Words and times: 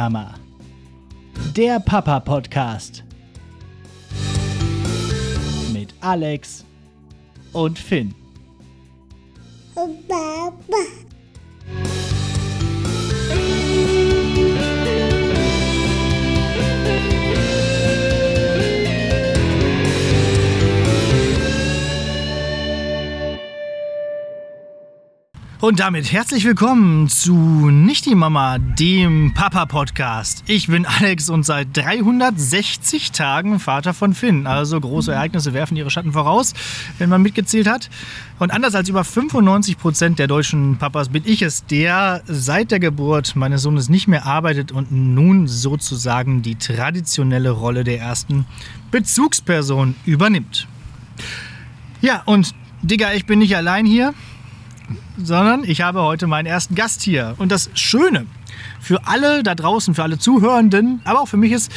Mama. 0.00 0.34
Der 1.54 1.78
Papa 1.78 2.20
Podcast. 2.20 3.04
Mit 5.74 5.92
Alex 6.00 6.64
und 7.52 7.78
Finn. 7.78 8.14
Baba. 9.74 11.09
Und 25.60 25.78
damit 25.78 26.10
herzlich 26.10 26.46
willkommen 26.46 27.10
zu 27.10 27.34
Nicht 27.34 28.06
die 28.06 28.14
Mama, 28.14 28.56
dem 28.56 29.34
Papa-Podcast. 29.34 30.42
Ich 30.46 30.68
bin 30.68 30.86
Alex 30.86 31.28
und 31.28 31.42
seit 31.44 31.76
360 31.76 33.12
Tagen 33.12 33.60
Vater 33.60 33.92
von 33.92 34.14
Finn. 34.14 34.46
Also 34.46 34.80
große 34.80 35.12
Ereignisse 35.12 35.52
werfen 35.52 35.76
ihre 35.76 35.90
Schatten 35.90 36.12
voraus, 36.12 36.54
wenn 36.96 37.10
man 37.10 37.20
mitgezählt 37.20 37.68
hat. 37.68 37.90
Und 38.38 38.52
anders 38.52 38.74
als 38.74 38.88
über 38.88 39.04
95 39.04 39.76
Prozent 39.76 40.18
der 40.18 40.28
deutschen 40.28 40.78
Papas 40.78 41.10
bin 41.10 41.24
ich 41.26 41.42
es, 41.42 41.66
der 41.66 42.22
seit 42.26 42.70
der 42.70 42.80
Geburt 42.80 43.36
meines 43.36 43.60
Sohnes 43.60 43.90
nicht 43.90 44.08
mehr 44.08 44.24
arbeitet 44.24 44.72
und 44.72 44.90
nun 44.90 45.46
sozusagen 45.46 46.40
die 46.40 46.54
traditionelle 46.54 47.50
Rolle 47.50 47.84
der 47.84 48.00
ersten 48.00 48.46
Bezugsperson 48.90 49.94
übernimmt. 50.06 50.66
Ja, 52.00 52.22
und 52.24 52.54
Digga, 52.80 53.12
ich 53.12 53.26
bin 53.26 53.40
nicht 53.40 53.54
allein 53.54 53.84
hier 53.84 54.14
sondern 55.16 55.64
ich 55.64 55.80
habe 55.80 56.02
heute 56.02 56.26
meinen 56.26 56.46
ersten 56.46 56.74
Gast 56.74 57.02
hier. 57.02 57.34
Und 57.38 57.52
das 57.52 57.70
Schöne 57.74 58.26
für 58.80 59.06
alle 59.06 59.42
da 59.42 59.54
draußen, 59.54 59.94
für 59.94 60.02
alle 60.02 60.18
Zuhörenden, 60.18 61.00
aber 61.04 61.20
auch 61.20 61.28
für 61.28 61.36
mich 61.36 61.52
ist, 61.52 61.70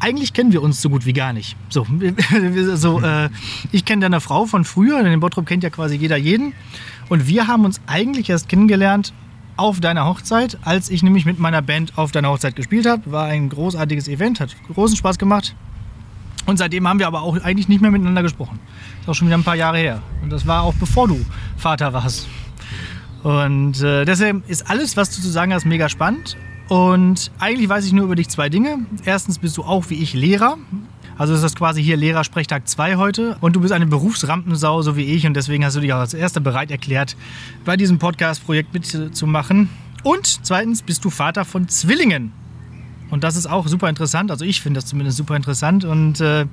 eigentlich 0.00 0.32
kennen 0.32 0.52
wir 0.52 0.62
uns 0.62 0.80
so 0.80 0.90
gut 0.90 1.06
wie 1.06 1.12
gar 1.12 1.32
nicht. 1.32 1.56
So, 1.68 1.86
so 2.74 3.00
äh, 3.00 3.30
ich 3.72 3.84
kenne 3.84 4.02
deine 4.02 4.20
Frau 4.20 4.46
von 4.46 4.64
früher, 4.64 5.02
denn 5.02 5.12
in 5.12 5.20
Bottrop 5.20 5.46
kennt 5.46 5.62
ja 5.62 5.70
quasi 5.70 5.96
jeder 5.96 6.16
jeden. 6.16 6.52
Und 7.08 7.26
wir 7.26 7.46
haben 7.46 7.64
uns 7.64 7.80
eigentlich 7.86 8.28
erst 8.30 8.48
kennengelernt 8.48 9.12
auf 9.56 9.80
deiner 9.80 10.06
Hochzeit, 10.06 10.58
als 10.62 10.88
ich 10.88 11.02
nämlich 11.02 11.24
mit 11.24 11.38
meiner 11.38 11.62
Band 11.62 11.96
auf 11.96 12.12
deiner 12.12 12.30
Hochzeit 12.30 12.54
gespielt 12.54 12.86
habe. 12.86 13.10
War 13.10 13.26
ein 13.26 13.48
großartiges 13.48 14.06
Event, 14.08 14.40
hat 14.40 14.54
großen 14.72 14.96
Spaß 14.96 15.18
gemacht. 15.18 15.54
Und 16.46 16.56
seitdem 16.56 16.88
haben 16.88 16.98
wir 16.98 17.06
aber 17.06 17.22
auch 17.22 17.36
eigentlich 17.42 17.68
nicht 17.68 17.82
mehr 17.82 17.90
miteinander 17.90 18.22
gesprochen. 18.22 18.58
Ist 19.00 19.08
auch 19.08 19.14
schon 19.14 19.26
wieder 19.26 19.36
ein 19.36 19.44
paar 19.44 19.56
Jahre 19.56 19.78
her. 19.78 20.02
Und 20.22 20.30
das 20.30 20.46
war 20.46 20.62
auch 20.62 20.74
bevor 20.74 21.08
du 21.08 21.20
Vater 21.56 21.92
warst. 21.92 22.28
Und 23.22 23.82
äh, 23.82 24.04
deshalb 24.04 24.48
ist 24.48 24.70
alles, 24.70 24.96
was 24.96 25.14
du 25.14 25.22
zu 25.22 25.28
sagen 25.28 25.52
hast, 25.52 25.64
mega 25.64 25.88
spannend. 25.88 26.36
Und 26.68 27.30
eigentlich 27.38 27.68
weiß 27.68 27.86
ich 27.86 27.92
nur 27.92 28.04
über 28.04 28.14
dich 28.14 28.28
zwei 28.28 28.48
Dinge. 28.48 28.80
Erstens 29.04 29.38
bist 29.38 29.56
du 29.56 29.64
auch 29.64 29.88
wie 29.88 29.94
ich 29.94 30.14
Lehrer. 30.14 30.58
Also 31.16 31.34
ist 31.34 31.42
das 31.42 31.56
quasi 31.56 31.82
hier 31.82 31.96
Lehrersprechtag 31.96 32.68
2 32.68 32.96
heute. 32.96 33.36
Und 33.40 33.56
du 33.56 33.60
bist 33.60 33.72
eine 33.72 33.86
Berufsrampensau, 33.86 34.82
so 34.82 34.96
wie 34.96 35.04
ich. 35.04 35.26
Und 35.26 35.34
deswegen 35.34 35.64
hast 35.64 35.76
du 35.76 35.80
dich 35.80 35.92
auch 35.92 35.98
als 35.98 36.14
Erster 36.14 36.40
bereit 36.40 36.70
erklärt, 36.70 37.16
bei 37.64 37.76
diesem 37.76 37.98
Podcast-Projekt 37.98 38.72
mitzumachen. 38.72 39.68
Und 40.04 40.46
zweitens 40.46 40.82
bist 40.82 41.04
du 41.04 41.10
Vater 41.10 41.44
von 41.44 41.68
Zwillingen. 41.68 42.32
Und 43.10 43.24
das 43.24 43.34
ist 43.34 43.46
auch 43.46 43.66
super 43.66 43.88
interessant. 43.88 44.30
Also 44.30 44.44
ich 44.44 44.60
finde 44.60 44.78
das 44.78 44.86
zumindest 44.86 45.16
super 45.16 45.34
interessant. 45.34 45.84
Und 45.84 46.20
äh, 46.20 46.46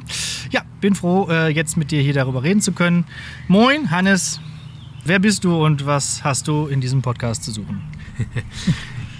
ja, 0.50 0.62
bin 0.82 0.96
froh, 0.96 1.28
äh, 1.30 1.50
jetzt 1.50 1.78
mit 1.78 1.92
dir 1.92 2.02
hier 2.02 2.14
darüber 2.14 2.42
reden 2.42 2.62
zu 2.62 2.72
können. 2.72 3.06
Moin, 3.48 3.92
Hannes. 3.92 4.40
Wer 5.08 5.20
bist 5.20 5.44
du 5.44 5.63
und 5.63 5.85
was 5.85 6.24
hast 6.24 6.47
du 6.47 6.66
in 6.66 6.81
diesem 6.81 7.03
Podcast 7.03 7.44
zu 7.44 7.52
suchen? 7.52 7.80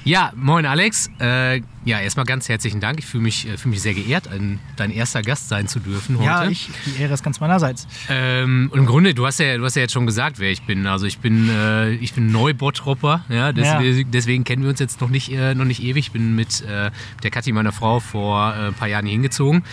Ja, 0.08 0.32
moin 0.36 0.68
Alex. 0.68 1.10
Äh, 1.20 1.62
ja, 1.84 2.00
erstmal 2.00 2.28
ganz 2.28 2.48
herzlichen 2.48 2.80
Dank. 2.80 3.00
Ich 3.00 3.08
fühle 3.08 3.24
mich, 3.24 3.48
äh, 3.48 3.58
fühl 3.58 3.72
mich 3.72 3.82
sehr 3.82 3.96
geehrt, 3.96 4.28
ein, 4.28 4.60
dein 4.76 4.92
erster 4.92 5.24
Gast 5.24 5.50
sein 5.50 5.68
zu 5.68 5.80
dürfen 5.80 6.20
heute. 6.20 6.28
Ja, 6.28 6.48
ich, 6.48 6.70
die 6.86 7.02
Ehre 7.02 7.16
ist 7.16 7.24
ganz 7.24 7.40
meinerseits. 7.40 7.88
Ähm, 8.08 8.70
und 8.72 8.78
im 8.78 8.86
Grunde, 8.86 9.16
du 9.16 9.26
hast, 9.26 9.40
ja, 9.40 9.58
du 9.58 9.64
hast 9.66 9.74
ja 9.74 9.82
jetzt 9.82 9.94
schon 9.94 10.06
gesagt, 10.06 10.38
wer 10.38 10.52
ich 10.52 10.62
bin. 10.62 10.86
Also 10.86 11.08
ich 11.08 11.18
bin, 11.18 11.50
äh, 11.50 11.94
ich 11.94 12.14
bin 12.14 12.32
Neubottropper. 12.32 13.26
Ja, 13.30 13.52
deswegen, 13.52 13.98
ja. 13.98 14.06
deswegen 14.08 14.44
kennen 14.44 14.62
wir 14.62 14.70
uns 14.70 14.80
jetzt 14.80 15.02
noch 15.02 15.10
nicht, 15.10 15.32
äh, 15.32 15.56
noch 15.56 15.66
nicht 15.66 15.82
ewig. 15.82 16.06
Ich 16.06 16.12
bin 16.12 16.36
mit 16.36 16.62
äh, 16.62 16.92
der 17.24 17.32
Kathi, 17.32 17.52
meiner 17.52 17.72
Frau, 17.72 18.00
vor 18.00 18.54
äh, 18.54 18.68
ein 18.68 18.74
paar 18.76 18.88
Jahren 18.88 19.08
hier 19.08 19.14
hingezogen. 19.14 19.64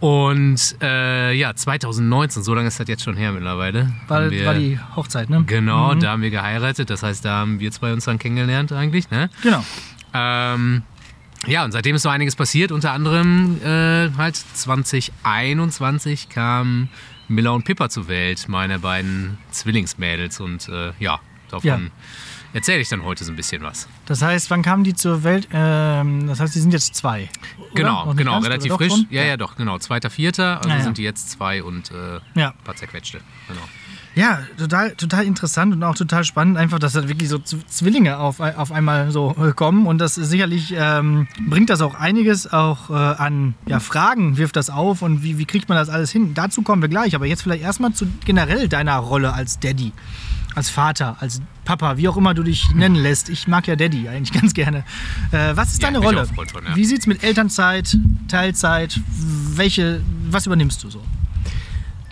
Und 0.00 0.76
äh, 0.80 1.32
ja, 1.32 1.54
2019, 1.54 2.42
so 2.42 2.54
lange 2.54 2.68
ist 2.68 2.78
das 2.78 2.88
jetzt 2.88 3.02
schon 3.02 3.16
her 3.16 3.32
mittlerweile. 3.32 3.92
War, 4.06 4.30
wir, 4.30 4.46
war 4.46 4.54
die 4.54 4.78
Hochzeit, 4.94 5.28
ne? 5.28 5.42
Genau, 5.44 5.94
mhm. 5.94 6.00
da 6.00 6.10
haben 6.12 6.22
wir 6.22 6.30
geheiratet. 6.30 6.88
Das 6.90 7.02
heißt, 7.02 7.24
da 7.24 7.38
haben 7.38 7.58
wir 7.58 7.72
zwei 7.72 7.92
uns 7.92 8.04
dann 8.04 8.18
kennengelernt 8.18 8.72
eigentlich, 8.72 9.10
ne? 9.10 9.28
Genau. 9.42 9.64
Ähm, 10.14 10.82
ja, 11.46 11.64
und 11.64 11.72
seitdem 11.72 11.96
ist 11.96 12.02
so 12.02 12.08
einiges 12.08 12.36
passiert. 12.36 12.70
Unter 12.70 12.92
anderem 12.92 13.60
äh, 13.64 14.10
halt 14.16 14.36
2021 14.36 16.28
kamen 16.28 16.90
Miller 17.26 17.54
und 17.54 17.64
Pippa 17.64 17.88
zur 17.88 18.08
Welt, 18.08 18.48
meine 18.48 18.78
beiden 18.78 19.38
Zwillingsmädels. 19.50 20.38
Und 20.40 20.68
äh, 20.68 20.92
ja, 21.00 21.20
davon 21.50 21.68
ja 21.68 21.78
erzähle 22.52 22.80
ich 22.80 22.88
dann 22.88 23.04
heute 23.04 23.24
so 23.24 23.32
ein 23.32 23.36
bisschen 23.36 23.62
was. 23.62 23.88
Das 24.06 24.22
heißt, 24.22 24.50
wann 24.50 24.62
kamen 24.62 24.84
die 24.84 24.94
zur 24.94 25.24
Welt? 25.24 25.48
Ähm, 25.52 26.26
das 26.26 26.40
heißt, 26.40 26.54
die 26.54 26.60
sind 26.60 26.72
jetzt 26.72 26.94
zwei. 26.94 27.28
Genau, 27.74 28.12
genau, 28.14 28.34
erst, 28.34 28.46
relativ 28.46 28.72
frisch. 28.74 29.04
Ja, 29.10 29.22
ja, 29.24 29.36
doch, 29.36 29.56
genau. 29.56 29.78
Zweiter, 29.78 30.10
vierter, 30.10 30.58
also 30.58 30.68
ja, 30.68 30.76
ja. 30.76 30.82
sind 30.82 30.98
die 30.98 31.02
jetzt 31.02 31.30
zwei 31.30 31.62
und 31.62 31.90
äh, 31.90 32.20
ja. 32.34 32.48
ein 32.50 32.64
paar 32.64 32.76
zerquetschte. 32.76 33.20
Genau. 33.48 33.60
Ja, 34.14 34.40
total, 34.56 34.96
total 34.96 35.26
interessant 35.26 35.72
und 35.72 35.84
auch 35.84 35.94
total 35.94 36.24
spannend, 36.24 36.56
einfach, 36.56 36.80
dass 36.80 36.94
da 36.94 37.08
wirklich 37.08 37.28
so 37.28 37.38
Zwillinge 37.38 38.18
auf, 38.18 38.40
auf 38.40 38.72
einmal 38.72 39.12
so 39.12 39.36
äh, 39.40 39.52
kommen. 39.52 39.86
Und 39.86 39.98
das 39.98 40.16
sicherlich 40.16 40.74
ähm, 40.76 41.28
bringt 41.46 41.70
das 41.70 41.80
auch 41.80 41.94
einiges 41.94 42.52
auch 42.52 42.90
äh, 42.90 42.94
an 42.94 43.54
ja, 43.66 43.78
Fragen, 43.78 44.36
wirft 44.36 44.56
das 44.56 44.70
auf 44.70 45.02
und 45.02 45.22
wie, 45.22 45.38
wie 45.38 45.44
kriegt 45.44 45.68
man 45.68 45.78
das 45.78 45.88
alles 45.88 46.10
hin? 46.10 46.34
Dazu 46.34 46.62
kommen 46.62 46.82
wir 46.82 46.88
gleich, 46.88 47.14
aber 47.14 47.26
jetzt 47.26 47.42
vielleicht 47.42 47.62
erstmal 47.62 47.92
zu 47.92 48.08
generell 48.24 48.66
deiner 48.68 48.96
Rolle 48.96 49.34
als 49.34 49.60
Daddy 49.60 49.92
als 50.54 50.70
Vater, 50.70 51.16
als 51.20 51.40
Papa, 51.64 51.96
wie 51.96 52.08
auch 52.08 52.16
immer 52.16 52.34
du 52.34 52.42
dich 52.42 52.74
nennen 52.74 52.96
lässt. 52.96 53.28
Ich 53.28 53.46
mag 53.46 53.66
ja 53.66 53.76
Daddy 53.76 54.08
eigentlich 54.08 54.32
ganz 54.40 54.54
gerne. 54.54 54.84
Äh, 55.30 55.54
was 55.54 55.72
ist 55.72 55.82
ja, 55.82 55.88
deine 55.88 55.98
Rolle? 55.98 56.26
Von, 56.26 56.46
ja. 56.64 56.74
Wie 56.74 56.84
sieht 56.84 57.00
es 57.00 57.06
mit 57.06 57.22
Elternzeit, 57.22 57.96
Teilzeit, 58.28 59.00
welche, 59.54 60.02
was 60.30 60.46
übernimmst 60.46 60.82
du 60.82 60.90
so? 60.90 61.02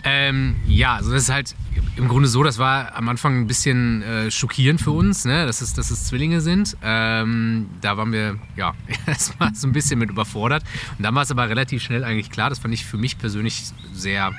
Ähm, 0.03 0.55
ja, 0.67 0.95
also 0.95 1.11
das 1.11 1.23
ist 1.23 1.29
halt 1.29 1.55
im 1.97 2.07
Grunde 2.07 2.29
so, 2.29 2.43
das 2.43 2.59
war 2.59 2.95
am 2.95 3.09
Anfang 3.09 3.41
ein 3.41 3.47
bisschen 3.47 4.03
äh, 4.03 4.31
schockierend 4.31 4.79
für 4.79 4.91
uns, 4.91 5.25
ne? 5.25 5.45
dass, 5.45 5.61
es, 5.61 5.73
dass 5.73 5.91
es 5.91 6.05
Zwillinge 6.05 6.41
sind. 6.41 6.77
Ähm, 6.83 7.67
da 7.81 7.97
waren 7.97 8.11
wir 8.11 8.37
ja 8.55 8.73
erstmal 9.07 9.53
so 9.55 9.67
ein 9.67 9.73
bisschen 9.73 9.99
mit 9.99 10.09
überfordert. 10.09 10.63
Und 10.97 11.03
dann 11.03 11.13
war 11.15 11.23
es 11.23 11.31
aber 11.31 11.49
relativ 11.49 11.81
schnell 11.81 12.03
eigentlich 12.03 12.29
klar, 12.29 12.49
das 12.49 12.59
fand 12.59 12.73
ich 12.73 12.85
für 12.85 12.97
mich 12.97 13.17
persönlich 13.17 13.63
sehr 13.93 14.31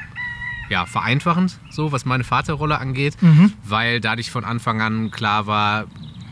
ja, 0.69 0.87
vereinfachend, 0.87 1.59
so 1.71 1.93
was 1.93 2.05
meine 2.05 2.25
Vaterrolle 2.25 2.79
angeht, 2.79 3.21
mhm. 3.21 3.53
weil 3.65 4.01
dadurch 4.01 4.31
von 4.31 4.45
Anfang 4.45 4.81
an 4.81 5.11
klar 5.11 5.47
war, 5.47 5.87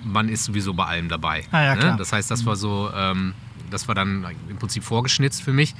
man 0.05 0.29
ist 0.29 0.45
sowieso 0.45 0.75
bei 0.75 0.85
allem 0.85 1.09
dabei. 1.09 1.45
Ah, 1.51 1.63
ja, 1.63 1.75
ne? 1.75 1.97
Das 1.99 2.13
heißt, 2.13 2.31
das 2.31 2.47
war 2.47 2.57
so, 2.57 2.91
ähm, 2.95 3.35
das 3.71 3.89
war 3.89 3.95
dann 3.95 4.27
im 4.49 4.57
Prinzip 4.57 4.85
vorgeschnitzt 4.85 5.43
für 5.43 5.53
mich. 5.53 5.75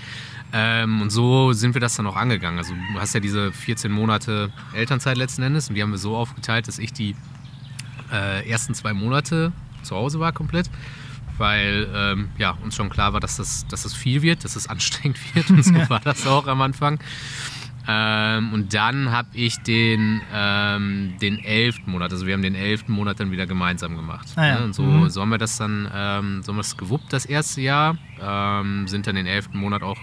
Ähm, 0.53 1.03
und 1.03 1.11
so 1.11 1.53
sind 1.53 1.75
wir 1.75 1.81
das 1.81 1.95
dann 1.97 2.07
auch 2.07 2.17
angegangen. 2.17 2.59
Also 2.59 2.75
du 2.75 3.01
hast 3.01 3.15
ja 3.15 3.21
diese 3.21 3.53
14 3.53 3.91
Monate 3.91 4.53
Elternzeit 4.73 5.17
letzten 5.17 5.43
Endes 5.43 5.69
und 5.69 5.75
die 5.75 5.83
haben 5.83 5.91
wir 5.91 5.99
so 5.99 6.17
aufgeteilt, 6.17 6.67
dass 6.67 6.79
ich 6.79 6.93
die 6.93 7.15
äh, 8.13 8.49
ersten 8.49 8.75
zwei 8.75 8.93
Monate 8.93 9.53
zu 9.83 9.95
Hause 9.95 10.19
war 10.19 10.33
komplett 10.33 10.71
weil 11.39 11.89
ähm, 11.95 12.29
ja, 12.39 12.57
uns 12.63 12.77
schon 12.77 12.89
klar 12.89 13.13
war, 13.13 13.21
dass 13.21 13.37
das, 13.37 13.67
dass 13.69 13.83
das 13.83 13.95
viel 13.95 14.23
wird, 14.23 14.45
dass 14.45 14.57
es 14.57 14.67
anstrengend 14.69 15.19
wird 15.35 15.51
und 15.51 15.63
so 15.63 15.75
war 15.89 16.01
das 16.01 16.27
auch 16.27 16.47
am 16.47 16.63
Anfang. 16.63 16.99
Ähm, 17.89 18.53
und 18.53 18.75
dann 18.75 19.13
habe 19.13 19.29
ich 19.33 19.59
den, 19.61 20.21
ähm, 20.33 21.15
den 21.21 21.39
elften 21.39 21.91
Monat, 21.93 22.13
also 22.13 22.27
wir 22.27 22.35
haben 22.35 22.43
den 22.43 22.55
elften 22.55 22.93
Monat 22.93 23.21
dann 23.21 23.31
wieder 23.31 23.47
gemeinsam 23.47 23.97
gemacht. 23.97 24.29
Ah, 24.37 24.47
ja. 24.47 24.59
ne? 24.59 24.65
Und 24.65 24.75
so, 24.75 24.83
mhm. 24.83 25.09
so 25.09 25.21
haben 25.21 25.29
wir 25.29 25.39
das 25.39 25.57
dann, 25.57 25.89
ähm, 25.95 26.43
so 26.43 26.53
haben 26.53 26.57
wir 26.57 26.63
das 26.63 26.77
gewuppt 26.77 27.13
das 27.13 27.27
erste 27.27 27.61
Jahr, 27.61 27.97
ähm, 28.21 28.89
sind 28.89 29.07
dann 29.07 29.15
den 29.15 29.27
elften 29.27 29.59
Monat 29.59 29.83
auch 29.83 29.99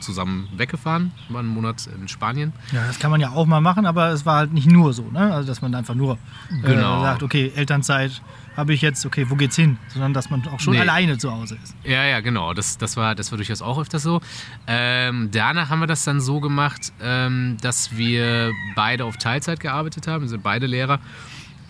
zusammen 0.00 0.48
weggefahren, 0.56 1.12
war 1.28 1.40
einen 1.40 1.48
Monat 1.48 1.88
in 1.88 2.06
Spanien. 2.06 2.52
Ja, 2.72 2.86
das 2.86 3.00
kann 3.00 3.10
man 3.10 3.20
ja 3.20 3.30
auch 3.30 3.46
mal 3.46 3.60
machen, 3.60 3.84
aber 3.84 4.10
es 4.10 4.24
war 4.24 4.36
halt 4.36 4.52
nicht 4.52 4.70
nur 4.70 4.92
so, 4.92 5.10
ne? 5.10 5.34
Also 5.34 5.48
dass 5.48 5.60
man 5.60 5.74
einfach 5.74 5.96
nur 5.96 6.18
äh, 6.62 6.68
genau. 6.68 7.02
sagt, 7.02 7.24
okay, 7.24 7.52
Elternzeit 7.54 8.22
habe 8.58 8.74
ich 8.74 8.82
jetzt, 8.82 9.06
okay, 9.06 9.24
wo 9.28 9.36
geht's 9.36 9.54
hin? 9.54 9.78
Sondern 9.86 10.12
dass 10.12 10.30
man 10.30 10.44
auch 10.48 10.58
schon 10.58 10.74
nee. 10.74 10.80
alleine 10.80 11.16
zu 11.16 11.30
Hause 11.32 11.56
ist. 11.62 11.76
Ja, 11.84 12.04
ja, 12.04 12.18
genau. 12.18 12.54
Das, 12.54 12.76
das, 12.76 12.96
war, 12.96 13.14
das 13.14 13.30
war 13.30 13.36
durchaus 13.36 13.62
auch 13.62 13.78
öfters 13.78 14.02
so. 14.02 14.20
Ähm, 14.66 15.28
danach 15.30 15.70
haben 15.70 15.78
wir 15.78 15.86
das 15.86 16.02
dann 16.02 16.20
so 16.20 16.40
gemacht, 16.40 16.92
ähm, 17.00 17.56
dass 17.62 17.96
wir 17.96 18.52
beide 18.74 19.04
auf 19.04 19.16
Teilzeit 19.16 19.60
gearbeitet 19.60 20.08
haben. 20.08 20.22
Wir 20.22 20.28
sind 20.28 20.42
beide 20.42 20.66
Lehrer. 20.66 20.98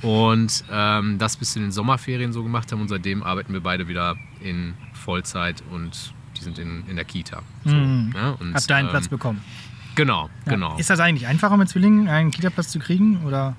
Und 0.00 0.64
ähm, 0.72 1.18
das 1.18 1.36
bis 1.36 1.56
in 1.56 1.62
den 1.62 1.72
Sommerferien 1.72 2.32
so 2.32 2.42
gemacht 2.42 2.72
haben. 2.72 2.80
Und 2.80 2.88
seitdem 2.88 3.22
arbeiten 3.22 3.52
wir 3.52 3.60
beide 3.60 3.86
wieder 3.86 4.16
in 4.40 4.72
Vollzeit 4.94 5.62
und 5.70 6.14
die 6.38 6.42
sind 6.42 6.58
in, 6.58 6.84
in 6.88 6.96
der 6.96 7.04
Kita. 7.04 7.42
So, 7.66 7.74
mhm. 7.74 8.14
ja, 8.16 8.30
und, 8.30 8.54
Hat 8.54 8.70
deinen 8.70 8.88
Platz 8.88 9.04
ähm, 9.04 9.10
bekommen. 9.10 9.44
Genau, 9.94 10.30
ja. 10.46 10.52
genau. 10.52 10.76
Ist 10.78 10.88
das 10.88 11.00
eigentlich 11.00 11.26
einfacher 11.26 11.58
mit 11.58 11.68
Zwillingen 11.68 12.08
einen 12.08 12.30
Kita-Platz 12.30 12.70
zu 12.70 12.78
kriegen? 12.78 13.26
Oder? 13.26 13.56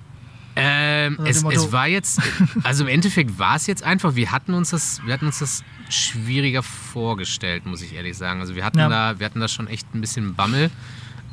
Ähm, 0.61 1.15
dem 1.17 1.25
es, 1.25 1.43
es 1.43 1.71
war 1.71 1.87
jetzt, 1.87 2.21
also 2.63 2.83
im 2.83 2.89
Endeffekt 2.89 3.37
war 3.39 3.55
es 3.55 3.67
jetzt 3.67 3.83
einfach, 3.83 4.15
wir 4.15 4.31
hatten 4.31 4.53
uns 4.53 4.69
das, 4.71 5.01
wir 5.05 5.13
hatten 5.13 5.25
uns 5.27 5.39
das 5.39 5.63
schwieriger 5.89 6.61
vorgestellt, 6.63 7.65
muss 7.65 7.81
ich 7.81 7.93
ehrlich 7.93 8.17
sagen. 8.17 8.39
Also 8.41 8.55
wir 8.55 8.63
hatten 8.63 8.79
Ja. 8.79 8.89
da, 8.89 9.19
wir 9.19 9.25
hatten 9.25 9.39
da 9.39 9.47
schon 9.47 9.67
echt 9.67 9.93
ein 9.95 10.01
bisschen 10.01 10.35
Bammel. 10.35 10.69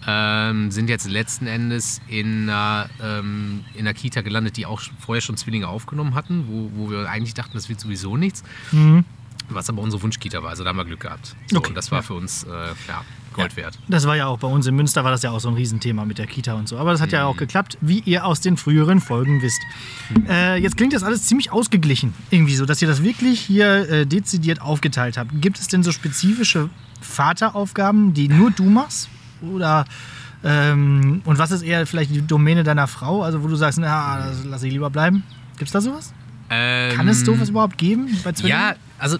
Ähm, 0.09 0.71
sind 0.71 0.89
jetzt 0.89 1.09
letzten 1.11 1.47
Endes 1.49 2.01
in 2.07 2.49
einer, 2.49 2.89
ähm, 3.03 3.65
in 3.75 3.81
einer 3.81 3.93
Kita 3.95 4.21
gelandet, 4.21 4.57
die 4.57 4.65
auch 4.65 4.81
vorher 5.01 5.21
schon 5.21 5.37
Zwillinge 5.37 5.67
aufgenommen 5.67 6.15
hatten, 6.15 6.45
wo, 6.49 6.71
wo 6.75 6.91
wir 6.91 7.11
eigentlich 7.11 7.35
dachten, 7.35 7.55
das 7.55 7.69
wird 7.69 7.81
sowieso 7.81 8.17
nichts. 8.17 8.45
Was 9.49 9.69
aber 9.69 9.83
unsere 9.83 10.03
Wunschkita 10.03 10.43
war, 10.43 10.51
also 10.51 10.63
da 10.65 10.71
haben 10.71 10.77
wir 10.77 10.85
Glück 10.85 11.01
gehabt. 11.01 11.35
So, 11.51 11.59
Okay, 11.59 11.69
und 11.71 11.75
das 11.77 11.91
war 11.91 11.99
ja. 11.99 12.03
für 12.03 12.15
uns 12.15 12.45
äh, 12.45 12.49
ja, 12.89 13.05
Gold 13.37 13.57
wert. 13.57 13.79
Das 13.89 14.07
war 14.07 14.17
ja 14.17 14.27
auch 14.27 14.39
bei 14.39 14.49
uns 14.49 14.67
in 14.67 14.75
Münster, 14.75 15.05
war 15.05 15.11
das 15.13 15.23
ja 15.23 15.31
auch 15.31 15.41
so 15.41 15.49
ein 15.49 15.55
Riesenthema 15.55 16.05
mit 16.05 16.19
der 16.19 16.27
Kita 16.27 16.55
und 16.55 16.69
so. 16.69 16.79
Aber 16.79 16.93
das 16.93 17.01
hat 17.01 17.13
ja 17.13 17.23
Mhm. 17.25 17.29
auch 17.29 17.37
geklappt, 17.37 17.79
wie 17.81 18.01
ihr 18.01 18.25
aus 18.27 18.41
den 18.41 18.57
früheren 18.57 19.01
Folgen 19.01 19.43
wisst. 19.43 19.61
Äh, 20.29 20.57
jetzt 20.61 20.77
klingt 20.77 20.93
das 20.93 21.03
alles 21.03 21.23
ziemlich 21.27 21.53
ausgeglichen, 21.53 22.13
irgendwie 22.31 22.55
so, 22.57 22.67
dass 22.67 22.83
ihr 22.83 22.89
das 22.89 23.03
wirklich 23.03 23.41
hier 23.41 23.89
äh, 23.89 24.07
dezidiert 24.07 24.61
aufgeteilt 24.61 25.17
habt. 25.19 25.31
Gibt 25.41 25.59
es 25.59 25.69
denn 25.69 25.83
so 25.83 25.93
spezifische 25.93 26.69
Vateraufgaben, 27.01 28.15
die 28.15 28.29
nur 28.29 28.51
du 28.51 28.65
machst? 28.65 29.09
Oder 29.43 29.85
ähm, 30.45 31.23
und 31.25 31.39
was 31.39 31.51
ist 31.51 31.63
eher 31.63 31.87
vielleicht 31.87 32.15
die 32.15 32.23
Domäne 32.27 32.63
deiner 32.65 32.87
Frau? 32.87 33.23
Also 33.23 33.43
wo 33.43 33.49
du 33.49 33.57
sagst, 33.57 33.79
na, 33.79 34.19
das 34.29 34.45
lasse 34.45 34.67
ich 34.67 34.73
lieber 34.73 34.91
bleiben. 34.91 35.23
Gibt 35.59 35.69
es 35.69 35.73
da 35.73 35.81
sowas? 35.81 36.13
Kann 36.49 37.09
es 37.09 37.23
sowas 37.23 37.49
überhaupt 37.49 37.77
geben 37.77 38.07
bei 38.23 38.31
Zwillingen? 38.33 38.61
Ähm, 38.61 38.69
Ja, 38.71 38.77
also 38.99 39.19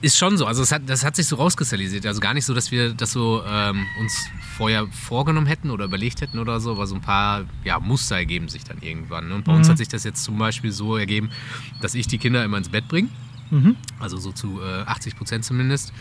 ist 0.00 0.18
schon 0.18 0.36
so. 0.36 0.46
Also 0.46 0.64
hat, 0.74 0.82
das 0.86 1.04
hat 1.04 1.16
sich 1.16 1.26
so 1.26 1.36
rauskristallisiert. 1.36 2.04
Also 2.06 2.20
gar 2.20 2.34
nicht 2.34 2.44
so, 2.44 2.54
dass 2.54 2.70
wir 2.70 2.92
das 2.92 3.12
so 3.12 3.42
ähm, 3.46 3.86
uns 3.98 4.28
vorher 4.56 4.86
vorgenommen 4.88 5.46
hätten 5.46 5.70
oder 5.70 5.86
überlegt 5.86 6.20
hätten 6.20 6.38
oder 6.38 6.60
so, 6.60 6.72
aber 6.72 6.86
so 6.86 6.94
ein 6.94 7.00
paar 7.00 7.44
ja, 7.64 7.80
Muster 7.80 8.16
ergeben 8.16 8.48
sich 8.48 8.64
dann 8.64 8.78
irgendwann. 8.80 9.28
Ne? 9.28 9.34
Und 9.36 9.44
bei 9.44 9.54
uns 9.54 9.68
hat 9.68 9.78
sich 9.78 9.88
das 9.88 10.04
jetzt 10.04 10.22
zum 10.22 10.38
Beispiel 10.38 10.72
so 10.72 10.96
ergeben, 10.96 11.30
dass 11.80 11.94
ich 11.94 12.06
die 12.06 12.18
Kinder 12.18 12.44
immer 12.44 12.58
ins 12.58 12.68
Bett 12.68 12.88
bringe. 12.88 13.08
Also 13.98 14.16
so 14.18 14.32
zu 14.32 14.60
äh, 14.62 14.82
80 14.82 15.16
Prozent 15.16 15.44
zumindest. 15.44 15.92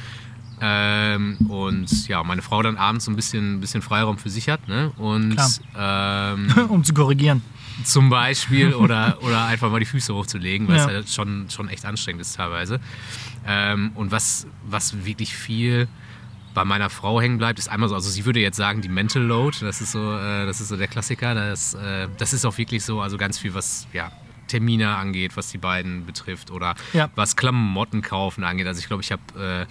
Ähm, 0.61 1.38
und 1.47 2.07
ja, 2.07 2.23
meine 2.23 2.41
Frau 2.41 2.61
dann 2.61 2.77
abends 2.77 3.06
so 3.06 3.11
ein 3.11 3.15
bisschen, 3.15 3.59
bisschen 3.61 3.81
Freiraum 3.81 4.17
für 4.17 4.29
sich 4.29 4.50
hat. 4.50 4.67
Ne? 4.67 4.91
Und 4.97 5.38
ähm, 5.77 6.53
um 6.69 6.83
zu 6.83 6.94
korrigieren. 6.94 7.41
zum 7.83 8.09
Beispiel 8.09 8.73
oder, 8.73 9.21
oder 9.23 9.45
einfach 9.45 9.71
mal 9.71 9.79
die 9.79 9.85
Füße 9.85 10.13
hochzulegen, 10.13 10.67
weil 10.67 10.75
Ja. 10.77 10.81
es 10.83 10.88
halt 10.88 11.09
schon, 11.09 11.50
schon 11.50 11.69
echt 11.69 11.85
anstrengend 11.85 12.21
ist 12.21 12.35
teilweise. 12.35 12.79
Ähm, 13.47 13.91
und 13.95 14.11
was, 14.11 14.47
was 14.63 15.06
wirklich 15.06 15.33
viel 15.35 15.88
bei 16.53 16.65
meiner 16.65 16.89
Frau 16.89 17.21
hängen 17.21 17.38
bleibt, 17.38 17.57
ist 17.59 17.69
einmal 17.69 17.88
so, 17.89 17.95
also 17.95 18.09
sie 18.09 18.25
würde 18.25 18.39
jetzt 18.41 18.57
sagen, 18.57 18.81
die 18.81 18.89
Mental 18.89 19.21
Load, 19.21 19.57
das 19.62 19.81
ist 19.81 19.91
so, 19.94 20.17
äh, 20.17 20.45
das 20.45 20.59
ist 20.59 20.67
so 20.69 20.75
der 20.77 20.88
Klassiker, 20.88 21.35
das, 21.35 21.73
äh, 21.75 22.07
das 22.17 22.33
ist 22.33 22.44
auch 22.44 22.57
wirklich 22.57 22.83
so, 22.83 23.01
also 23.01 23.17
ganz 23.17 23.38
viel, 23.38 23.53
was 23.53 23.88
ja, 23.94 24.12
Termine 24.47 24.95
angeht, 24.95 25.38
was 25.38 25.51
die 25.51 25.59
beiden 25.59 26.05
betrifft 26.07 26.50
oder 26.51 26.73
Ja. 26.91 27.09
was 27.15 27.35
Klamotten 27.35 28.01
kaufen 28.01 28.44
angeht. 28.44 28.65
Also 28.67 28.79
ich 28.79 28.88
glaube, 28.88 29.03
ich 29.03 29.12
habe 29.12 29.21
äh, 29.39 29.65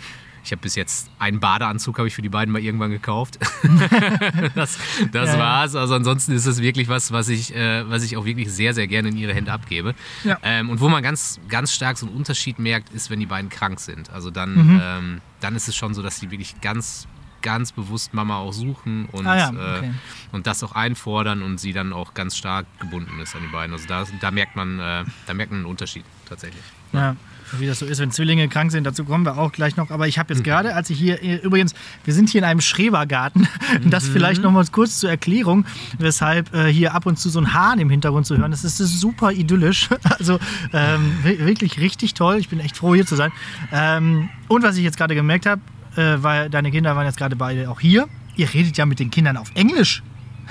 ich 0.48 0.52
habe 0.52 0.62
bis 0.62 0.76
jetzt 0.76 1.10
einen 1.18 1.40
Badeanzug 1.40 1.98
habe 1.98 2.08
ich 2.08 2.14
für 2.14 2.22
die 2.22 2.30
beiden 2.30 2.52
mal 2.52 2.62
irgendwann 2.62 2.90
gekauft. 2.90 3.38
das 4.54 4.78
das 5.12 5.28
Ja, 5.32 5.38
war's. 5.38 5.74
Also 5.74 5.94
ansonsten 5.94 6.32
ist 6.32 6.46
es 6.46 6.62
wirklich 6.62 6.88
was, 6.88 7.12
was 7.12 7.28
ich, 7.28 7.54
äh, 7.54 7.88
was 7.88 8.02
ich 8.02 8.16
auch 8.16 8.24
wirklich 8.24 8.50
sehr, 8.50 8.72
sehr 8.72 8.86
gerne 8.86 9.08
in 9.08 9.16
ihre 9.18 9.34
Hände 9.34 9.52
abgebe. 9.52 9.94
Ja. 10.24 10.38
Ähm, 10.42 10.70
und 10.70 10.80
wo 10.80 10.88
man 10.88 11.02
ganz, 11.02 11.38
ganz 11.48 11.72
stark 11.74 11.98
so 11.98 12.06
einen 12.06 12.16
Unterschied 12.16 12.58
merkt, 12.58 12.94
ist, 12.94 13.10
wenn 13.10 13.20
die 13.20 13.26
beiden 13.26 13.50
krank 13.50 13.78
sind. 13.80 14.08
Also 14.10 14.30
dann, 14.30 14.54
Mhm. 14.54 14.80
ähm, 14.82 15.20
dann 15.40 15.54
ist 15.54 15.68
es 15.68 15.76
schon 15.76 15.92
so, 15.92 16.00
dass 16.02 16.18
die 16.18 16.30
wirklich 16.30 16.60
ganz, 16.62 17.06
ganz 17.42 17.70
bewusst 17.72 18.14
Mama 18.14 18.38
auch 18.38 18.52
suchen 18.54 19.06
und, 19.12 19.26
Ah 19.26 19.36
ja, 19.36 19.50
äh, 19.50 19.78
okay. 19.78 19.90
und 20.32 20.46
das 20.46 20.62
auch 20.64 20.72
einfordern 20.72 21.42
und 21.42 21.58
sie 21.60 21.74
dann 21.74 21.92
auch 21.92 22.14
ganz 22.14 22.36
stark 22.38 22.64
gebunden 22.80 23.20
ist 23.20 23.36
an 23.36 23.42
die 23.42 23.48
beiden. 23.52 23.74
Also 23.74 23.86
da, 23.86 24.04
da 24.20 24.30
merkt 24.30 24.56
man, 24.56 24.80
äh, 24.80 25.04
da 25.26 25.34
merkt 25.34 25.52
man 25.52 25.60
einen 25.60 25.66
Unterschied 25.70 26.04
tatsächlich. 26.26 26.62
Ja, 26.94 27.16
wie 27.58 27.66
das 27.66 27.78
so 27.78 27.86
ist, 27.86 27.98
wenn 28.00 28.10
Zwillinge 28.10 28.48
krank 28.48 28.70
sind, 28.72 28.84
dazu 28.84 29.04
kommen 29.04 29.24
wir 29.24 29.38
auch 29.38 29.52
gleich 29.52 29.76
noch. 29.76 29.90
Aber 29.90 30.06
ich 30.08 30.18
habe 30.18 30.32
jetzt 30.34 30.44
gerade, 30.44 30.74
als 30.74 30.90
ich 30.90 30.98
hier, 30.98 31.20
übrigens, 31.42 31.74
wir 32.04 32.14
sind 32.14 32.28
hier 32.28 32.40
in 32.40 32.44
einem 32.44 32.60
Schrebergarten, 32.60 33.48
das 33.84 34.08
vielleicht 34.08 34.42
noch 34.42 34.50
mal 34.52 34.64
kurz 34.70 34.98
zur 34.98 35.10
Erklärung, 35.10 35.64
weshalb 35.98 36.54
äh, 36.54 36.72
hier 36.72 36.94
ab 36.94 37.06
und 37.06 37.18
zu 37.18 37.30
so 37.30 37.40
ein 37.40 37.54
Hahn 37.54 37.78
im 37.78 37.90
Hintergrund 37.90 38.26
zu 38.26 38.36
hören 38.36 38.52
ist. 38.52 38.64
Das 38.64 38.80
ist 38.80 39.00
super 39.00 39.32
idyllisch, 39.32 39.88
also 40.18 40.38
ähm, 40.72 41.12
wi- 41.22 41.38
wirklich 41.46 41.78
richtig 41.80 42.14
toll. 42.14 42.36
Ich 42.38 42.48
bin 42.48 42.60
echt 42.60 42.76
froh, 42.76 42.94
hier 42.94 43.06
zu 43.06 43.16
sein. 43.16 43.32
Ähm, 43.72 44.28
und 44.48 44.62
was 44.62 44.76
ich 44.76 44.84
jetzt 44.84 44.96
gerade 44.98 45.14
gemerkt 45.14 45.46
habe, 45.46 45.60
äh, 45.96 46.16
weil 46.22 46.50
deine 46.50 46.70
Kinder 46.70 46.94
waren 46.96 47.06
jetzt 47.06 47.18
gerade 47.18 47.36
beide 47.36 47.70
auch 47.70 47.80
hier, 47.80 48.08
ihr 48.36 48.52
redet 48.52 48.76
ja 48.76 48.86
mit 48.86 48.98
den 49.00 49.10
Kindern 49.10 49.36
auf 49.36 49.50
Englisch. 49.54 50.02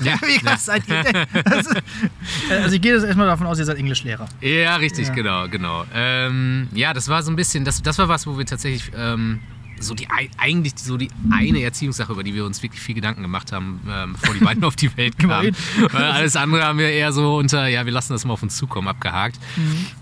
Ja, 0.01 0.15
Wie 0.27 0.37
krass 0.39 0.65
seid 0.65 0.87
ihr 0.87 1.03
denn? 1.03 1.25
Also, 1.45 1.71
also 2.49 2.75
ich 2.75 2.81
gehe 2.81 2.93
jetzt 2.93 3.03
erstmal 3.05 3.27
davon 3.27 3.47
aus, 3.47 3.57
ihr 3.59 3.65
seid 3.65 3.77
Englischlehrer. 3.77 4.27
Ja, 4.41 4.75
richtig, 4.77 5.07
Ja. 5.07 5.13
genau, 5.13 5.47
genau. 5.47 5.85
Ähm, 5.93 6.67
ja, 6.73 6.93
das 6.93 7.07
war 7.09 7.23
so 7.23 7.31
ein 7.31 7.35
bisschen, 7.35 7.65
das, 7.65 7.81
das 7.81 7.97
war 7.97 8.07
was, 8.07 8.27
wo 8.27 8.37
wir 8.37 8.45
tatsächlich 8.45 8.91
ähm, 8.95 9.39
so 9.79 9.93
die 9.93 10.09
ei- 10.09 10.29
eigentlich 10.37 10.73
so 10.77 10.97
die 10.97 11.09
eine 11.31 11.61
Erziehungssache, 11.61 12.11
über 12.11 12.23
die 12.23 12.33
wir 12.33 12.45
uns 12.45 12.63
wirklich 12.63 12.81
viel 12.81 12.95
Gedanken 12.95 13.21
gemacht 13.21 13.51
haben, 13.51 13.79
ähm, 13.87 14.13
bevor 14.13 14.33
die 14.35 14.43
beiden 14.43 14.63
auf 14.63 14.75
die 14.75 14.95
Welt 14.97 15.17
kamen. 15.19 15.55
Alles 15.93 16.35
andere 16.35 16.63
haben 16.65 16.79
wir 16.79 16.89
eher 16.89 17.11
so 17.13 17.37
unter, 17.37 17.67
ja, 17.67 17.85
wir 17.85 17.91
lassen 17.93 18.13
das 18.13 18.25
mal 18.25 18.33
auf 18.33 18.41
uns 18.43 18.55
zukommen, 18.57 18.87
abgehakt. 18.87 19.37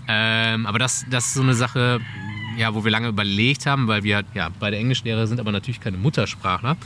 Ähm, 0.08 0.66
aber 0.66 0.78
das, 0.78 1.04
das 1.10 1.26
ist 1.26 1.34
so 1.34 1.42
eine 1.42 1.54
Sache, 1.54 2.00
ja, 2.56 2.74
wo 2.74 2.84
wir 2.84 2.90
lange 2.90 3.08
überlegt 3.08 3.66
haben, 3.66 3.86
weil 3.86 4.02
wir 4.02 4.24
ja 4.34 4.48
beide 4.60 4.76
Englischlehrer 4.78 5.26
sind, 5.26 5.40
aber 5.40 5.52
natürlich 5.52 5.80
keine 5.80 5.98
Muttersprachler. 5.98 6.76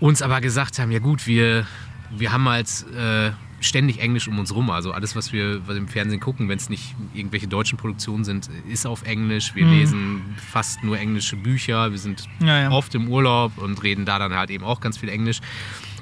Uns 0.00 0.22
aber 0.22 0.40
gesagt 0.40 0.80
haben, 0.80 0.90
ja 0.90 0.98
gut, 0.98 1.28
wir, 1.28 1.66
wir 2.16 2.32
haben 2.32 2.48
halt 2.48 2.68
äh, 2.96 3.30
ständig 3.60 4.00
Englisch 4.00 4.28
um 4.28 4.38
uns 4.38 4.54
rum. 4.54 4.70
Also 4.70 4.92
alles, 4.92 5.14
was 5.16 5.32
wir 5.32 5.66
was 5.66 5.76
im 5.76 5.88
Fernsehen 5.88 6.20
gucken, 6.20 6.48
wenn 6.48 6.58
es 6.58 6.68
nicht 6.68 6.94
irgendwelche 7.14 7.46
deutschen 7.48 7.78
Produktionen 7.78 8.24
sind, 8.24 8.50
ist 8.68 8.86
auf 8.86 9.02
Englisch. 9.04 9.54
Wir 9.54 9.66
lesen 9.66 10.22
fast 10.50 10.82
nur 10.82 10.98
englische 10.98 11.36
Bücher. 11.36 11.90
Wir 11.90 11.98
sind 11.98 12.24
Ja, 12.40 12.60
ja. 12.62 12.70
oft 12.70 12.94
im 12.94 13.08
Urlaub 13.08 13.58
und 13.58 13.82
reden 13.82 14.04
da 14.04 14.18
dann 14.18 14.34
halt 14.34 14.50
eben 14.50 14.64
auch 14.64 14.80
ganz 14.80 14.98
viel 14.98 15.08
Englisch. 15.08 15.40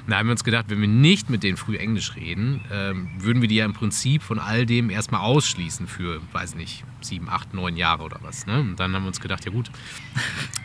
Da 0.07 0.17
haben 0.17 0.27
wir 0.27 0.31
uns 0.31 0.43
gedacht, 0.43 0.65
wenn 0.69 0.81
wir 0.81 0.87
nicht 0.87 1.29
mit 1.29 1.43
denen 1.43 1.57
früh 1.57 1.77
Englisch 1.77 2.15
reden, 2.15 2.61
ähm, 2.71 3.09
würden 3.19 3.41
wir 3.41 3.47
die 3.49 3.55
ja 3.55 3.65
im 3.65 3.73
Prinzip 3.73 4.23
von 4.23 4.39
all 4.39 4.65
dem 4.65 4.89
erstmal 4.89 5.21
ausschließen 5.21 5.87
für, 5.87 6.19
weiß 6.33 6.55
nicht, 6.55 6.83
sieben, 7.01 7.29
acht, 7.29 7.53
neun 7.53 7.77
Jahre 7.77 8.03
oder 8.03 8.19
was. 8.21 8.45
Ne? 8.45 8.59
Und 8.59 8.79
dann 8.79 8.93
haben 8.93 9.03
wir 9.03 9.07
uns 9.07 9.19
gedacht, 9.19 9.43
ja 9.45 9.51
gut, 9.51 9.71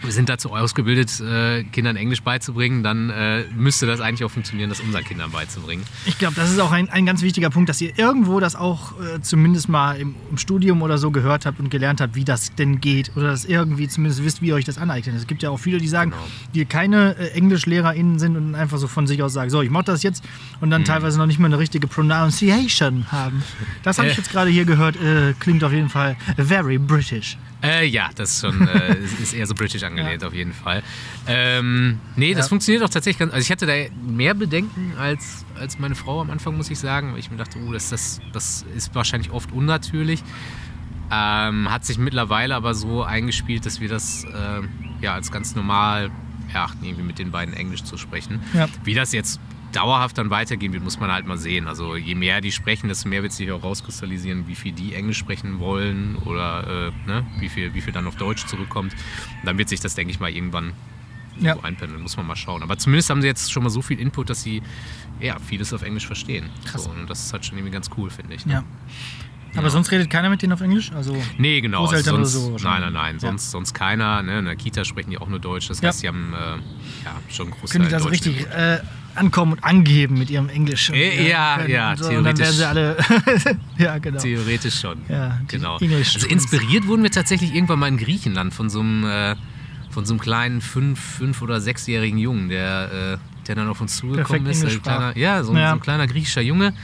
wir 0.02 0.12
sind 0.12 0.28
dazu 0.28 0.50
ausgebildet, 0.52 1.18
äh, 1.20 1.64
Kindern 1.64 1.96
Englisch 1.96 2.22
beizubringen, 2.22 2.82
dann 2.82 3.08
äh, 3.10 3.44
müsste 3.54 3.86
das 3.86 4.00
eigentlich 4.00 4.24
auch 4.24 4.30
funktionieren, 4.30 4.68
das 4.68 4.80
unseren 4.80 5.04
Kindern 5.04 5.30
beizubringen. 5.30 5.82
Ich 6.04 6.18
glaube, 6.18 6.34
das 6.34 6.50
ist 6.50 6.60
auch 6.60 6.72
ein, 6.72 6.90
ein 6.90 7.06
ganz 7.06 7.22
wichtiger 7.22 7.48
Punkt, 7.50 7.68
dass 7.70 7.80
ihr 7.80 7.98
irgendwo 7.98 8.38
das 8.40 8.54
auch 8.54 8.92
äh, 9.00 9.20
zumindest 9.22 9.68
mal 9.68 9.96
im, 9.98 10.14
im 10.30 10.36
Studium 10.38 10.82
oder 10.82 10.98
so 10.98 11.10
gehört 11.10 11.46
habt 11.46 11.58
und 11.58 11.70
gelernt 11.70 12.00
habt, 12.00 12.14
wie 12.16 12.24
das 12.24 12.54
denn 12.54 12.80
geht. 12.80 13.16
Oder 13.16 13.28
dass 13.28 13.44
irgendwie 13.46 13.88
zumindest 13.88 14.22
wisst, 14.22 14.42
wie 14.42 14.48
ihr 14.48 14.54
euch 14.54 14.64
das 14.66 14.76
aneignet. 14.78 15.16
Es 15.16 15.26
gibt 15.26 15.42
ja 15.42 15.50
auch 15.50 15.58
viele, 15.58 15.78
die 15.78 15.88
sagen, 15.88 16.10
Genau. 16.10 16.22
die 16.54 16.64
keine 16.66 17.16
äh, 17.16 17.28
EnglischlehrerInnen 17.30 18.18
sind 18.18 18.36
und 18.36 18.54
einfach 18.54 18.78
so 18.78 18.88
von 18.88 19.06
sich 19.06 19.22
aus 19.22 19.25
sagen, 19.34 19.50
so, 19.50 19.62
ich 19.62 19.70
mache 19.70 19.84
das 19.84 20.02
jetzt 20.02 20.24
und 20.60 20.68
Mhm. 20.68 20.70
dann 20.72 20.84
teilweise 20.84 21.18
noch 21.18 21.26
nicht 21.26 21.38
mal 21.38 21.46
eine 21.46 21.58
richtige 21.58 21.86
Pronunciation 21.86 23.06
haben. 23.12 23.42
Das 23.82 23.98
habe 23.98 24.08
ich 24.08 24.14
Äh. 24.14 24.18
jetzt 24.18 24.30
gerade 24.30 24.50
hier 24.50 24.64
gehört. 24.64 24.96
Äh, 24.96 25.34
klingt 25.38 25.62
auf 25.64 25.72
jeden 25.72 25.88
Fall 25.88 26.16
very 26.36 26.78
British. 26.78 27.36
Äh, 27.62 27.86
ja, 27.86 28.10
das 28.14 28.32
ist 28.32 28.40
schon 28.42 28.68
äh, 28.68 28.94
ist- 29.22 29.32
eher 29.34 29.46
so 29.46 29.54
britisch 29.54 29.82
angelehnt 29.82 30.22
auf 30.24 30.34
jeden 30.34 30.52
Fall. 30.52 30.82
Ähm, 31.26 31.98
nee, 32.14 32.34
das 32.34 32.46
Ja. 32.46 32.48
funktioniert 32.50 32.82
auch 32.84 32.88
tatsächlich 32.90 33.18
ganz. 33.18 33.32
Also 33.32 33.42
ich 33.44 33.50
hatte 33.50 33.66
da 33.66 33.72
mehr 34.06 34.34
Bedenken 34.34 34.92
als, 34.98 35.44
als 35.58 35.78
meine 35.78 35.94
Frau 35.94 36.20
am 36.20 36.30
Anfang, 36.30 36.56
muss 36.56 36.70
ich 36.70 36.78
sagen, 36.78 37.12
weil 37.12 37.18
ich 37.18 37.30
mir 37.30 37.38
dachte, 37.38 37.58
oh, 37.66 37.72
das, 37.72 37.88
das, 37.88 38.20
das 38.32 38.64
ist 38.76 38.94
wahrscheinlich 38.94 39.30
oft 39.30 39.52
unnatürlich. 39.52 40.22
Ähm, 41.10 41.70
hat 41.70 41.84
sich 41.84 41.98
mittlerweile 41.98 42.54
aber 42.56 42.74
so 42.74 43.04
eingespielt, 43.04 43.64
dass 43.64 43.80
wir 43.80 43.88
das 43.88 44.24
ähm, 44.24 44.68
ja 45.00 45.14
als 45.14 45.30
ganz 45.30 45.54
normal 45.54 46.10
erachten, 46.56 46.84
irgendwie 46.84 47.04
mit 47.04 47.18
den 47.18 47.30
beiden 47.30 47.54
Englisch 47.54 47.84
zu 47.84 47.96
sprechen. 47.96 48.40
Ja. 48.52 48.68
Wie 48.84 48.94
das 48.94 49.12
jetzt 49.12 49.40
dauerhaft 49.72 50.16
dann 50.18 50.30
weitergehen 50.30 50.72
wird, 50.72 50.82
muss 50.82 50.98
man 51.00 51.10
halt 51.12 51.26
mal 51.26 51.36
sehen. 51.38 51.66
Also 51.68 51.96
je 51.96 52.14
mehr 52.14 52.40
die 52.40 52.52
sprechen, 52.52 52.88
desto 52.88 53.08
mehr 53.08 53.22
wird 53.22 53.32
sich 53.32 53.50
auch 53.52 53.62
rauskristallisieren, 53.62 54.46
wie 54.48 54.54
viel 54.54 54.72
die 54.72 54.94
Englisch 54.94 55.18
sprechen 55.18 55.58
wollen 55.58 56.16
oder 56.24 56.92
äh, 57.06 57.08
ne, 57.08 57.26
wie, 57.40 57.48
viel, 57.48 57.74
wie 57.74 57.80
viel 57.80 57.92
dann 57.92 58.06
auf 58.06 58.16
Deutsch 58.16 58.46
zurückkommt. 58.46 58.92
Und 58.94 59.46
dann 59.46 59.58
wird 59.58 59.68
sich 59.68 59.80
das, 59.80 59.94
denke 59.94 60.12
ich 60.12 60.20
mal, 60.20 60.30
irgendwann 60.30 60.72
Ja. 61.38 61.54
so 61.56 61.62
einpendeln. 61.62 62.00
Muss 62.00 62.16
man 62.16 62.26
mal 62.26 62.36
schauen. 62.36 62.62
Aber 62.62 62.78
zumindest 62.78 63.10
haben 63.10 63.20
sie 63.20 63.26
jetzt 63.28 63.52
schon 63.52 63.64
mal 63.64 63.70
so 63.70 63.82
viel 63.82 63.98
Input, 64.00 64.30
dass 64.30 64.42
sie 64.42 64.62
ja, 65.20 65.36
vieles 65.38 65.72
auf 65.74 65.82
Englisch 65.82 66.06
verstehen. 66.06 66.48
Krass. 66.64 66.84
So, 66.84 66.90
und 66.90 67.10
das 67.10 67.26
ist 67.26 67.32
halt 67.32 67.44
schon 67.44 67.58
irgendwie 67.58 67.72
ganz 67.72 67.90
cool, 67.98 68.08
finde 68.08 68.34
ich. 68.34 68.46
Ne? 68.46 68.52
Ja. 68.54 68.64
Aber 69.56 69.64
Ja. 69.66 69.70
sonst 69.70 69.90
redet 69.90 70.10
keiner 70.10 70.28
mit 70.30 70.42
denen 70.42 70.52
auf 70.52 70.60
Englisch? 70.60 70.92
Also 70.92 71.16
Nee, 71.38 71.60
genau. 71.60 71.82
Also 71.82 71.92
Großeltern 71.94 72.14
oder 72.16 72.24
sonst, 72.26 72.60
so 72.62 72.68
nein, 72.68 72.80
nein, 72.82 72.92
nein. 72.92 73.14
Ja. 73.14 73.20
Sonst, 73.20 73.50
sonst 73.50 73.74
keiner. 73.74 74.22
Ne? 74.22 74.38
In 74.40 74.44
der 74.44 74.56
Kita 74.56 74.84
sprechen 74.84 75.10
die 75.10 75.18
auch 75.18 75.28
nur 75.28 75.38
Deutsch. 75.38 75.68
Das 75.68 75.80
Ja. 75.80 75.88
heißt, 75.88 76.02
die 76.02 76.08
haben 76.08 76.32
äh, 76.34 76.36
ja, 77.04 77.20
schon 77.28 77.46
einen 77.46 77.54
Großteil 77.58 77.80
können 77.80 77.84
die 77.88 77.92
da 77.92 78.00
so 78.00 78.08
richtig 78.08 78.46
äh, 78.50 78.78
ankommen 79.14 79.52
und 79.54 79.64
angeben 79.64 80.18
mit 80.18 80.28
ihrem 80.30 80.48
Englisch. 80.50 80.90
Und, 80.90 80.96
Äh, 80.96 81.28
ja, 81.28 81.56
können 81.58 81.70
ja, 81.70 81.90
und, 81.92 81.98
so. 81.98 82.08
und 82.08 82.14
dann 82.16 82.24
werden 82.24 82.36
theoretisch. 82.36 82.56
sie 82.56 82.64
alle. 82.66 82.96
ja, 83.78 83.98
genau. 83.98 84.18
Theoretisch 84.20 84.78
schon. 84.80 84.98
Ja, 85.08 85.40
genau. 85.48 85.78
English 85.78 86.14
Also 86.16 86.26
inspiriert 86.26 86.86
wurden 86.86 87.02
wir 87.02 87.10
tatsächlich 87.10 87.54
irgendwann 87.54 87.78
mal 87.78 87.88
in 87.88 87.96
Griechenland 87.96 88.52
von 88.52 88.68
so 88.68 88.80
einem, 88.80 89.04
äh, 89.04 89.34
von 89.90 90.04
so 90.04 90.12
einem 90.12 90.20
kleinen 90.20 90.60
fünf, 90.60 91.00
fünf 91.00 91.40
oder 91.40 91.60
sechsjährigen 91.62 92.18
Jungen, 92.18 92.50
der, 92.50 93.18
äh, 93.22 93.46
der 93.46 93.54
dann 93.54 93.68
auf 93.68 93.80
uns 93.80 93.96
zugekommen 93.96 94.44
Perfekt 94.44 94.64
ist. 94.72 94.82
Kleiner, 94.82 95.16
ja, 95.16 95.42
so 95.42 95.54
Ja. 95.56 95.70
so 95.70 95.76
ein 95.76 95.80
kleiner 95.80 96.06
griechischer 96.06 96.42
Junge. 96.42 96.74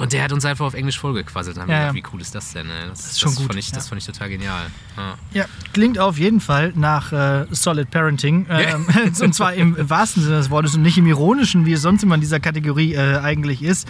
Und 0.00 0.14
der 0.14 0.22
hat 0.24 0.32
uns 0.32 0.46
einfach 0.46 0.64
auf 0.64 0.72
Englisch 0.72 0.98
vollgequasselt. 0.98 1.56
Dann 1.58 1.64
haben 1.64 1.70
Ja, 1.70 1.74
wir 1.76 1.80
ja. 1.86 1.92
gedacht, 1.92 2.10
wie 2.10 2.14
cool 2.16 2.22
ist 2.22 2.34
das 2.34 2.52
denn? 2.54 2.66
Ey? 2.70 2.88
Das, 2.88 3.04
ist 3.04 3.20
schon 3.20 3.34
gut, 3.34 3.46
Fand 3.48 3.58
ich, 3.58 3.70
Das 3.70 3.84
ja. 3.84 3.88
fand 3.90 4.00
ich 4.00 4.06
total 4.06 4.30
genial. 4.30 4.66
Ja. 4.96 5.14
Ja, 5.34 5.44
klingt 5.74 5.98
auf 5.98 6.16
jeden 6.18 6.40
Fall 6.40 6.72
nach 6.74 7.12
äh, 7.12 7.44
Solid 7.50 7.90
Parenting. 7.90 8.46
Ähm, 8.48 8.86
und 9.20 9.34
zwar 9.34 9.52
im 9.52 9.76
wahrsten 9.90 10.22
Sinne 10.22 10.36
des 10.38 10.48
Wortes 10.48 10.74
und 10.74 10.80
nicht 10.82 10.96
im 10.96 11.06
ironischen, 11.06 11.66
wie 11.66 11.74
es 11.74 11.82
sonst 11.82 12.02
immer 12.02 12.14
in 12.14 12.22
dieser 12.22 12.40
Kategorie 12.40 12.94
äh, 12.94 13.18
eigentlich 13.18 13.62
ist. 13.62 13.86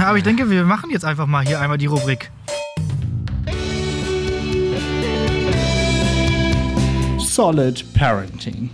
Aber 0.00 0.16
ich 0.18 0.22
denke, 0.22 0.50
wir 0.50 0.64
machen 0.64 0.90
jetzt 0.90 1.04
einfach 1.04 1.26
mal 1.26 1.44
hier 1.44 1.60
einmal 1.60 1.78
die 1.78 1.86
Rubrik. 1.86 2.30
Solid 7.18 7.84
Parenting. 7.94 8.70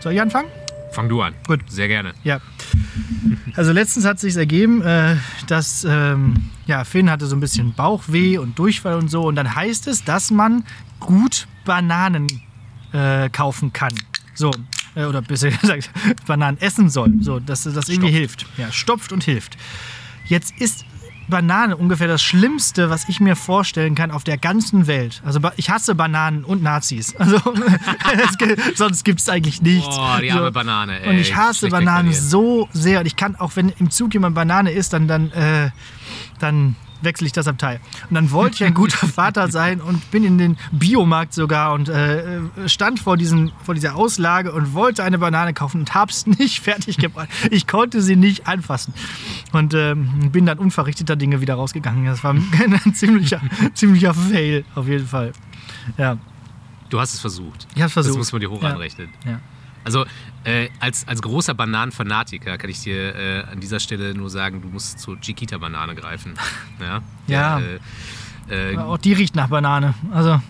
Soll 0.00 0.14
ich 0.14 0.20
anfangen? 0.20 0.48
Fang 0.92 1.08
du 1.08 1.22
an. 1.22 1.34
Gut. 1.46 1.60
Sehr 1.68 1.88
gerne. 1.88 2.12
Ja. 2.22 2.40
Also 3.54 3.72
letztens 3.72 4.04
hat 4.04 4.20
sich 4.20 4.36
ergeben, 4.36 4.82
äh, 4.82 5.16
dass 5.46 5.84
ähm, 5.88 6.50
ja, 6.66 6.84
Finn 6.84 7.10
hatte 7.10 7.26
so 7.26 7.34
ein 7.34 7.40
bisschen 7.40 7.72
Bauchweh 7.72 8.38
und 8.38 8.58
Durchfall 8.58 8.96
und 8.96 9.08
so. 9.08 9.24
Und 9.24 9.36
dann 9.36 9.54
heißt 9.54 9.88
es, 9.88 10.04
dass 10.04 10.30
man 10.30 10.64
gut 11.00 11.46
Bananen 11.64 12.26
äh, 12.92 13.28
kaufen 13.30 13.72
kann. 13.72 13.94
So. 14.34 14.50
Äh, 14.94 15.04
oder 15.04 15.22
besser 15.22 15.50
gesagt, 15.62 15.90
Bananen 16.26 16.60
essen 16.60 16.90
soll. 16.90 17.12
So, 17.20 17.40
dass 17.40 17.64
das 17.64 17.88
irgendwie 17.88 18.08
Stopft. 18.08 18.42
hilft. 18.42 18.46
Ja, 18.58 18.72
stopft 18.72 19.12
und 19.12 19.24
hilft. 19.24 19.56
Jetzt 20.26 20.54
ist 20.60 20.84
Banane 21.28 21.76
ungefähr 21.76 22.08
das 22.08 22.22
Schlimmste, 22.22 22.90
was 22.90 23.08
ich 23.08 23.20
mir 23.20 23.36
vorstellen 23.36 23.94
kann 23.94 24.10
auf 24.10 24.24
der 24.24 24.36
ganzen 24.38 24.86
Welt. 24.86 25.22
Also 25.24 25.40
ich 25.56 25.70
hasse 25.70 25.94
Bananen 25.94 26.44
und 26.44 26.62
Nazis. 26.62 27.14
Also 27.18 27.38
gibt- 28.38 28.76
sonst 28.76 29.04
gibt 29.04 29.20
es 29.20 29.28
eigentlich 29.28 29.62
nichts. 29.62 29.96
Oh, 29.98 30.18
die 30.20 30.30
arme 30.30 30.46
So. 30.46 30.52
Banane, 30.52 31.00
ey. 31.00 31.08
Und 31.10 31.18
ich 31.18 31.34
hasse 31.34 31.68
Bananen 31.68 32.12
so 32.12 32.68
sehr. 32.72 33.00
Und 33.00 33.06
ich 33.06 33.16
kann 33.16 33.36
auch, 33.36 33.52
wenn 33.56 33.70
im 33.78 33.90
Zug 33.90 34.12
jemand 34.14 34.34
Banane 34.34 34.72
isst, 34.72 34.92
dann, 34.92 35.08
dann, 35.08 35.30
äh, 35.32 35.70
dann 36.38 36.76
wechsle 37.02 37.26
ich 37.26 37.32
das 37.32 37.46
Abteil. 37.46 37.80
Und 38.08 38.14
dann 38.14 38.30
wollte 38.30 38.56
ich 38.56 38.64
ein 38.64 38.74
guter 38.74 39.06
Vater 39.06 39.50
sein 39.50 39.80
und 39.80 40.10
bin 40.10 40.24
in 40.24 40.38
den 40.38 40.56
Biomarkt 40.72 41.34
sogar 41.34 41.72
und 41.74 41.88
äh, 41.88 42.40
stand 42.66 43.00
vor, 43.00 43.16
diesen, 43.16 43.52
vor 43.64 43.74
dieser 43.74 43.96
Auslage 43.96 44.52
und 44.52 44.74
wollte 44.74 45.02
eine 45.04 45.18
Banane 45.18 45.52
kaufen 45.54 45.80
und 45.80 45.94
hab's 45.94 46.26
nicht 46.38 46.60
fertig 46.60 46.96
gebracht. 46.98 47.28
Ich 47.50 47.66
konnte 47.66 48.02
sie 48.02 48.16
nicht 48.16 48.46
anfassen. 48.46 48.94
Und 49.52 49.74
ähm, 49.74 50.30
bin 50.32 50.46
dann 50.46 50.58
unverrichteter 50.58 51.16
Dinge 51.16 51.40
wieder 51.40 51.54
rausgegangen. 51.54 52.06
Das 52.06 52.24
war 52.24 52.32
ein 52.34 52.94
ziemlicher, 52.94 53.40
ziemlicher 53.74 54.14
Fail, 54.14 54.64
auf 54.74 54.86
jeden 54.88 55.06
Fall. 55.06 55.32
Ja, 55.98 56.16
Du 56.90 57.00
hast 57.00 57.14
es 57.14 57.20
versucht. 57.20 57.66
ich 57.74 57.80
hab's 57.80 57.94
versucht. 57.94 58.12
Das 58.12 58.18
muss 58.18 58.32
man 58.32 58.40
dir 58.42 58.50
hoch 58.50 58.62
Ja. 58.62 58.68
anrechnen. 58.70 59.08
Ja. 59.24 59.40
Also 59.84 60.04
äh, 60.44 60.68
als, 60.80 61.06
als 61.08 61.22
großer 61.22 61.54
Bananenfanatiker 61.54 62.58
kann 62.58 62.70
ich 62.70 62.80
dir 62.80 63.14
äh, 63.14 63.42
an 63.50 63.60
dieser 63.60 63.80
Stelle 63.80 64.14
nur 64.14 64.30
sagen, 64.30 64.62
du 64.62 64.68
musst 64.68 64.98
zur 64.98 65.20
Chiquita-Banane 65.20 65.94
greifen. 65.94 66.34
Ja. 66.80 67.00
Ja. 67.28 67.60
Äh, 68.48 68.72
äh, 68.72 68.76
Auch 68.76 68.98
die 68.98 69.12
riecht 69.12 69.36
nach 69.36 69.48
Banane. 69.48 69.94
Also 70.10 70.40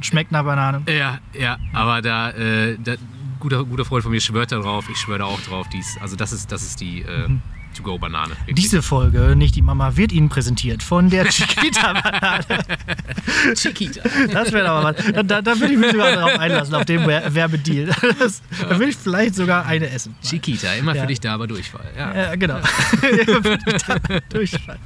schmeckt 0.00 0.32
nach 0.32 0.44
Banane. 0.44 0.82
ja, 0.88 1.18
ja, 1.38 1.58
aber 1.74 2.00
da, 2.00 2.30
äh, 2.30 2.78
da 2.82 2.94
guter, 3.40 3.64
guter 3.64 3.84
Freund 3.84 4.02
von 4.04 4.12
mir 4.12 4.20
schwört 4.20 4.52
da 4.52 4.58
drauf, 4.58 4.88
ich 4.90 4.96
schwöre 4.96 5.18
da 5.18 5.24
auch 5.26 5.40
drauf. 5.42 5.68
Dies, 5.68 5.98
also 6.00 6.16
das 6.16 6.32
ist, 6.32 6.50
das 6.50 6.62
ist 6.62 6.80
die 6.80 7.02
äh, 7.02 7.28
To-Go-Banane. 7.72 8.34
Diese 8.50 8.82
Folge, 8.82 9.34
nicht 9.36 9.54
die 9.56 9.62
Mama, 9.62 9.96
wird 9.96 10.12
Ihnen 10.12 10.28
präsentiert 10.28 10.82
von 10.82 11.10
der 11.10 11.26
Chiquita-Banane. 11.28 12.44
Chiquita. 13.54 14.02
Das 14.32 14.52
wäre 14.52 14.68
aber 14.70 14.94
was. 14.96 15.12
Da, 15.12 15.22
da, 15.22 15.42
da 15.42 15.58
würde 15.60 15.72
ich 15.74 15.78
mich 15.78 15.90
sogar 15.92 16.12
darauf 16.12 16.38
einlassen, 16.38 16.74
auf 16.74 16.84
dem 16.84 17.06
Wer- 17.06 17.34
Werbedeal. 17.34 17.90
Das, 18.18 18.42
da 18.68 18.78
will 18.78 18.88
ich 18.88 18.96
vielleicht 18.96 19.34
sogar 19.34 19.66
eine 19.66 19.88
essen. 19.90 20.14
Chiquita, 20.22 20.72
immer 20.74 20.94
Ja. 20.94 21.02
für 21.02 21.06
dich 21.08 21.20
da, 21.20 21.34
aber 21.34 21.46
Durchfall. 21.46 21.86
Ja. 21.96 22.14
Ja, 22.14 22.34
genau. 22.36 22.58
Durchfall. 24.30 24.78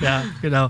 Ja, 0.00 0.24
genau. 0.42 0.66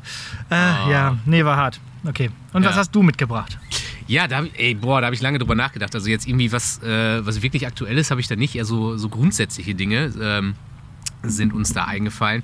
Äh, 0.51 0.55
Ah. 0.55 0.91
Ja, 0.91 1.19
nee, 1.27 1.45
war 1.45 1.57
hart. 1.57 1.81
Okay. 2.05 2.31
Und 2.53 2.65
was 2.65 2.77
hast 2.77 2.91
du 2.95 3.03
mitgebracht? 3.03 3.59
Ja, 4.07 4.27
da 4.27 4.45
ey, 4.57 4.75
boah, 4.75 5.01
da 5.01 5.07
habe 5.07 5.15
ich 5.15 5.21
lange 5.23 5.39
drüber 5.39 5.55
nachgedacht. 5.55 5.95
Also 5.95 6.09
jetzt 6.09 6.27
irgendwie 6.27 6.51
was, 6.53 6.83
äh, 6.83 7.25
was 7.27 7.43
wirklich 7.43 7.67
aktuell 7.67 7.99
ist, 7.99 8.11
habe 8.11 8.21
ich 8.21 8.29
da 8.29 8.37
nicht. 8.37 8.55
Eher 8.57 8.65
so, 8.65 8.97
so 8.97 9.09
grundsätzliche 9.09 9.75
Dinge 9.75 10.13
ähm, 10.21 10.55
sind 11.23 11.53
uns 11.53 11.73
da 11.73 11.85
eingefallen, 11.85 12.43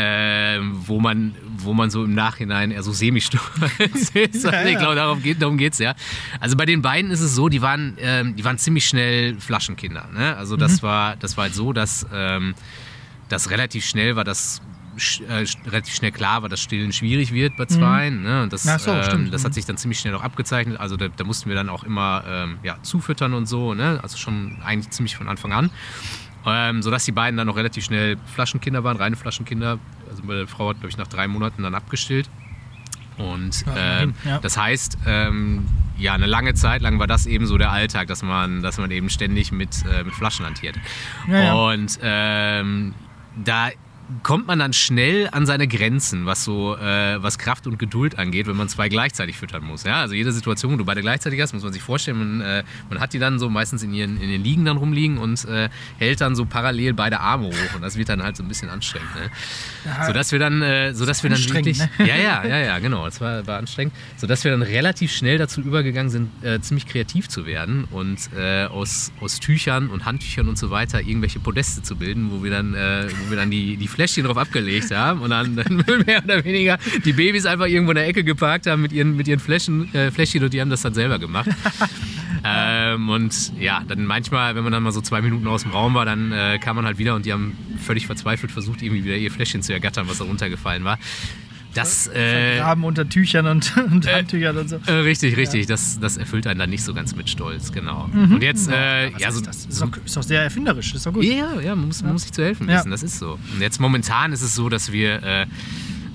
ähm, 0.00 0.72
wo, 0.86 1.00
man, 1.00 1.34
wo 1.56 1.74
man 1.74 1.90
so 1.90 2.04
im 2.04 2.14
Nachhinein 2.14 2.70
eher 2.70 2.82
so 2.82 2.92
semi-stolz 2.92 3.42
ist. 4.14 4.14
Also 4.14 4.48
Ja, 4.48 4.64
ich 4.64 4.72
ja. 4.74 4.78
glaube, 4.78 4.94
darum, 4.94 5.22
geht, 5.22 5.42
darum 5.42 5.58
geht's 5.58 5.78
ja. 5.78 5.94
Also 6.40 6.56
bei 6.56 6.66
den 6.66 6.82
beiden 6.82 7.10
ist 7.10 7.20
es 7.20 7.34
so, 7.34 7.48
die 7.48 7.62
waren, 7.62 7.96
ähm, 7.98 8.36
die 8.36 8.44
waren 8.44 8.58
ziemlich 8.58 8.86
schnell 8.86 9.38
Flaschenkinder. 9.40 10.08
Ne? 10.14 10.36
Also 10.36 10.56
das, 10.56 10.82
war, 10.82 11.16
das 11.16 11.36
war 11.36 11.44
halt 11.44 11.54
so, 11.54 11.72
dass 11.72 12.06
ähm, 12.12 12.54
das 13.28 13.50
relativ 13.50 13.84
schnell 13.84 14.14
war, 14.14 14.22
dass 14.24 14.62
äh, 15.28 15.44
relativ 15.68 15.94
schnell 15.94 16.12
klar 16.12 16.42
war, 16.42 16.48
dass 16.48 16.60
Stillen 16.60 16.92
schwierig 16.92 17.32
wird 17.32 17.56
bei 17.56 17.66
Zweien. 17.66 18.22
Ne? 18.22 18.42
Und 18.44 18.52
das, 18.52 18.62
so, 18.62 18.90
ähm, 18.92 19.30
das 19.32 19.42
Mhm. 19.42 19.46
hat 19.46 19.54
sich 19.54 19.64
dann 19.64 19.76
ziemlich 19.78 19.98
schnell 19.98 20.14
auch 20.14 20.22
abgezeichnet. 20.24 20.78
Also 20.78 20.96
da, 20.96 21.08
da 21.08 21.24
mussten 21.24 21.48
wir 21.48 21.56
dann 21.56 21.68
auch 21.68 21.82
immer 21.84 22.22
ähm, 22.26 22.58
ja, 22.62 22.78
zufüttern 22.82 23.34
und 23.34 23.46
so. 23.46 23.74
Ne? 23.74 23.98
Also 24.02 24.16
schon 24.16 24.58
eigentlich 24.64 24.90
ziemlich 24.90 25.16
von 25.16 25.28
Anfang 25.28 25.52
an. 25.52 25.70
Ähm, 26.46 26.82
sodass 26.82 27.04
die 27.04 27.12
beiden 27.12 27.36
dann 27.36 27.48
auch 27.48 27.56
relativ 27.56 27.84
schnell 27.84 28.16
Flaschenkinder 28.34 28.84
waren, 28.84 28.96
reine 28.96 29.16
Flaschenkinder. 29.16 29.78
Also 30.08 30.22
meine 30.22 30.46
Frau 30.46 30.70
hat, 30.70 30.76
glaube 30.76 30.90
ich, 30.90 30.96
nach 30.96 31.08
drei 31.08 31.28
Monaten 31.28 31.62
dann 31.62 31.74
abgestillt. 31.74 32.30
Und 33.18 33.64
immerhin, 33.66 34.14
ja. 34.24 34.38
das 34.38 34.56
heißt, 34.56 34.98
ähm, 35.06 35.66
ja, 35.98 36.14
eine 36.14 36.26
lange 36.26 36.54
Zeit 36.54 36.82
lang 36.82 37.00
war 37.00 37.08
das 37.08 37.26
eben 37.26 37.46
so 37.46 37.58
der 37.58 37.72
Alltag, 37.72 38.06
dass 38.06 38.22
man, 38.22 38.62
dass 38.62 38.78
man 38.78 38.90
eben 38.92 39.10
ständig 39.10 39.50
mit, 39.50 39.84
äh, 39.84 40.04
mit 40.04 40.14
Flaschen 40.14 40.46
hantiert. 40.46 40.76
Ja, 41.28 41.40
ja. 41.40 41.54
Und 41.54 41.98
ähm, 42.00 42.94
da 43.44 43.70
kommt 44.22 44.46
man 44.46 44.58
dann 44.58 44.72
schnell 44.72 45.28
an 45.32 45.44
seine 45.44 45.68
Grenzen, 45.68 46.24
was 46.24 46.44
so 46.44 46.76
äh, 46.76 47.22
was 47.22 47.38
Kraft 47.38 47.66
und 47.66 47.78
Geduld 47.78 48.18
angeht, 48.18 48.46
wenn 48.46 48.56
man 48.56 48.68
zwei 48.68 48.88
gleichzeitig 48.88 49.36
füttern 49.36 49.64
muss. 49.64 49.84
Ja? 49.84 50.00
Also 50.00 50.14
jede 50.14 50.32
Situation, 50.32 50.72
wo 50.72 50.76
du 50.76 50.84
beide 50.84 51.02
gleichzeitig 51.02 51.40
hast, 51.40 51.52
muss 51.52 51.62
man 51.62 51.72
sich 51.72 51.82
vorstellen, 51.82 52.18
man, 52.18 52.40
äh, 52.40 52.64
man 52.88 53.00
hat 53.00 53.12
die 53.12 53.18
dann 53.18 53.38
so 53.38 53.50
meistens 53.50 53.82
in, 53.82 53.92
ihren, 53.92 54.20
in 54.20 54.30
den 54.30 54.42
Liegen 54.42 54.64
dann 54.64 54.78
rumliegen 54.78 55.18
und 55.18 55.44
äh, 55.44 55.68
hält 55.98 56.20
dann 56.20 56.34
so 56.34 56.46
parallel 56.46 56.94
beide 56.94 57.20
Arme 57.20 57.48
hoch 57.48 57.74
und 57.74 57.82
das 57.82 57.96
wird 57.96 58.08
dann 58.08 58.22
halt 58.22 58.36
so 58.36 58.42
ein 58.42 58.48
bisschen 58.48 58.70
anstrengend. 58.70 59.14
Ne? 59.14 59.30
Sodass 60.06 60.32
wir 60.32 60.38
dann, 60.38 60.62
äh, 60.62 60.94
sodass 60.94 61.22
wir 61.22 61.30
dann 61.30 61.44
wirklich, 61.44 61.78
ne? 61.78 61.90
ja, 61.98 62.16
ja, 62.16 62.44
ja, 62.44 62.58
ja, 62.58 62.78
genau, 62.78 63.04
das 63.04 63.20
war, 63.20 63.46
war 63.46 63.58
anstrengend, 63.58 63.94
sodass 64.16 64.42
wir 64.44 64.52
dann 64.52 64.62
relativ 64.62 65.12
schnell 65.12 65.36
dazu 65.36 65.60
übergegangen 65.60 66.10
sind, 66.10 66.30
äh, 66.42 66.60
ziemlich 66.60 66.86
kreativ 66.86 67.28
zu 67.28 67.44
werden 67.44 67.84
und 67.90 68.30
äh, 68.36 68.64
aus, 68.64 69.12
aus 69.20 69.38
Tüchern 69.38 69.88
und 69.88 70.06
Handtüchern 70.06 70.48
und 70.48 70.56
so 70.56 70.70
weiter 70.70 71.00
irgendwelche 71.00 71.40
Podeste 71.40 71.82
zu 71.82 71.96
bilden, 71.96 72.30
wo 72.30 72.42
wir 72.42 72.50
dann, 72.50 72.74
äh, 72.74 73.08
wo 73.24 73.30
wir 73.30 73.36
dann 73.36 73.50
die, 73.50 73.76
die 73.76 73.88
Fläschchen 73.98 74.24
drauf 74.24 74.36
abgelegt 74.36 74.94
haben 74.94 75.22
und 75.22 75.30
dann, 75.30 75.56
dann 75.56 75.76
mehr 76.06 76.22
oder 76.22 76.44
weniger 76.44 76.78
die 77.04 77.12
Babys 77.12 77.46
einfach 77.46 77.66
irgendwo 77.66 77.90
in 77.90 77.96
der 77.96 78.06
Ecke 78.06 78.22
geparkt 78.22 78.68
haben 78.68 78.80
mit 78.80 78.92
ihren, 78.92 79.16
mit 79.16 79.26
ihren 79.26 79.40
Fläschchen, 79.40 79.92
äh, 79.92 80.12
Fläschchen 80.12 80.44
und 80.44 80.54
die 80.54 80.60
haben 80.60 80.70
das 80.70 80.82
dann 80.82 80.94
selber 80.94 81.18
gemacht. 81.18 81.50
ähm, 82.44 83.08
und 83.08 83.52
ja, 83.58 83.82
dann 83.88 84.06
manchmal, 84.06 84.54
wenn 84.54 84.62
man 84.62 84.72
dann 84.72 84.84
mal 84.84 84.92
so 84.92 85.00
zwei 85.00 85.20
Minuten 85.20 85.48
aus 85.48 85.62
dem 85.62 85.72
Raum 85.72 85.94
war, 85.94 86.04
dann 86.04 86.30
äh, 86.30 86.60
kam 86.60 86.76
man 86.76 86.84
halt 86.84 86.98
wieder 86.98 87.16
und 87.16 87.26
die 87.26 87.32
haben 87.32 87.58
völlig 87.84 88.06
verzweifelt 88.06 88.52
versucht, 88.52 88.82
irgendwie 88.82 89.02
wieder 89.02 89.16
ihr 89.16 89.32
Fläschchen 89.32 89.62
zu 89.62 89.72
ergattern, 89.72 90.06
was 90.08 90.18
da 90.18 90.24
runtergefallen 90.24 90.84
war. 90.84 91.00
Das, 91.74 92.08
äh, 92.08 92.58
Graben 92.58 92.84
unter 92.84 93.08
Tüchern 93.08 93.46
und, 93.46 93.76
und 93.92 94.10
Handtüchern 94.12 94.56
und 94.56 94.68
so. 94.68 94.76
äh, 94.86 94.92
richtig, 94.92 95.36
richtig. 95.36 95.66
Das, 95.66 96.00
das 96.00 96.16
erfüllt 96.16 96.46
einen 96.46 96.58
dann 96.58 96.70
nicht 96.70 96.82
so 96.82 96.94
ganz 96.94 97.14
mit 97.14 97.28
Stolz, 97.30 97.72
genau. 97.72 98.08
Und 98.12 98.42
jetzt, 98.42 98.68
äh, 98.70 99.10
Was 99.12 99.20
ja, 99.22 99.30
so, 99.30 99.38
ist 99.40 99.46
das? 99.46 99.66
Ist 99.66 99.80
doch, 99.82 99.90
ist 100.04 100.16
doch 100.16 100.22
sehr 100.22 100.42
erfinderisch, 100.42 100.94
ist 100.94 101.06
doch 101.06 101.12
gut. 101.12 101.24
ja, 101.24 101.60
ja, 101.60 101.76
man 101.76 101.86
muss, 101.88 102.02
man 102.02 102.12
muss 102.14 102.22
sich 102.22 102.32
zu 102.32 102.42
helfen 102.42 102.68
Ja. 102.68 102.78
wissen, 102.78 102.90
das 102.90 103.02
ist 103.02 103.18
so. 103.18 103.38
Und 103.54 103.60
jetzt 103.60 103.80
momentan 103.80 104.32
ist 104.32 104.42
es 104.42 104.54
so, 104.54 104.68
dass 104.68 104.92
wir, 104.92 105.22
äh, 105.22 105.46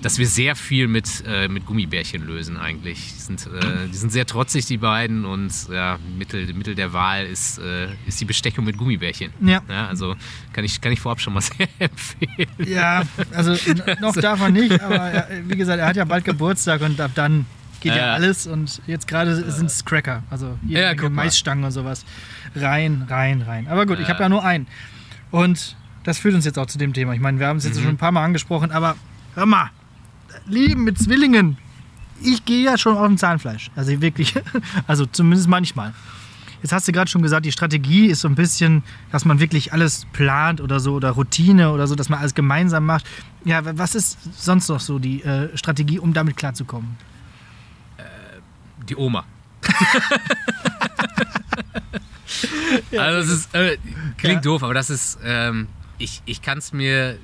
dass 0.04 0.20
wir 0.20 0.28
sehr 0.28 0.56
viel 0.56 0.88
mit, 0.88 1.24
äh, 1.26 1.48
mit 1.48 1.66
Gummibärchen 1.66 2.26
lösen 2.28 2.58
eigentlich. 2.58 3.14
Die 3.16 3.20
sind, 3.22 3.48
äh, 3.48 3.88
die 3.92 3.96
sind 3.98 4.12
sehr 4.12 4.26
trotzig, 4.28 4.66
die 4.68 4.78
beiden, 4.78 5.26
und 5.26 5.52
ja, 5.70 5.98
Mittel, 6.18 6.54
Mittel 6.54 6.76
der 6.76 6.94
Wahl 6.94 7.26
ist, 7.26 7.58
äh, 7.58 7.88
ist 8.06 8.20
die 8.22 8.26
Bestechung 8.26 8.66
mit 8.66 8.78
Gummibärchen. 8.78 9.32
Ja. 9.42 9.62
also 9.88 10.16
kann 10.54 10.64
ich, 10.66 10.80
kann 10.82 10.92
ich 10.92 11.00
vorab 11.00 11.20
schon 11.22 11.34
mal 11.34 11.42
sehr 11.42 11.68
empfehlen. 11.80 12.50
Ja, 12.70 13.04
also 13.34 13.56
noch 14.02 14.14
darf 14.22 14.42
er 14.42 14.50
nicht, 14.50 14.80
aber 14.82 14.96
er, 14.98 15.28
wie 15.48 15.56
gesagt, 15.56 15.80
er 15.80 15.88
hat 15.88 15.96
ja 15.96 16.06
bald 16.06 16.26
Geburtstag 16.26 16.82
und 16.82 17.00
ab 17.02 17.12
dann 17.16 17.46
geht 17.80 17.94
ja, 17.96 17.98
Ja. 18.08 18.14
alles 18.14 18.46
und 18.46 18.82
jetzt 18.88 19.08
gerade 19.08 19.36
sind 19.52 19.66
es 19.68 19.84
Cracker, 19.86 20.24
also 20.30 20.58
Ja, 20.68 20.94
guck 20.96 21.12
mal. 21.12 21.24
Maisstangen 21.26 21.64
und 21.64 21.72
sowas. 21.72 22.06
Rein, 22.56 23.06
rein, 23.10 23.42
rein. 23.42 23.68
Aber 23.68 23.86
gut, 23.86 24.00
ich 24.00 24.08
Ja. 24.08 24.14
habe 24.14 24.24
ja 24.24 24.30
nur 24.30 24.44
einen. 24.44 24.68
Und 25.32 25.76
das 26.04 26.18
führt 26.18 26.36
uns 26.36 26.46
jetzt 26.46 26.60
auch 26.60 26.66
zu 26.68 26.78
dem 26.78 26.94
Thema. 26.94 27.14
Ich 27.14 27.20
meine, 27.22 27.40
wir 27.40 27.48
haben 27.48 27.58
es 27.58 27.64
jetzt 27.66 27.78
Mhm. 27.80 27.84
schon 27.84 27.90
ein 27.92 27.98
paar 27.98 28.12
Mal 28.12 28.24
angesprochen, 28.26 28.72
aber 28.72 28.96
hör 29.36 29.46
mal, 29.46 29.70
Lieben 30.46 30.84
mit 30.84 30.98
Zwillingen. 31.00 31.58
Ich 32.22 32.46
gehe 32.46 32.64
ja 32.64 32.78
schon 32.78 32.96
auf 32.98 33.06
dem 33.08 33.18
Zahnfleisch. 33.18 33.70
Also 33.76 34.00
wirklich, 34.02 34.34
also 34.88 35.06
zumindest 35.06 35.48
manchmal. 35.50 35.94
Jetzt 36.62 36.72
hast 36.72 36.88
du 36.88 36.94
gerade 36.94 37.10
schon 37.12 37.22
gesagt, 37.22 37.46
die 37.46 37.52
Strategie 37.52 38.06
ist 38.08 38.22
so 38.22 38.30
ein 38.30 38.36
bisschen, 38.36 38.84
dass 39.12 39.26
man 39.26 39.40
wirklich 39.42 39.74
alles 39.74 40.06
plant 40.14 40.62
oder 40.62 40.80
so 40.80 40.94
oder 40.94 41.10
Routine 41.12 41.72
oder 41.72 41.88
so, 41.88 41.96
dass 41.96 42.08
man 42.08 42.20
alles 42.20 42.34
gemeinsam 42.36 42.86
macht. 42.86 43.06
Ja, 43.44 43.66
wa- 43.66 43.74
was 43.76 43.96
ist 43.96 44.18
sonst 44.38 44.70
noch 44.70 44.80
so 44.80 44.98
die 44.98 45.22
äh, 45.24 45.50
Strategie, 45.58 46.00
um 46.00 46.14
damit 46.14 46.38
klarzukommen? 46.38 46.96
Die 48.88 48.96
Oma. 48.96 49.26
Also 52.98 53.20
es 53.20 53.40
ist, 53.40 53.56
äh, 53.56 53.78
Klingt 54.18 54.46
doof, 54.46 54.64
aber 54.64 54.74
das 54.74 54.90
ist, 54.90 55.20
ähm, 55.24 55.68
ich, 55.98 56.22
ich 56.26 56.42
kann 56.42 56.58
es 56.58 56.74
mir 56.74 57.18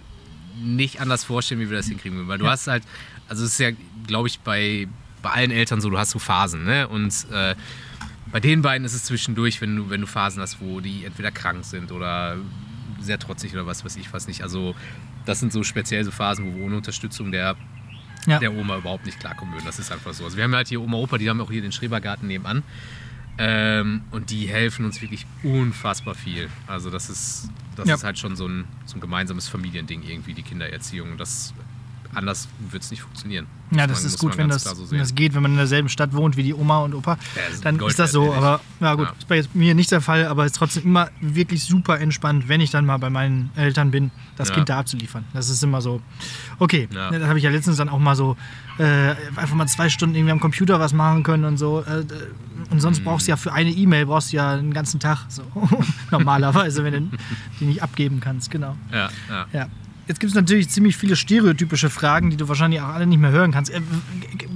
nicht 0.61 0.99
anders 1.01 1.23
vorstellen, 1.23 1.59
wie 1.61 1.69
wir 1.69 1.77
das 1.77 1.87
hinkriegen. 1.87 2.27
Weil 2.27 2.37
du 2.37 2.45
Ja. 2.45 2.51
hast 2.51 2.67
halt, 2.67 2.83
also 3.27 3.43
es 3.45 3.51
ist 3.53 3.59
ja, 3.59 3.69
glaube 4.07 4.27
ich, 4.27 4.39
bei, 4.39 4.87
bei 5.21 5.29
allen 5.31 5.51
Eltern 5.51 5.81
so, 5.81 5.89
du 5.89 5.97
hast 5.97 6.11
so 6.11 6.19
Phasen, 6.19 6.63
ne? 6.65 6.87
Und 6.87 7.27
äh, 7.31 7.55
bei 8.31 8.39
den 8.39 8.61
beiden 8.61 8.85
ist 8.85 8.93
es 8.93 9.03
zwischendurch, 9.05 9.59
wenn 9.61 9.75
du, 9.75 9.89
wenn 9.89 10.01
du 10.01 10.07
Phasen 10.07 10.41
hast, 10.41 10.61
wo 10.61 10.79
die 10.81 11.05
entweder 11.05 11.31
krank 11.31 11.65
sind 11.65 11.91
oder 11.91 12.37
sehr 12.99 13.17
trotzig 13.19 13.53
oder 13.53 13.65
was 13.65 13.83
weiß 13.85 13.95
ich 13.95 14.11
was 14.13 14.27
nicht. 14.27 14.43
Also 14.43 14.75
das 15.25 15.39
sind 15.39 15.51
so 15.53 15.63
speziell 15.63 16.03
so 16.03 16.11
Phasen, 16.11 16.45
wo 16.53 16.57
wir 16.57 16.65
ohne 16.65 16.77
Unterstützung 16.77 17.31
der, 17.31 17.55
Ja. 18.27 18.39
der 18.39 18.53
Oma 18.53 18.77
überhaupt 18.77 19.05
nicht 19.05 19.19
klarkommen 19.19 19.53
würden. 19.53 19.65
Das 19.65 19.79
ist 19.79 19.91
einfach 19.91 20.13
so. 20.13 20.25
Also 20.25 20.37
wir 20.37 20.43
haben 20.43 20.53
halt 20.55 20.67
hier 20.67 20.81
Oma, 20.81 20.97
Opa, 20.97 21.17
die 21.17 21.29
haben 21.29 21.41
auch 21.41 21.49
hier 21.51 21.61
den 21.61 21.71
Schrebergarten 21.71 22.27
nebenan. 22.27 22.63
Ähm, 23.37 24.01
und 24.11 24.31
die 24.31 24.47
helfen 24.49 24.83
uns 24.85 25.01
wirklich 25.01 25.25
unfassbar 25.43 26.13
viel. 26.13 26.49
Also 26.67 26.89
das 26.89 27.09
ist, 27.09 27.49
das 27.79 27.87
Ja. 27.89 27.95
ist 27.95 28.03
halt 28.03 28.17
schon 28.19 28.35
so 28.35 28.47
ein, 28.47 28.65
so 28.85 28.97
ein 28.97 29.01
gemeinsames 29.01 29.47
Familiending 29.47 30.03
irgendwie, 30.03 30.33
die 30.33 30.43
Kindererziehung. 30.43 31.17
Das, 31.17 31.53
anders 32.13 32.47
wird 32.71 32.83
es 32.83 32.91
nicht 32.91 33.01
funktionieren. 33.03 33.45
Ja, 33.71 33.85
das 33.85 33.99
man- 33.99 34.07
ist 34.07 34.17
gut, 34.19 34.35
wenn 34.37 34.49
das, 34.49 34.63
so 34.63 34.89
wenn 34.89 34.97
das 34.97 35.13
geht, 35.13 35.35
wenn 35.35 35.43
man 35.43 35.51
in 35.51 35.57
derselben 35.57 35.89
Stadt 35.89 36.13
wohnt 36.13 36.37
wie 36.37 36.43
die 36.43 36.55
Oma 36.55 36.79
und 36.79 36.95
Opa. 36.95 37.17
Ja, 37.35 37.41
ist 37.53 37.63
dann 37.63 37.77
Gold 37.77 37.91
ist 37.91 37.99
das 37.99 38.11
so. 38.11 38.33
Aber 38.33 38.61
ja 38.79 38.95
gut, 38.95 39.05
Ja. 39.07 39.13
ist 39.17 39.27
bei 39.27 39.35
jetzt 39.35 39.53
mir 39.55 39.75
nicht 39.75 39.91
der 39.91 40.01
Fall, 40.01 40.25
aber 40.25 40.43
es 40.45 40.53
ist 40.53 40.57
trotzdem 40.57 40.83
immer 40.85 41.09
wirklich 41.21 41.63
super 41.63 41.99
entspannt, 41.99 42.47
wenn 42.47 42.61
ich 42.61 42.71
dann 42.71 42.85
mal 42.87 42.97
bei 42.97 43.11
meinen 43.11 43.51
Eltern 43.55 43.91
bin, 43.91 44.09
das 44.37 44.49
Ja. 44.49 44.55
Kind 44.55 44.69
da 44.69 44.79
abzuliefern. 44.79 45.23
Das 45.33 45.49
ist 45.49 45.63
immer 45.63 45.81
so. 45.81 46.01
Okay, 46.57 46.87
Ja. 46.91 47.11
das 47.11 47.27
habe 47.27 47.37
ich 47.37 47.43
ja 47.43 47.51
letztens 47.51 47.77
dann 47.77 47.89
auch 47.89 47.99
mal 47.99 48.15
so 48.15 48.35
äh, 48.79 49.09
einfach 49.35 49.55
mal 49.55 49.67
zwei 49.67 49.89
Stunden 49.89 50.15
irgendwie 50.15 50.31
am 50.31 50.39
Computer 50.39 50.79
was 50.79 50.93
machen 50.93 51.21
können 51.23 51.43
und 51.43 51.57
so. 51.57 51.81
Äh, 51.81 52.05
und 52.71 52.75
Mhm. 52.75 52.79
sonst 52.79 53.03
brauchst 53.03 53.27
du 53.27 53.31
ja 53.31 53.35
für 53.37 53.51
eine 53.53 53.69
E-Mail 53.71 54.05
brauchst 54.05 54.31
du 54.31 54.37
ja 54.37 54.53
einen 54.53 54.73
ganzen 54.73 54.99
Tag. 55.01 55.25
So. 55.27 55.43
Normalerweise, 56.11 56.83
wenn 56.83 56.93
du 57.11 57.17
die 57.59 57.65
nicht 57.65 57.83
abgeben 57.83 58.19
kannst, 58.19 58.49
genau. 58.51 58.75
Ja, 58.91 59.09
ja. 59.29 59.45
Ja. 59.53 59.67
Jetzt 60.09 60.19
gibt 60.19 60.31
es 60.31 60.35
natürlich 60.35 60.67
ziemlich 60.69 60.97
viele 60.97 61.15
stereotypische 61.15 61.89
Fragen, 61.89 62.31
die 62.31 62.35
du 62.35 62.47
wahrscheinlich 62.49 62.81
auch 62.81 62.87
alle 62.89 63.05
nicht 63.05 63.19
mehr 63.19 63.29
hören 63.31 63.51
kannst. 63.51 63.71
Äh, 63.71 63.79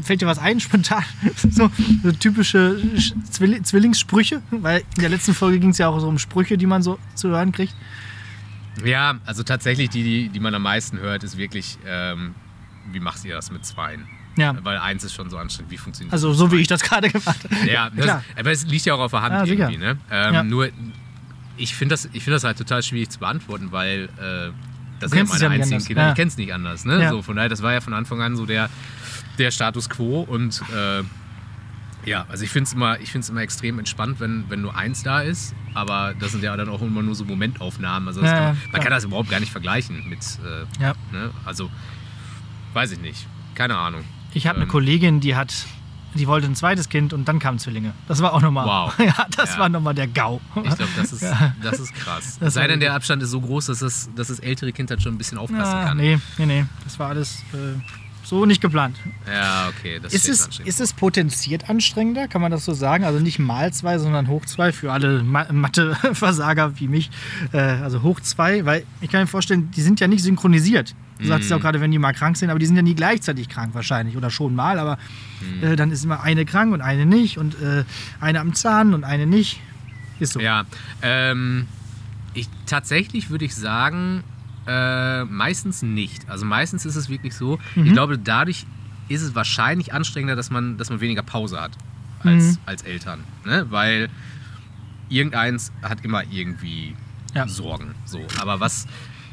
Fällt 0.04 0.20
dir 0.22 0.26
was 0.26 0.40
ein, 0.40 0.60
spontan? 0.60 1.04
so, 1.50 1.70
so 2.04 2.12
typische 2.12 2.82
Sch- 2.96 3.14
Zwill 3.30 3.62
Zwillingssprüche? 3.62 4.42
Weil 4.50 4.80
in 4.96 5.02
der 5.02 5.10
letzten 5.10 5.34
Folge 5.36 5.60
ging 5.60 5.70
es 5.70 5.78
ja 5.78 5.88
auch 5.88 6.00
so 6.00 6.08
um 6.10 6.18
Sprüche, 6.20 6.58
die 6.58 6.66
man 6.66 6.82
so 6.82 6.98
zu 7.16 7.30
hören 7.30 7.52
kriegt. 7.54 7.74
ja, 8.84 9.20
also 9.26 9.44
tatsächlich 9.44 9.90
die, 9.90 10.04
die, 10.04 10.30
die 10.30 10.40
man 10.40 10.54
am 10.56 10.64
meisten 10.64 10.98
hört, 11.00 11.24
ist 11.24 11.38
wirklich, 11.38 11.78
ähm, 11.88 12.34
wie 12.92 13.00
macht 13.00 13.24
ihr 13.24 13.36
das 13.36 13.52
mit 13.52 13.64
Zweien? 13.66 14.08
Ja. 14.36 14.56
Weil 14.64 14.80
eins 14.80 15.04
ist 15.04 15.14
schon 15.14 15.30
so 15.30 15.38
anstrengend. 15.38 15.72
Wie 15.72 15.78
funktioniert 15.78 16.12
Also 16.12 16.30
das 16.30 16.38
so 16.40 16.46
mit 16.48 16.54
wie 16.58 16.62
ich 16.62 16.68
das 16.68 16.82
gerade 16.82 17.10
gemacht 17.12 17.44
habe. 17.44 17.70
Ja, 17.72 17.92
das, 17.92 18.06
klar. 18.06 18.24
aber 18.38 18.52
es 18.52 18.66
liegt 18.66 18.86
ja 18.86 18.96
auch 18.96 19.00
auf 19.02 19.12
der 19.12 19.22
Hand 19.22 19.36
Ja, 19.48 19.54
irgendwie. 19.54 19.78
Ne? 19.78 19.98
Ähm, 20.10 20.34
Ja. 20.34 20.44
Nur, 20.44 20.70
ich 21.58 21.76
finde 21.76 21.94
das, 21.94 22.10
ich 22.12 22.24
find 22.24 22.34
das 22.34 22.44
halt 22.44 22.58
total 22.58 22.82
schwierig 22.82 23.12
zu 23.12 23.20
beantworten, 23.20 23.68
weil 23.72 24.10
äh, 24.20 24.50
das 25.04 25.12
sind 25.30 25.42
ja 25.42 25.50
meine 25.50 25.64
einzigen 25.64 25.74
anders. 25.76 25.88
Kinder. 25.88 26.02
Ja. 26.04 26.10
Ich 26.10 26.16
kenne 26.16 26.28
es 26.30 26.38
nicht 26.38 26.54
anders. 26.54 26.86
Ne? 26.86 27.02
Ja. 27.02 27.10
So, 27.10 27.22
von 27.22 27.36
daher, 27.36 27.50
das 27.50 27.62
war 27.62 27.74
ja 27.74 27.82
von 27.82 27.94
Anfang 27.94 28.22
an 28.22 28.36
so 28.36 28.46
der, 28.46 28.70
der 29.38 29.52
Status 29.52 29.90
quo. 29.90 30.22
Und 30.22 30.62
äh, 30.76 31.04
ja, 32.10 32.26
also 32.30 32.44
ich 32.44 32.50
finde 32.50 32.68
es 32.68 32.74
immer, 32.74 33.00
ich 33.00 33.12
find's 33.12 33.30
immer 33.30 33.42
extrem 33.42 33.80
entspannt, 33.80 34.20
wenn, 34.20 34.46
wenn 34.50 34.62
nur 34.62 34.76
eins 34.76 35.04
da 35.04 35.22
ist. 35.22 35.54
Aber 35.74 36.14
das 36.20 36.32
sind 36.32 36.44
ja 36.44 36.56
dann 36.58 36.70
auch 36.70 36.82
immer 36.82 37.02
nur 37.02 37.16
so 37.16 37.26
Momentaufnahmen. 37.26 38.08
Also 38.08 38.22
Ja, 38.22 38.32
kann 38.32 38.58
man, 38.72 38.82
kann 38.82 38.92
das 38.92 39.04
überhaupt 39.06 39.30
gar 39.30 39.40
nicht 39.40 39.52
vergleichen 39.52 40.08
mit, 40.10 40.20
äh, 40.20 40.82
Ja. 40.84 40.94
ne? 41.12 41.32
also 41.46 41.70
weiß 42.74 42.92
ich 42.92 43.00
nicht. 43.00 43.28
Keine 43.56 43.78
Ahnung. 43.78 44.04
Ich 44.34 44.48
habe 44.48 44.56
eine 44.58 44.66
Ähm, 44.66 44.72
Kollegin, 44.72 45.20
die 45.20 45.36
hat, 45.36 45.54
die 46.16 46.28
wollte 46.28 46.48
ein 46.48 46.56
zweites 46.56 46.90
Kind 46.90 47.14
und 47.14 47.28
dann 47.28 47.40
kamen 47.40 47.60
Zwillinge. 47.60 47.94
Das 48.08 48.22
war 48.22 48.34
auch 48.34 48.42
nochmal. 48.42 48.66
Wow. 48.66 48.94
Ja, 49.06 49.26
das 49.36 49.54
Ja. 49.56 49.60
war 49.62 49.70
nochmal 49.70 49.94
der 49.94 50.08
GAU. 50.08 50.40
Ich 50.56 50.64
glaube, 50.76 50.88
das 50.96 51.12
ist, 51.14 51.22
Ja. 51.24 51.54
das 51.62 51.80
ist 51.80 51.94
krass. 51.96 52.38
Das 52.40 52.50
Es 52.50 52.54
sei 52.56 52.68
denn, 52.68 52.80
der 52.80 52.94
Abstand 52.94 53.22
ist 53.24 53.32
so 53.32 53.42
groß, 53.42 53.68
dass 53.68 53.80
das, 53.80 54.10
dass 54.16 54.28
das 54.28 54.40
ältere 54.40 54.72
Kind 54.74 54.90
halt 54.90 55.02
schon 55.02 55.14
ein 55.14 55.18
bisschen 55.18 55.38
aufpassen 55.38 55.72
Ja, 55.80 55.86
kann. 55.86 55.98
nee, 55.98 56.20
nee, 56.38 56.46
nee. 56.46 56.66
Das 56.84 57.00
war 57.00 57.10
alles 57.10 57.40
äh, 57.54 57.80
so 58.24 58.46
nicht 58.46 58.62
geplant. 58.62 58.98
Ja, 59.28 59.70
okay. 59.70 60.00
Das 60.02 60.14
Ist 60.14 60.30
es, 60.30 60.60
ist 60.64 60.80
es 60.80 60.94
potenziert 60.94 61.70
anstrengender, 61.70 62.28
kann 62.28 62.42
man 62.42 62.52
das 62.52 62.66
so 62.66 62.74
sagen? 62.74 63.04
Also 63.04 63.20
nicht 63.20 63.40
mal 63.40 63.72
zwei, 63.74 63.98
sondern 64.00 64.28
hoch 64.28 64.46
zwei 64.46 64.72
für 64.72 64.92
alle 64.92 65.24
Ma 65.24 65.46
Mathe-Versager 65.52 66.80
wie 66.80 66.88
mich. 66.88 67.12
Äh, 67.52 67.58
also 67.58 68.02
hoch 68.02 68.20
zwei, 68.22 68.66
weil 68.66 68.86
ich 69.02 69.10
kann 69.10 69.22
mir 69.22 69.28
vorstellen, 69.28 69.72
die 69.72 69.82
sind 69.82 70.00
ja 70.00 70.08
nicht 70.08 70.24
synchronisiert. 70.24 70.96
Du 71.20 71.28
sagst 71.28 71.50
ja 71.50 71.56
auch 71.56 71.62
gerade, 71.62 71.80
wenn 71.80 71.92
die 71.92 72.00
mal 72.00 72.12
krank 72.14 72.36
sind, 72.36 72.50
aber 72.50 72.60
die 72.60 72.66
sind 72.66 72.76
ja 72.76 72.82
nie 72.82 72.96
gleichzeitig 72.96 73.48
krank 73.48 73.74
wahrscheinlich 73.74 74.18
oder 74.18 74.30
schon 74.30 74.56
mal, 74.56 74.78
aber 74.78 74.98
äh, 75.62 75.76
dann 75.76 75.92
ist 75.92 76.04
immer 76.04 76.22
eine 76.22 76.44
krank 76.44 76.74
und 76.74 76.82
eine 76.82 77.06
nicht 77.06 77.38
und 77.38 77.56
äh, 77.62 77.86
eine 78.20 78.40
am 78.42 78.54
Zahn 78.54 78.94
und 78.94 79.04
eine 79.04 79.26
nicht. 79.26 79.62
Ist 80.20 80.34
so. 80.34 80.40
Ja, 80.40 80.66
ähm, 81.02 81.68
ich, 82.34 82.50
tatsächlich 82.66 83.30
würde 83.30 83.46
ich 83.46 83.56
sagen, 83.56 84.24
äh, 84.68 85.24
meistens 85.26 85.82
nicht. 85.82 86.30
Also 86.30 86.46
meistens 86.46 86.86
ist 86.86 86.96
es 86.96 87.10
wirklich 87.10 87.36
so, 87.36 87.60
Mhm. 87.76 87.86
ich 87.88 87.94
glaube, 87.94 88.18
dadurch 88.18 88.66
ist 89.10 89.22
es 89.22 89.36
wahrscheinlich 89.36 89.94
anstrengender, 89.94 90.36
dass 90.36 90.50
man, 90.50 90.78
dass 90.78 90.90
man 90.90 91.02
weniger 91.02 91.24
Pause 91.24 91.60
hat 91.60 91.72
als, 92.24 92.44
Mhm. 92.54 92.58
als 92.66 92.82
Eltern. 92.84 93.20
Ne? 93.46 93.66
Weil 93.70 94.10
irgendeins 95.10 95.72
hat 95.82 96.04
immer 96.06 96.24
irgendwie 96.32 96.96
Ja. 97.36 97.48
Sorgen. 97.48 97.96
So. 98.06 98.20
Aber 98.40 98.60
was, 98.60 98.88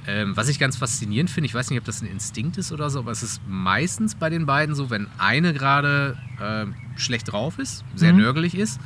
ähm, 0.06 0.34
was 0.36 0.48
ich 0.48 0.58
ganz 0.58 0.76
faszinierend 0.76 1.30
finde, 1.30 1.46
ich 1.46 1.54
weiß 1.54 1.68
nicht, 1.70 1.78
ob 1.78 1.84
das 1.84 2.00
ein 2.02 2.06
Instinkt 2.08 2.56
ist 2.56 2.72
oder 2.72 2.88
so, 2.90 3.00
aber 3.00 3.10
es 3.12 3.22
ist 3.22 3.40
meistens 3.46 4.14
bei 4.14 4.30
den 4.30 4.46
beiden 4.46 4.74
so, 4.74 4.88
wenn 4.90 5.06
eine 5.18 5.52
gerade 5.52 6.16
ähm, 6.42 6.74
schlecht 6.96 7.30
drauf 7.30 7.58
ist, 7.58 7.84
sehr 7.94 8.12
Mhm. 8.14 8.20
nörgelig 8.20 8.54
ist, 8.54 8.80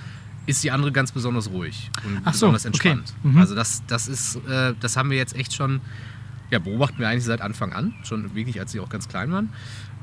ist 0.47 0.63
die 0.65 0.73
andere 0.73 0.91
ganz 0.93 1.13
besonders 1.13 1.49
ruhig 1.51 1.91
und 2.05 2.19
Ach 2.25 2.35
so, 2.35 2.49
besonders 2.51 2.67
okay. 2.67 2.89
entspannt. 2.91 3.15
Mhm. 3.23 3.39
Also 3.39 3.55
das, 3.55 3.83
das 3.87 4.09
ist, 4.09 4.37
äh, 4.49 4.75
das 4.81 4.97
haben 4.97 5.09
wir 5.11 5.17
jetzt 5.17 5.37
echt 5.37 5.55
schon, 5.55 5.81
ja, 6.55 6.61
beobachten 6.61 6.99
wir 7.01 7.09
eigentlich 7.09 7.25
seit 7.25 7.41
Anfang 7.41 7.73
an, 7.73 7.95
schon 8.05 8.35
wirklich, 8.37 8.61
als 8.61 8.71
sie 8.73 8.79
auch 8.81 8.89
ganz 8.89 9.09
klein 9.09 9.33
waren. 9.33 9.51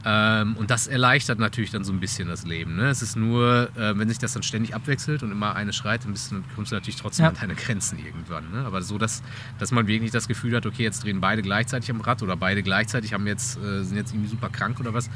Ähm, 0.03 0.57
und 0.57 0.69
das 0.69 0.87
erleichtert 0.87 1.39
natürlich 1.39 1.69
dann 1.71 1.83
so 1.83 1.93
ein 1.93 1.99
bisschen 1.99 2.27
das 2.27 2.43
Leben. 2.45 2.75
Ne? 2.75 2.89
Es 2.89 3.01
ist 3.01 3.15
nur, 3.15 3.69
äh, 3.77 3.97
wenn 3.97 4.09
sich 4.09 4.17
das 4.17 4.33
dann 4.33 4.43
ständig 4.43 4.75
abwechselt 4.75 5.23
und 5.23 5.31
immer 5.31 5.55
eine 5.55 5.71
schreit, 5.73 6.03
du, 6.03 6.09
dann 6.09 6.43
kommst 6.55 6.71
du 6.71 6.75
natürlich 6.75 6.97
trotzdem 6.97 7.23
Ja. 7.25 7.29
an 7.29 7.37
deine 7.39 7.55
Grenzen 7.55 7.99
irgendwann. 7.99 8.51
Ne? 8.51 8.65
Aber 8.65 8.81
so, 8.81 8.97
dass, 8.97 9.21
dass 9.59 9.71
man 9.71 9.87
wirklich 9.87 10.11
das 10.11 10.27
Gefühl 10.27 10.55
hat, 10.55 10.65
okay, 10.65 10.83
jetzt 10.83 11.03
drehen 11.03 11.21
beide 11.21 11.41
gleichzeitig 11.41 11.89
am 11.91 12.01
Rad 12.01 12.21
oder 12.23 12.35
beide 12.35 12.63
gleichzeitig 12.63 13.13
haben 13.13 13.27
jetzt, 13.27 13.57
äh, 13.59 13.83
sind 13.83 13.95
jetzt 13.95 14.11
irgendwie 14.11 14.29
super 14.29 14.49
krank 14.49 14.79
oder 14.79 14.93
was, 14.93 15.09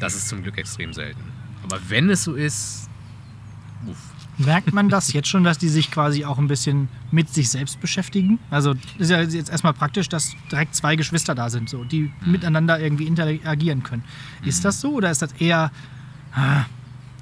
das 0.00 0.14
ist 0.16 0.28
zum 0.28 0.42
Glück 0.42 0.58
extrem 0.58 0.92
selten. 0.92 1.20
Aber 1.62 1.78
wenn 1.88 2.08
es 2.10 2.24
so 2.24 2.34
ist, 2.34 2.88
uff. 3.86 3.98
Merkt 4.38 4.72
man 4.72 4.88
das 4.88 5.12
jetzt 5.12 5.28
schon, 5.28 5.44
dass 5.44 5.58
die 5.58 5.68
sich 5.68 5.90
quasi 5.90 6.24
auch 6.24 6.38
ein 6.38 6.48
bisschen 6.48 6.88
mit 7.12 7.28
sich 7.28 7.48
selbst 7.50 7.80
beschäftigen? 7.80 8.38
Also 8.50 8.74
ist 8.98 9.10
ja 9.10 9.20
jetzt 9.22 9.48
erstmal 9.50 9.74
praktisch, 9.74 10.08
dass 10.08 10.34
direkt 10.50 10.74
zwei 10.74 10.96
Geschwister 10.96 11.34
da 11.34 11.50
sind, 11.50 11.68
so, 11.68 11.84
die 11.84 12.10
Mhm. 12.24 12.32
miteinander 12.32 12.80
irgendwie 12.80 13.06
interagieren 13.06 13.82
können. 13.84 14.02
Ist 14.44 14.64
das 14.64 14.80
so 14.80 14.94
oder 14.94 15.10
ist 15.10 15.22
das 15.22 15.32
eher 15.34 15.70
ah, 16.34 16.64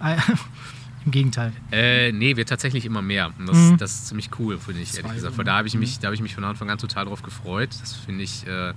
äh, 0.02 0.16
im 1.04 1.10
Gegenteil? 1.12 1.52
Äh, 1.70 2.12
nee, 2.12 2.36
wird 2.36 2.48
tatsächlich 2.48 2.86
immer 2.86 3.02
mehr. 3.02 3.32
Das, 3.46 3.56
Mhm. 3.56 3.76
das 3.76 3.92
ist 3.94 4.06
ziemlich 4.08 4.30
cool, 4.38 4.58
finde 4.58 4.80
ich, 4.80 4.94
ehrlich 4.94 5.06
Zwei, 5.10 5.14
gesagt. 5.16 5.36
ne? 5.38 5.44
da 5.44 5.56
habe 5.58 5.68
ich, 5.68 5.74
Mhm. 5.74 5.80
mich, 5.80 5.98
da 5.98 6.08
hab 6.08 6.14
ich 6.14 6.22
mich 6.22 6.34
von 6.34 6.44
Anfang 6.44 6.70
an 6.70 6.78
total 6.78 7.04
drauf 7.04 7.22
gefreut. 7.22 7.70
Das 7.80 7.92
finde 7.94 8.24
ich, 8.24 8.46
äh, 8.46 8.72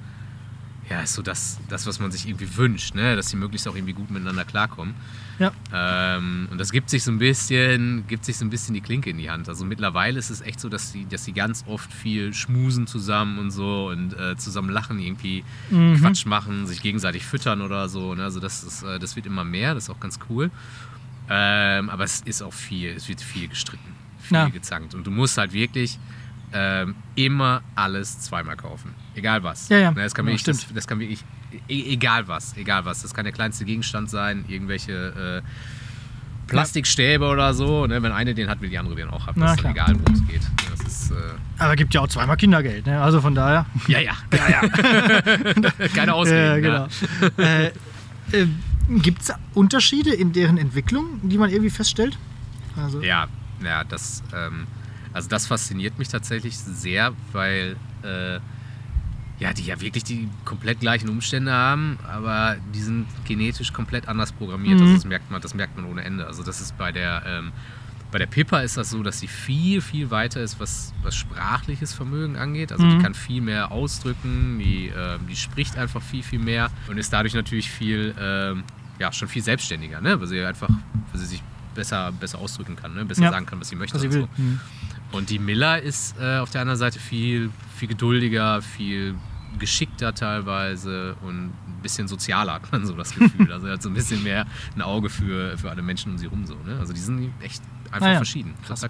ja, 0.89 1.01
ist 1.01 1.13
so 1.15 1.21
das, 1.23 1.59
das, 1.67 1.87
was 1.87 1.99
man 1.99 2.11
sich 2.11 2.27
irgendwie 2.27 2.55
wünscht, 2.57 2.93
ne? 2.93 3.15
dass 3.15 3.27
die 3.29 3.37
möglichst 3.37 3.67
auch 3.67 3.75
irgendwie 3.75 3.93
gut 3.93 4.11
miteinander 4.11 4.45
klarkommen. 4.45 4.93
Ja. 5.39 5.51
Ähm, 5.73 6.47
und 6.51 6.59
das 6.59 6.71
gibt 6.71 6.89
sich 6.91 7.03
so 7.03 7.11
ein 7.11 7.17
bisschen, 7.17 8.05
gibt 8.07 8.23
sich 8.23 8.37
so 8.37 8.45
ein 8.45 8.49
bisschen 8.51 8.73
die 8.75 8.81
Klinke 8.81 9.09
in 9.09 9.17
die 9.17 9.29
Hand. 9.29 9.49
Also 9.49 9.65
mittlerweile 9.65 10.19
ist 10.19 10.29
es 10.29 10.41
echt 10.41 10.59
so, 10.59 10.69
dass 10.69 10.91
die, 10.91 11.05
dass 11.07 11.25
die 11.25 11.33
ganz 11.33 11.63
oft 11.67 11.91
viel 11.91 12.33
schmusen 12.33 12.85
zusammen 12.87 13.39
und 13.39 13.49
so 13.51 13.87
und 13.89 14.13
äh, 14.17 14.37
zusammen 14.37 14.69
lachen, 14.69 14.99
irgendwie 14.99 15.43
Mhm. 15.71 15.97
Quatsch 15.99 16.25
machen, 16.27 16.67
sich 16.67 16.81
gegenseitig 16.83 17.25
füttern 17.25 17.61
oder 17.61 17.89
so. 17.89 18.13
Ne? 18.13 18.23
Also 18.23 18.39
das 18.39 18.63
ist, 18.63 18.83
äh, 18.83 18.99
das 18.99 19.15
wird 19.15 19.25
immer 19.25 19.43
mehr, 19.43 19.73
das 19.73 19.85
ist 19.85 19.89
auch 19.89 19.99
ganz 19.99 20.19
cool. 20.29 20.51
Ähm, 21.29 21.89
aber 21.89 22.03
es 22.03 22.21
ist 22.21 22.41
auch 22.43 22.53
viel, 22.53 22.89
es 22.91 23.09
wird 23.09 23.19
viel 23.21 23.47
gestritten, 23.47 23.95
viel 24.19 24.37
Ja. 24.37 24.49
gezankt. 24.49 24.93
Und 24.93 25.07
du 25.07 25.11
musst 25.11 25.37
halt 25.39 25.51
wirklich 25.53 25.97
ähm, 26.57 26.95
immer 27.15 27.61
alles 27.75 28.19
zweimal 28.21 28.55
kaufen. 28.55 28.95
Egal 29.13 29.43
was. 29.43 29.67
Ja, 29.67 29.77
ja. 29.77 29.91
Ne, 29.91 30.03
Das 30.03 30.15
kann 30.15 30.25
Ja, 30.25 30.31
wirklich, 30.31 30.43
das, 30.43 30.61
stimmt. 30.61 30.77
das 30.77 30.87
kann 30.87 30.99
wirklich, 30.99 31.23
egal 31.67 32.27
was, 32.29 32.55
egal 32.55 32.85
was. 32.85 33.01
Das 33.01 33.13
kann 33.13 33.25
der 33.25 33.33
kleinste 33.33 33.65
Gegenstand 33.65 34.09
sein, 34.09 34.45
irgendwelche 34.47 35.43
äh, 35.43 36.47
Plastikstäbe 36.47 37.25
oder 37.27 37.53
so. 37.53 37.85
Ne? 37.87 38.01
Wenn 38.01 38.13
eine 38.13 38.33
den 38.33 38.49
hat, 38.49 38.61
will 38.61 38.69
die 38.69 38.77
andere 38.77 38.95
den 38.95 39.09
auch 39.09 39.27
haben. 39.27 39.41
Das 39.41 39.57
ist 39.57 39.65
egal, 39.65 39.95
worum 39.99 40.13
es 40.13 40.25
geht. 40.27 40.41
Das 40.69 40.87
ist, 40.87 41.11
äh, 41.11 41.15
Aber 41.57 41.75
gibt 41.75 41.93
ja 41.93 42.01
auch 42.01 42.07
zweimal 42.07 42.37
Kindergeld, 42.37 42.85
ne? 42.85 43.01
Also 43.01 43.19
von 43.19 43.35
daher. 43.35 43.65
ja, 43.87 43.99
ja, 43.99 44.13
ja, 44.33 44.49
ja. 44.49 45.87
Keine 45.95 46.13
Ausreden. 46.13 46.63
Ja, 46.63 46.87
ne? 46.87 46.87
genau. 47.35 47.43
äh, 47.43 47.67
äh, 48.31 48.47
Gibt 49.01 49.23
es 49.23 49.33
Unterschiede 49.55 50.13
in 50.13 50.31
deren 50.31 50.57
Entwicklung, 50.57 51.19
die 51.23 51.37
man 51.37 51.49
irgendwie 51.49 51.71
feststellt? 51.71 52.17
Also, 52.77 53.01
Ja, 53.01 53.27
ja, 53.63 53.83
das, 53.83 54.21
ähm, 54.33 54.67
also 55.15 55.29
das 55.29 55.47
fasziniert 55.47 55.97
mich 55.97 56.09
tatsächlich 56.09 56.57
sehr, 56.57 57.13
weil 57.31 57.75
äh, 58.03 58.39
ja, 59.39 59.51
die 59.53 59.63
ja 59.65 59.81
wirklich 59.81 60.03
die 60.03 60.29
komplett 60.45 60.79
gleichen 60.79 61.09
Umstände 61.09 61.51
haben, 61.51 61.97
aber 62.07 62.55
die 62.73 62.81
sind 62.81 63.05
genetisch 63.25 63.73
komplett 63.73 64.07
anders 64.07 64.31
programmiert. 64.31 64.77
Mhm. 64.79 64.81
Also 64.83 64.93
das 64.95 65.05
merkt 65.05 65.29
man, 65.31 65.41
das 65.41 65.53
merkt 65.53 65.75
man 65.75 65.85
ohne 65.85 66.03
Ende. 66.03 66.25
Also 66.27 66.43
das 66.43 66.61
ist 66.61 66.77
bei 66.77 66.91
der 66.91 67.23
ähm, 67.25 67.51
Bei 68.11 68.19
der 68.19 68.27
Pippa 68.27 68.59
ist 68.61 68.77
das 68.77 68.91
so, 68.91 69.03
dass 69.03 69.19
sie 69.19 69.27
viel, 69.27 69.81
viel 69.81 70.09
weiter 70.09 70.39
ist, 70.39 70.57
was, 70.59 70.93
was 71.03 71.15
sprachliches 71.17 71.91
Vermögen 71.93 72.37
angeht. 72.37 72.71
Also 72.71 72.85
Mhm. 72.85 72.91
die 72.91 72.97
kann 73.03 73.13
viel 73.13 73.41
mehr 73.41 73.71
ausdrücken, 73.73 74.57
die, 74.59 74.87
äh, 74.87 75.17
die 75.29 75.35
spricht 75.35 75.75
einfach 75.77 76.01
viel, 76.01 76.23
viel 76.23 76.39
mehr 76.39 76.69
und 76.87 76.97
ist 76.97 77.11
dadurch 77.11 77.33
natürlich 77.33 77.69
viel, 77.69 78.13
ähm, 78.17 78.63
ja, 78.99 79.11
schon 79.11 79.27
viel 79.27 79.41
selbstständiger, 79.43 79.99
ne? 79.99 80.17
weil 80.19 80.27
sie 80.27 80.39
einfach, 80.45 80.69
weil 80.69 81.19
sie 81.19 81.25
sich 81.25 81.43
besser, 81.73 82.13
besser 82.13 82.37
ausdrücken 82.39 82.77
kann, 82.77 82.93
ne? 82.93 83.03
besser 83.03 83.23
Ja. 83.23 83.31
sagen 83.31 83.45
kann, 83.47 83.59
was 83.59 83.67
sie 83.67 83.75
möchte. 83.75 83.95
Was 83.95 84.01
sie. 84.03 84.11
So. 84.11 84.29
Mhm. 84.37 84.61
Und 85.15 85.29
die 85.29 85.39
Miller 85.39 85.81
ist 85.81 86.15
äh, 86.19 86.37
auf 86.39 86.49
der 86.51 86.61
anderen 86.61 86.77
Seite 86.79 86.99
viel, 86.99 87.49
viel 87.77 87.87
geduldiger, 87.87 88.61
viel 88.61 89.15
geschickter 89.57 90.13
teilweise 90.13 91.15
und 91.21 91.45
ein 91.45 91.53
bisschen 91.81 92.07
sozialer 92.09 92.53
hat 92.55 92.71
man 92.71 92.85
so 92.85 92.93
das 92.93 93.15
Gefühl. 93.15 93.49
Also 93.53 93.67
er 93.67 93.73
hat 93.73 93.81
so 93.83 93.89
ein 93.89 93.93
bisschen 93.95 94.21
mehr 94.23 94.45
ein 94.75 94.81
Auge 94.81 95.09
für, 95.09 95.57
für 95.57 95.69
alle 95.69 95.81
Menschen 95.81 96.11
um 96.11 96.17
sie 96.17 96.25
rum 96.25 96.45
so. 96.45 96.55
Ne? 96.65 96.77
Also 96.79 96.91
die 96.93 96.99
sind 96.99 97.31
echt 97.41 97.63
einfach 97.91 98.07
Ah 98.07 98.11
ja. 98.11 98.15
verschieden. 98.17 98.53
Krass. 98.67 98.85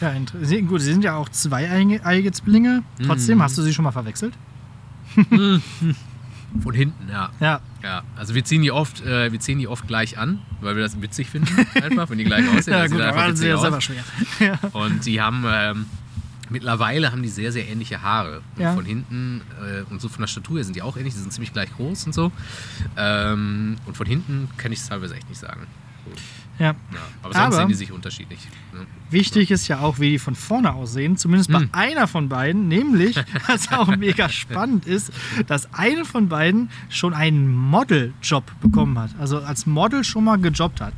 Ja, 0.00 0.10
inter- 0.10 0.44
sie- 0.44 0.60
gut, 0.62 0.82
sie 0.82 0.92
sind 0.92 1.04
ja 1.04 1.14
auch 1.16 1.28
zweieige 1.30 2.30
Zwillinge. 2.32 2.82
Trotzdem, 3.06 3.38
Mhm. 3.38 3.42
hast 3.42 3.56
du 3.56 3.62
sie 3.62 3.72
schon 3.72 3.84
mal 3.84 3.92
verwechselt? 3.92 4.34
Von 6.62 6.74
hinten, 6.74 7.08
ja. 7.10 7.30
Ja. 7.40 7.60
ja. 7.82 8.02
Also 8.16 8.34
wir 8.34 8.44
ziehen 8.44 8.62
die 8.62 8.70
oft, 8.72 9.04
äh, 9.04 9.30
wir 9.30 9.38
ziehen 9.40 9.58
die 9.58 9.68
oft 9.68 9.86
gleich 9.86 10.16
an, 10.18 10.40
weil 10.60 10.76
wir 10.76 10.82
das 10.82 11.00
witzig 11.00 11.28
finden, 11.28 11.54
einfach, 11.82 12.08
wenn 12.10 12.18
die 12.18 12.24
gleich 12.24 12.48
aussehen. 12.48 12.72
Ja, 12.74 12.86
gut, 12.86 13.00
einfach 13.00 13.22
aber 13.24 13.36
sie 13.36 13.48
ja 13.48 13.58
selber 13.58 13.80
schwer. 13.80 14.02
Ja. 14.40 14.58
Und 14.72 15.04
die 15.04 15.20
haben 15.20 15.44
ähm, 15.46 15.86
mittlerweile 16.48 17.12
haben 17.12 17.22
die 17.22 17.28
sehr, 17.28 17.52
sehr 17.52 17.68
ähnliche 17.68 18.00
Haare. 18.02 18.40
Ja. 18.56 18.72
Von 18.74 18.84
hinten 18.86 19.42
äh, 19.62 19.82
und 19.92 20.00
so 20.00 20.08
von 20.08 20.22
der 20.22 20.26
Statur 20.28 20.56
her 20.56 20.64
sind 20.64 20.74
die 20.74 20.82
auch 20.82 20.96
ähnlich, 20.96 21.12
die 21.14 21.20
sind 21.20 21.32
ziemlich 21.32 21.52
gleich 21.52 21.70
groß 21.76 22.06
und 22.06 22.14
so. 22.14 22.32
Ähm, 22.96 23.76
und 23.86 23.96
von 23.96 24.06
hinten 24.06 24.48
kann 24.56 24.72
ich 24.72 24.78
es 24.78 24.88
teilweise 24.88 25.14
echt 25.16 25.28
nicht 25.28 25.38
sagen. 25.40 25.66
ja. 26.58 26.66
Ja, 26.68 26.74
aber 27.22 27.34
sonst 27.34 27.46
Aber- 27.46 27.56
sehen 27.56 27.68
die 27.68 27.74
sich 27.74 27.92
unterschiedlich. 27.92 28.40
Ne? 28.72 28.86
Wichtig 29.10 29.50
ist 29.50 29.68
ja 29.68 29.80
auch, 29.80 29.98
wie 29.98 30.10
die 30.10 30.18
von 30.18 30.34
vorne 30.34 30.74
aussehen. 30.74 31.16
Zumindest 31.16 31.50
bei 31.50 31.60
Hm. 31.60 31.70
einer 31.72 32.06
von 32.08 32.28
beiden. 32.28 32.68
Nämlich, 32.68 33.16
was 33.46 33.72
auch 33.72 33.88
mega 33.96 34.28
spannend 34.28 34.86
ist, 34.86 35.10
dass 35.46 35.72
eine 35.72 36.04
von 36.04 36.28
beiden 36.28 36.70
schon 36.90 37.14
einen 37.14 37.48
Modeljob 37.54 38.44
bekommen 38.60 38.98
hat. 38.98 39.10
Also 39.18 39.38
als 39.38 39.66
Model 39.66 40.04
schon 40.04 40.24
mal 40.24 40.36
gejobbt 40.38 40.80
hat. 40.80 40.94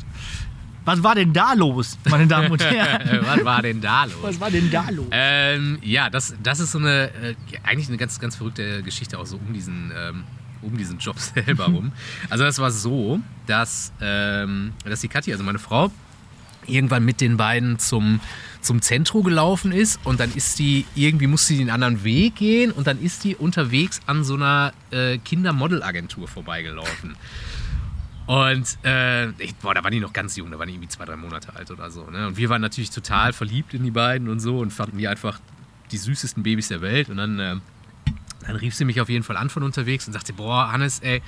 Was 0.87 1.03
war 1.03 1.14
denn 1.14 1.33
da 1.35 1.53
los, 1.53 1.99
meine 2.09 2.27
Damen 2.27 2.51
und 2.51 2.64
Herren? 2.68 3.20
Was 3.25 3.44
war 3.44 3.62
denn 3.62 3.81
da 3.83 4.05
los? 4.07 4.14
Was 4.23 4.40
war 4.40 4.51
denn 4.51 4.70
da 4.70 4.88
los? 4.90 5.07
Ähm, 5.11 5.79
ja, 5.83 6.09
das, 6.11 6.35
das 6.42 6.59
ist 6.59 6.73
so 6.73 6.79
eine, 6.79 7.11
äh, 7.23 7.35
eigentlich 7.62 7.88
eine 7.88 7.99
ganz, 7.99 8.18
ganz 8.18 8.35
verrückte 8.35 8.83
Geschichte 8.83 9.18
auch 9.18 9.27
so 9.27 9.37
um 9.37 9.53
diesen, 9.53 9.92
ähm, 9.94 10.25
um 10.62 10.77
diesen 10.77 10.99
Job 10.99 11.18
selber 11.20 11.66
rum. 11.66 11.92
Also 12.31 12.44
das 12.44 12.59
war 12.59 12.70
so, 12.70 13.20
dass, 13.46 13.92
ähm, 14.01 14.73
dass 14.85 15.01
die 15.03 15.09
Kathi, 15.09 15.31
also 15.33 15.44
meine 15.44 15.59
Frau, 15.59 15.92
irgendwann 16.66 17.05
mit 17.05 17.20
den 17.20 17.37
beiden 17.37 17.79
zum, 17.79 18.20
zum 18.61 18.83
Zentrum 18.83 19.25
gelaufen 19.25 19.73
ist 19.73 20.01
und 20.05 20.20
dann 20.20 20.33
ist 20.35 20.59
die, 20.59 20.87
irgendwie 20.94 21.27
musste 21.27 21.55
die 21.55 21.61
einen 21.61 21.70
anderen 21.70 22.05
Weg 22.05 22.37
gehen 22.37 22.70
und 22.70 22.87
dann 22.87 23.01
ist 23.01 23.25
die 23.25 23.37
unterwegs 23.37 24.01
an 24.07 24.25
so 24.25 24.35
einer 24.35 24.73
äh, 24.90 25.18
Kindermodelagentur 25.18 26.29
vorbeigelaufen. 26.29 27.16
Und 28.27 28.79
äh, 28.85 29.31
ich, 29.42 29.57
boah, 29.57 29.75
da 29.75 29.83
waren 29.83 29.90
die 29.90 29.99
noch 29.99 30.12
ganz 30.12 30.37
jung, 30.37 30.53
da 30.53 30.59
waren 30.59 30.68
die 30.68 30.75
irgendwie 30.75 30.88
zwei, 30.88 31.05
drei 31.05 31.16
Monate 31.16 31.55
alt 31.57 31.70
oder 31.73 31.90
so. 31.90 32.09
Ne? 32.09 32.29
Und 32.29 32.37
wir 32.37 32.49
waren 32.49 32.61
natürlich 32.61 32.90
total 32.90 33.33
verliebt 33.33 33.75
in 33.75 33.83
die 33.83 33.90
beiden 33.90 34.29
und 34.29 34.38
so 34.38 34.61
und 34.61 34.73
fanden 34.73 34.99
die 34.99 35.09
einfach 35.09 35.40
die 35.90 35.96
süßesten 35.96 36.42
Babys 36.44 36.68
der 36.68 36.81
Welt. 36.81 37.09
Und 37.09 37.16
dann, 37.16 37.40
äh, 37.40 37.57
dann 38.46 38.57
rief 38.57 38.77
sie 38.77 38.85
mich 38.85 39.01
auf 39.01 39.09
jeden 39.09 39.25
Fall 39.25 39.37
an 39.37 39.51
von 39.51 39.64
unterwegs 39.64 40.07
und 40.07 40.12
sagte, 40.12 40.33
boah, 40.33 40.70
Hannes, 40.70 41.01
ey, 41.01 41.23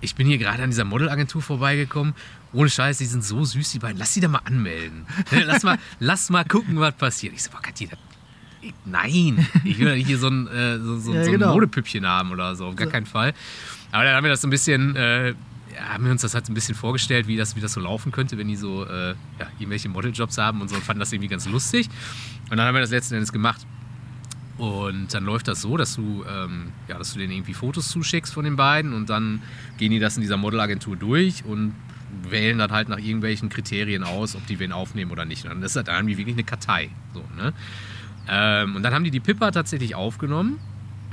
ich 0.00 0.14
bin 0.14 0.26
hier 0.26 0.38
gerade 0.38 0.62
an 0.62 0.70
dieser 0.70 0.84
Modelagentur 0.84 1.42
vorbeigekommen. 1.42 2.14
Ohne 2.52 2.70
Scheiß, 2.70 2.98
die 2.98 3.04
sind 3.06 3.24
so 3.24 3.44
süß, 3.44 3.72
die 3.72 3.78
beiden. 3.78 3.98
Lass 3.98 4.14
sie 4.14 4.20
da 4.20 4.28
mal 4.28 4.40
anmelden. 4.44 5.06
Ne? 5.32 5.44
Lass 5.44 5.62
mal, 5.64 5.78
lass 6.00 6.30
mal 6.30 6.44
gucken, 6.44 6.78
was 6.80 6.94
passiert. 6.94 7.34
Ich 7.34 7.42
so, 7.42 7.50
boah, 7.50 7.60
Kathi, 7.60 7.86
das 7.88 7.98
ich- 8.62 8.74
Nein, 8.84 9.46
ich 9.64 9.78
will 9.78 9.94
nicht 9.96 10.06
hier 10.08 10.18
so 10.18 10.28
ein, 10.28 10.46
äh, 10.48 10.78
so, 10.78 10.98
so, 10.98 11.14
Ja, 11.14 11.22
so 11.24 11.30
ein 11.30 11.38
genau. 11.38 11.52
Modepüppchen 11.52 12.06
haben 12.06 12.30
oder 12.32 12.56
so, 12.56 12.66
auf 12.66 12.76
gar 12.76 12.88
keinen 12.88 13.06
Fall. 13.06 13.32
Aber 13.92 14.04
dann 14.04 14.14
haben 14.16 14.24
wir 14.24 14.30
das 14.30 14.40
so 14.40 14.48
ein 14.48 14.50
bisschen, 14.50 14.96
äh, 14.96 15.28
ja, 15.30 15.34
haben 15.92 16.04
wir 16.04 16.10
uns 16.10 16.22
das 16.22 16.34
halt 16.34 16.46
so 16.46 16.52
ein 16.52 16.54
bisschen 16.54 16.74
vorgestellt, 16.74 17.26
wie 17.28 17.36
das, 17.36 17.54
wie 17.54 17.60
das 17.60 17.72
so 17.74 17.80
laufen 17.80 18.10
könnte, 18.10 18.36
wenn 18.36 18.48
die 18.48 18.56
so 18.56 18.84
äh, 18.84 19.10
ja, 19.10 19.46
irgendwelche 19.58 19.88
Modeljobs 19.88 20.38
haben 20.38 20.60
und 20.60 20.68
so 20.68 20.74
und 20.74 20.82
fanden 20.84 20.98
das 21.00 21.12
irgendwie 21.12 21.28
ganz 21.28 21.46
lustig. 21.46 21.88
Und 22.50 22.56
dann 22.56 22.66
haben 22.66 22.74
wir 22.74 22.80
das 22.80 22.90
letzten 22.90 23.14
Endes 23.14 23.32
gemacht. 23.32 23.64
Und 24.58 25.14
dann 25.14 25.24
läuft 25.24 25.46
das 25.46 25.62
so, 25.62 25.76
dass 25.76 25.94
du, 25.94 26.24
ähm, 26.28 26.72
ja, 26.88 26.98
dass 26.98 27.12
du 27.12 27.20
denen 27.20 27.32
irgendwie 27.32 27.54
Fotos 27.54 27.88
zuschickst 27.88 28.34
von 28.34 28.44
den 28.44 28.56
beiden 28.56 28.92
und 28.92 29.08
dann 29.08 29.40
gehen 29.78 29.92
die 29.92 30.00
das 30.00 30.16
in 30.16 30.20
dieser 30.22 30.36
Modelagentur 30.36 30.96
durch 30.96 31.44
und 31.44 31.74
wählen 32.28 32.58
dann 32.58 32.72
halt 32.72 32.88
nach 32.88 32.98
irgendwelchen 32.98 33.50
Kriterien 33.50 34.02
aus, 34.02 34.34
ob 34.34 34.46
die 34.46 34.58
wen 34.58 34.72
aufnehmen 34.72 35.12
oder 35.12 35.24
nicht. 35.24 35.44
Und 35.44 35.50
dann 35.50 35.62
ist 35.62 35.76
das 35.76 35.86
irgendwie 35.86 36.18
wirklich 36.18 36.34
eine 36.34 36.44
Kartei. 36.44 36.90
So, 37.14 37.22
ne? 37.36 37.52
ähm, 38.28 38.74
und 38.74 38.82
dann 38.82 38.92
haben 38.94 39.04
die 39.04 39.12
die 39.12 39.20
Pippa 39.20 39.52
tatsächlich 39.52 39.94
aufgenommen, 39.94 40.58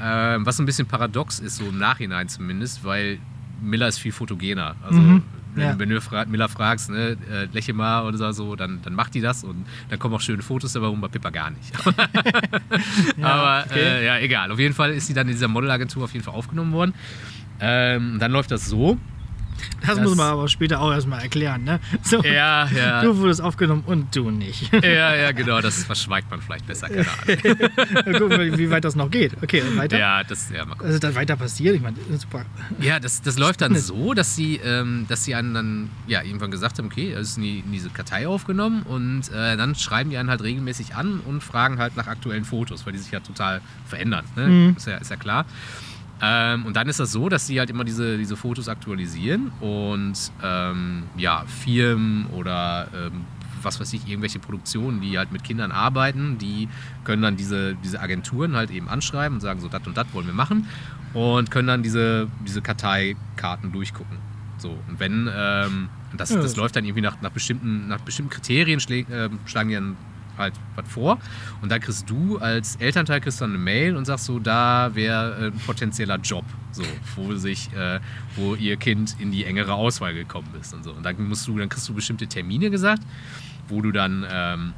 ähm, 0.02 0.46
was 0.46 0.60
ein 0.60 0.66
bisschen 0.66 0.88
paradox 0.88 1.40
ist, 1.40 1.58
so 1.58 1.66
im 1.66 1.78
Nachhinein 1.78 2.28
zumindest, 2.28 2.84
weil 2.84 3.20
Miller 3.62 3.88
ist 3.88 4.00
viel 4.00 4.12
fotogener. 4.12 4.76
Also 4.82 5.02
Mhm, 5.02 5.24
ja. 5.64 5.80
wenn 5.80 5.90
du 5.90 6.00
Miller 6.28 6.50
fragst, 6.50 6.90
ne, 6.90 7.18
äh, 7.32 7.46
lächle 7.52 7.74
mal 7.74 8.06
oder 8.06 8.34
so, 8.34 8.56
dann, 8.56 8.82
dann 8.84 8.94
macht 8.94 9.14
die 9.14 9.22
das 9.22 9.44
und 9.44 9.66
dann 9.90 10.00
kommen 10.00 10.16
auch 10.16 10.22
schöne 10.22 10.42
Fotos 10.42 10.74
dabei 10.74 10.88
rum, 10.88 11.02
bei 11.02 11.08
Pippa 11.08 11.30
gar 11.30 11.52
nicht. 11.52 11.74
Aber 13.22 13.66
okay. 13.66 13.80
äh, 13.80 14.06
ja, 14.06 14.18
egal. 14.20 14.52
Auf 14.52 14.60
jeden 14.60 14.74
Fall 14.74 14.92
ist 14.94 15.08
sie 15.08 15.14
dann 15.14 15.28
in 15.28 15.34
dieser 15.34 15.48
Modelagentur 15.48 16.04
auf 16.04 16.14
jeden 16.14 16.26
Fall 16.26 16.34
aufgenommen 16.34 16.74
worden. 16.74 16.94
Ähm, 17.60 18.18
dann 18.20 18.32
läuft 18.32 18.52
das 18.52 18.66
so. 18.66 18.98
Das, 19.82 19.96
das- 19.96 20.00
muss 20.00 20.16
man 20.16 20.28
aber 20.28 20.48
später 20.48 20.82
auch 20.82 20.92
erstmal 20.92 21.22
erklären. 21.22 21.64
Ne? 21.64 21.80
So, 22.04 22.24
Ja, 22.24 22.68
ja. 22.68 23.02
Du 23.04 23.18
wurdest 23.18 23.42
aufgenommen 23.42 23.84
und 23.86 24.16
du 24.16 24.30
nicht. 24.32 24.72
Ja, 24.84 25.16
ja, 25.16 25.32
genau, 25.32 25.62
das 25.62 25.84
verschweigt 25.84 26.30
man 26.30 26.42
vielleicht 26.42 26.66
besser, 26.68 26.88
keine 26.90 27.06
Ahnung. 28.06 28.14
Gucken 28.20 28.40
wir, 28.40 28.58
wie 28.58 28.70
weit 28.70 28.84
das 28.84 28.96
noch 28.96 29.10
geht. 29.12 29.34
Okay, 29.42 29.64
weiter? 29.76 29.98
Ja, 29.98 30.24
das, 30.24 30.50
ja, 30.50 30.66
mal 30.66 30.76
gucken. 30.76 30.92
Ist 30.94 31.04
dann 31.04 31.16
weiter 31.16 31.36
passiert? 31.36 31.76
Ich 31.76 31.82
meine, 31.82 31.98
super. 32.18 32.46
Ja, 32.80 33.00
das, 33.00 33.22
das 33.22 33.38
läuft 33.38 33.62
dann 33.62 33.76
so, 33.76 34.14
dass 34.14 34.36
sie, 34.36 34.58
ähm, 34.64 35.06
dass 35.08 35.24
sie 35.24 35.36
einen 35.36 35.54
dann 35.54 35.90
ja, 36.08 36.22
irgendwann 36.24 36.52
gesagt 36.52 36.78
haben, 36.80 36.88
okay, 36.88 37.12
er 37.12 37.20
ist 37.20 37.38
in, 37.38 37.44
in 37.44 37.72
diese 37.72 37.90
Kartei 37.90 38.28
aufgenommen 38.28 38.84
und 38.84 39.32
äh, 39.32 39.56
dann 39.58 39.76
schreiben 39.76 40.10
die 40.10 40.18
einen 40.18 40.30
halt 40.30 40.42
regelmäßig 40.42 40.96
an 40.96 41.20
und 41.26 41.42
fragen 41.44 41.78
halt 41.80 41.96
nach 41.96 42.08
aktuellen 42.08 42.46
Fotos, 42.46 42.86
weil 42.86 42.94
die 42.94 43.00
sich 43.00 43.12
ja 43.12 43.20
total 43.20 43.62
verändern. 43.88 44.26
Ne? 44.36 44.48
Mhm. 44.48 44.74
Ist, 44.78 44.88
ja, 44.88 44.98
ist 44.98 45.10
ja 45.12 45.16
klar. 45.18 45.46
Ähm, 46.22 46.66
und 46.66 46.76
dann 46.76 46.88
ist 46.88 47.00
das 47.00 47.12
so, 47.12 47.28
dass 47.30 47.46
sie 47.48 47.60
halt 47.60 47.70
immer 47.70 47.84
diese, 47.84 48.18
diese 48.18 48.38
Fotos 48.38 48.70
aktualisieren 48.70 49.52
und 49.60 50.14
ähm, 50.42 51.04
ja, 51.18 51.44
Firmen 51.46 52.28
oder 52.28 52.88
ähm, 52.96 53.26
was 53.62 53.80
weiß 53.80 53.92
ich, 53.94 54.08
irgendwelche 54.08 54.40
Produktionen, 54.40 55.02
die 55.02 55.18
halt 55.18 55.32
mit 55.32 55.44
Kindern 55.44 55.72
arbeiten, 55.72 56.38
die 56.38 56.70
können 57.04 57.22
dann 57.22 57.36
diese, 57.36 57.76
diese 57.84 58.00
Agenturen 58.00 58.56
halt 58.56 58.72
eben 58.72 58.88
anschreiben 58.88 59.38
und 59.38 59.42
sagen, 59.42 59.60
so 59.60 59.68
das 59.68 59.86
und 59.86 59.98
das 59.98 60.06
wollen 60.14 60.28
wir 60.28 60.34
machen 60.34 60.68
und 61.14 61.52
können 61.52 61.68
dann 61.68 61.84
diese, 61.84 62.28
diese 62.46 62.62
Karteikarten 62.62 63.72
durchgucken. 63.72 64.18
So, 64.58 64.70
und 64.88 65.00
wenn, 65.00 65.30
ähm, 65.36 65.90
das, 66.16 66.30
das 66.30 66.56
läuft 66.56 66.78
dann 66.78 66.86
irgendwie 66.86 67.02
nach, 67.02 67.20
nach, 67.22 67.32
bestimmten, 67.32 67.88
nach 67.88 68.00
bestimmten 68.02 68.32
Kriterien, 68.32 68.80
schläg, 68.80 69.10
äh, 69.10 69.30
schlagen 69.46 69.70
die 69.70 69.76
dann 69.76 69.98
halt 70.38 70.54
was 70.76 70.88
vor. 70.88 71.20
Und 71.62 71.72
dann 71.72 71.80
kriegst 71.82 72.10
du 72.10 72.38
als 72.38 72.76
Elternteil 72.78 73.22
kriegst 73.22 73.42
dann 73.42 73.52
eine 73.52 73.60
Mail 73.60 73.96
und 73.96 74.06
sagst 74.06 74.26
so, 74.26 74.40
da 74.40 74.94
wäre 74.94 75.52
ein 75.52 75.60
potenzieller 75.60 76.18
Job, 76.18 76.46
so, 76.72 76.84
wo 77.16 77.36
sich, 77.36 77.72
äh, 77.74 78.00
wo 78.36 78.56
ihr 78.56 78.78
Kind 78.78 79.16
in 79.20 79.32
die 79.32 79.46
engere 79.46 79.74
Auswahl 79.74 80.14
gekommen 80.14 80.50
ist 80.60 80.74
und 80.74 80.84
so. 80.84 80.92
Und 80.92 81.04
dann 81.04 81.28
musst 81.28 81.48
du, 81.48 81.58
dann 81.58 81.70
kriegst 81.70 81.88
du 81.90 81.94
bestimmte 81.94 82.28
Termine 82.28 82.70
gesagt, 82.70 83.04
wo 83.68 83.82
du 83.82 83.92
dann, 83.92 84.26
ähm, 84.30 84.74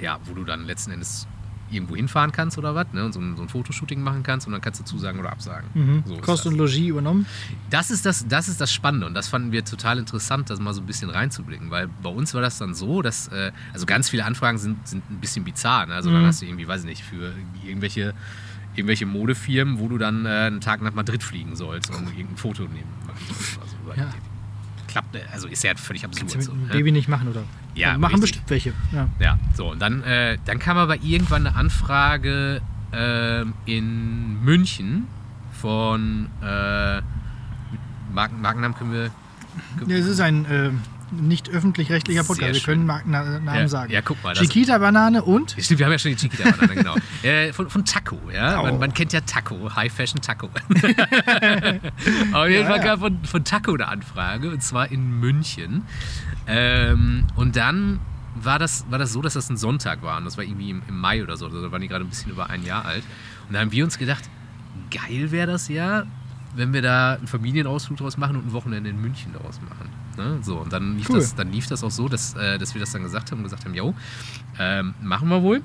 ja, 0.00 0.18
wo 0.24 0.34
du 0.34 0.44
dann 0.44 0.66
letzten 0.66 0.92
Endes 0.92 1.26
irgendwo 1.72 1.96
hinfahren 1.96 2.30
kannst 2.32 2.58
oder 2.58 2.74
was, 2.74 2.86
ne, 2.92 3.04
und 3.04 3.12
so 3.12 3.20
ein, 3.20 3.36
so 3.36 3.42
ein 3.42 3.48
Fotoshooting 3.48 4.00
machen 4.00 4.22
kannst 4.22 4.46
und 4.46 4.52
dann 4.52 4.60
kannst 4.60 4.80
du 4.80 4.84
zusagen 4.84 5.18
oder 5.20 5.32
absagen. 5.32 5.68
Mhm. 5.74 6.02
So 6.06 6.16
Kost 6.18 6.46
und 6.46 6.56
Logis 6.56 6.78
übernommen. 6.78 7.26
Das 7.70 7.90
ist 7.90 8.04
das, 8.06 8.26
das 8.28 8.48
ist 8.48 8.60
das 8.60 8.72
Spannende 8.72 9.06
und 9.06 9.14
das 9.14 9.28
fanden 9.28 9.52
wir 9.52 9.64
total 9.64 9.98
interessant, 9.98 10.50
das 10.50 10.60
mal 10.60 10.74
so 10.74 10.80
ein 10.82 10.86
bisschen 10.86 11.10
reinzublicken, 11.10 11.70
weil 11.70 11.88
bei 12.02 12.10
uns 12.10 12.34
war 12.34 12.40
das 12.42 12.58
dann 12.58 12.74
so, 12.74 13.02
dass, 13.02 13.28
äh, 13.28 13.52
also 13.72 13.86
ganz 13.86 14.08
viele 14.10 14.24
Anfragen 14.24 14.58
sind, 14.58 14.86
sind 14.86 15.02
ein 15.10 15.18
bisschen 15.20 15.44
bizarr. 15.44 15.86
Ne? 15.86 15.94
Also 15.94 16.10
dann 16.10 16.22
Mhm. 16.22 16.26
hast 16.26 16.42
du 16.42 16.46
irgendwie, 16.46 16.68
weiß 16.68 16.82
ich 16.82 16.86
nicht, 16.86 17.02
für 17.02 17.32
irgendwelche, 17.66 18.14
irgendwelche 18.74 19.06
Modefirmen, 19.06 19.78
wo 19.78 19.88
du 19.88 19.98
dann 19.98 20.24
äh, 20.26 20.28
einen 20.28 20.60
Tag 20.60 20.82
nach 20.82 20.94
Madrid 20.94 21.22
fliegen 21.22 21.56
sollst 21.56 21.90
und 21.90 22.06
irgendein 22.08 22.36
Foto 22.36 22.62
nehmen. 22.62 22.88
Also, 23.60 24.00
Ja. 24.00 24.08
Klappt, 24.92 25.14
äh, 25.16 25.20
also 25.32 25.48
ist 25.48 25.64
ja 25.64 25.74
völlig 25.74 26.04
absurd. 26.04 26.20
Kannst 26.32 26.34
du 26.34 26.38
mit 26.38 26.46
So, 26.46 26.52
dem 26.52 26.62
ne? 26.66 26.72
Baby 26.72 26.92
nicht 26.92 27.08
machen, 27.08 27.28
oder? 27.28 27.42
Ja, 27.74 27.96
Machen 27.98 28.14
richtig. 28.22 28.42
bestimmt 28.44 28.50
welche. 28.50 28.72
Ja. 28.92 29.08
Ja, 29.18 29.38
so, 29.54 29.70
und 29.72 29.80
dann, 29.80 30.02
äh, 30.02 30.38
dann 30.44 30.58
kam 30.58 30.76
aber 30.76 31.02
irgendwann 31.02 31.46
eine 31.46 31.56
Anfrage 31.56 32.60
ähm, 32.92 33.54
in 33.64 34.42
München 34.44 35.06
von 35.52 36.26
äh, 36.42 37.00
Marken, 38.12 38.40
Markennamen 38.42 38.76
können 38.76 38.92
wir. 38.92 39.10
Ja, 39.86 39.96
es 39.96 40.06
ist 40.06 40.20
ein 40.20 40.44
äh, 40.44 40.70
nicht 41.12 41.50
öffentlich-rechtlicher 41.50 42.24
Podcast. 42.24 42.40
Sehr 42.40 42.54
Wir 42.54 42.60
können 42.60 42.86
Markennamen 42.86 43.46
ja, 43.46 43.68
sagen. 43.68 43.92
Ja, 43.92 44.00
guck 44.02 44.22
mal. 44.22 44.34
Das, 44.34 44.42
Chiquita 44.42 44.78
Banane 44.78 45.22
und 45.22 45.54
Stimmt, 45.58 45.78
wir 45.78 45.86
haben 45.86 45.92
ja 45.92 45.98
schon 45.98 46.12
die 46.12 46.16
Chiquita-Banane, 46.16 46.74
genau. 46.74 46.96
Äh, 47.22 47.52
von, 47.52 47.70
von 47.70 47.84
Taco, 47.84 48.18
ja. 48.32 48.60
Oh. 48.60 48.64
Man, 48.64 48.78
man 48.78 48.94
kennt 48.94 49.12
ja 49.12 49.20
Taco, 49.20 49.74
High 49.74 49.92
Fashion 49.92 50.20
Taco. 50.20 50.48
Auf 52.32 52.48
jeden 52.48 52.66
Fall 52.66 52.80
kam 52.80 52.98
von, 52.98 53.24
von 53.24 53.44
Taco 53.44 53.74
eine 53.74 53.88
Anfrage, 53.88 54.50
und 54.50 54.62
zwar 54.62 54.90
in 54.90 55.20
München. 55.20 55.84
Ähm, 56.46 57.26
und 57.36 57.56
dann 57.56 58.00
war 58.34 58.58
das, 58.58 58.86
war 58.90 58.98
das 58.98 59.12
so, 59.12 59.22
dass 59.22 59.34
das 59.34 59.50
ein 59.50 59.56
Sonntag 59.56 60.02
war. 60.02 60.18
Und 60.18 60.24
das 60.24 60.36
war 60.36 60.44
irgendwie 60.44 60.70
im, 60.70 60.82
im 60.88 60.98
Mai 60.98 61.22
oder 61.22 61.36
so. 61.36 61.48
Da 61.48 61.70
waren 61.70 61.80
die 61.80 61.88
gerade 61.88 62.04
ein 62.04 62.08
bisschen 62.08 62.32
über 62.32 62.50
ein 62.50 62.64
Jahr 62.64 62.84
alt. 62.84 63.04
Und 63.48 63.54
da 63.54 63.60
haben 63.60 63.72
wir 63.72 63.84
uns 63.84 63.98
gedacht, 63.98 64.28
geil 64.90 65.30
wäre 65.30 65.46
das 65.46 65.68
ja, 65.68 66.04
wenn 66.54 66.72
wir 66.72 66.82
da 66.82 67.14
einen 67.14 67.26
Familienausflug 67.26 67.98
draus 67.98 68.16
machen 68.16 68.36
und 68.36 68.46
ein 68.46 68.52
Wochenende 68.52 68.90
in 68.90 69.00
München 69.00 69.32
daraus 69.32 69.60
machen. 69.62 69.88
Ne? 70.16 70.38
So, 70.42 70.58
und 70.58 70.72
dann 70.72 70.96
lief, 70.98 71.08
Cool. 71.08 71.16
das, 71.16 71.34
dann 71.34 71.50
lief 71.50 71.66
das 71.66 71.82
auch 71.82 71.90
so, 71.90 72.08
dass, 72.08 72.34
äh, 72.34 72.58
dass 72.58 72.74
wir 72.74 72.80
das 72.80 72.92
dann 72.92 73.02
gesagt 73.02 73.30
haben 73.30 73.38
und 73.38 73.44
gesagt 73.44 73.64
haben, 73.64 73.74
jo, 73.74 73.94
ähm, 74.58 74.94
machen 75.00 75.28
wir 75.28 75.42
wohl. 75.42 75.62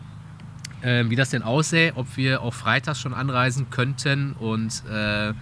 Ähm, 0.84 1.10
wie 1.10 1.16
das 1.16 1.32
denn 1.32 1.42
aussähe, 1.42 1.94
ob 1.96 2.18
wir 2.18 2.42
auch 2.44 2.54
freitags 2.54 3.02
schon 3.02 3.14
anreisen 3.14 3.70
könnten 3.72 4.34
und 4.34 4.84
äh, 4.86 5.34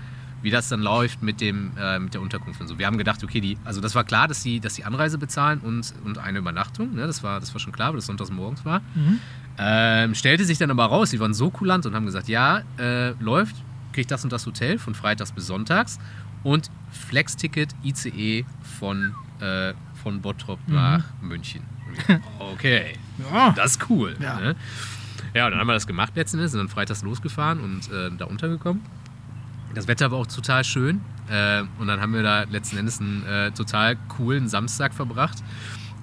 wie 0.41 0.49
das 0.49 0.69
dann 0.69 0.81
läuft 0.81 1.21
mit, 1.21 1.41
dem, 1.41 1.71
äh, 1.77 1.99
mit 1.99 2.13
der 2.13 2.21
Unterkunft 2.21 2.61
und 2.61 2.67
so. 2.67 2.79
Wir 2.79 2.85
haben 2.85 2.97
gedacht, 2.97 3.21
okay, 3.23 3.41
die, 3.41 3.57
also 3.65 3.81
das 3.81 3.95
war 3.95 4.03
klar, 4.05 4.27
dass 4.27 4.41
sie 4.43 4.59
dass 4.59 4.75
die 4.75 4.85
Anreise 4.85 5.17
bezahlen 5.17 5.59
und, 5.59 5.93
und 6.05 6.19
eine 6.19 6.39
Übernachtung. 6.39 6.93
Ne? 6.95 7.05
Das, 7.05 7.21
war, 7.21 7.39
das 7.39 7.53
war 7.53 7.59
schon 7.59 7.73
klar, 7.73 7.89
weil 7.89 7.97
das 7.97 8.05
sonntags 8.05 8.31
morgens 8.31 8.63
war. 8.63 8.81
Ähm, 9.57 10.15
stellte 10.15 10.45
sich 10.45 10.57
dann 10.57 10.71
aber 10.71 10.85
raus, 10.85 11.09
die 11.09 11.19
waren 11.19 11.33
so 11.33 11.49
kulant 11.49 11.85
und 11.85 11.95
haben 11.95 12.05
gesagt, 12.05 12.27
ja, 12.29 12.61
äh, 12.77 13.13
kriegt 13.95 14.11
das 14.11 14.23
und 14.23 14.31
das 14.33 14.45
Hotel 14.45 14.77
von 14.77 14.93
freitags 14.93 15.31
bis 15.31 15.47
sonntags 15.47 15.99
und 16.43 16.69
Flex-Ticket 16.91 17.73
ICE 17.83 18.45
von, 18.77 19.15
äh, 19.39 19.73
von 20.03 20.21
Bottrop 20.21 20.59
nach 20.67 21.03
München. 21.21 21.61
Okay, 22.39 22.97
Ja. 23.31 23.51
das 23.55 23.71
ist 23.77 23.89
cool. 23.89 24.17
Ja. 24.19 24.39
Ne? 24.39 24.55
ja, 25.33 25.45
und 25.45 25.51
dann 25.51 25.59
haben 25.61 25.67
wir 25.67 25.73
das 25.73 25.87
gemacht 25.87 26.13
letzten 26.15 26.37
Endes, 26.37 26.51
sind 26.51 26.59
dann 26.59 26.67
freitags 26.69 27.03
losgefahren 27.03 27.61
und 27.61 27.89
äh, 27.91 28.11
da 28.17 28.25
untergekommen. 28.25 28.83
Das 29.73 29.87
Wetter 29.87 30.11
war 30.11 30.19
auch 30.19 30.27
total 30.27 30.63
schön. 30.65 31.01
Äh, 31.29 31.63
und 31.79 31.87
dann 31.87 32.01
haben 32.01 32.13
wir 32.13 32.21
da 32.23 32.43
letzten 32.43 32.77
Endes 32.77 32.99
einen 32.99 33.25
äh, 33.25 33.51
total 33.51 33.95
coolen 34.09 34.47
Samstag 34.49 34.93
verbracht. 34.93 35.37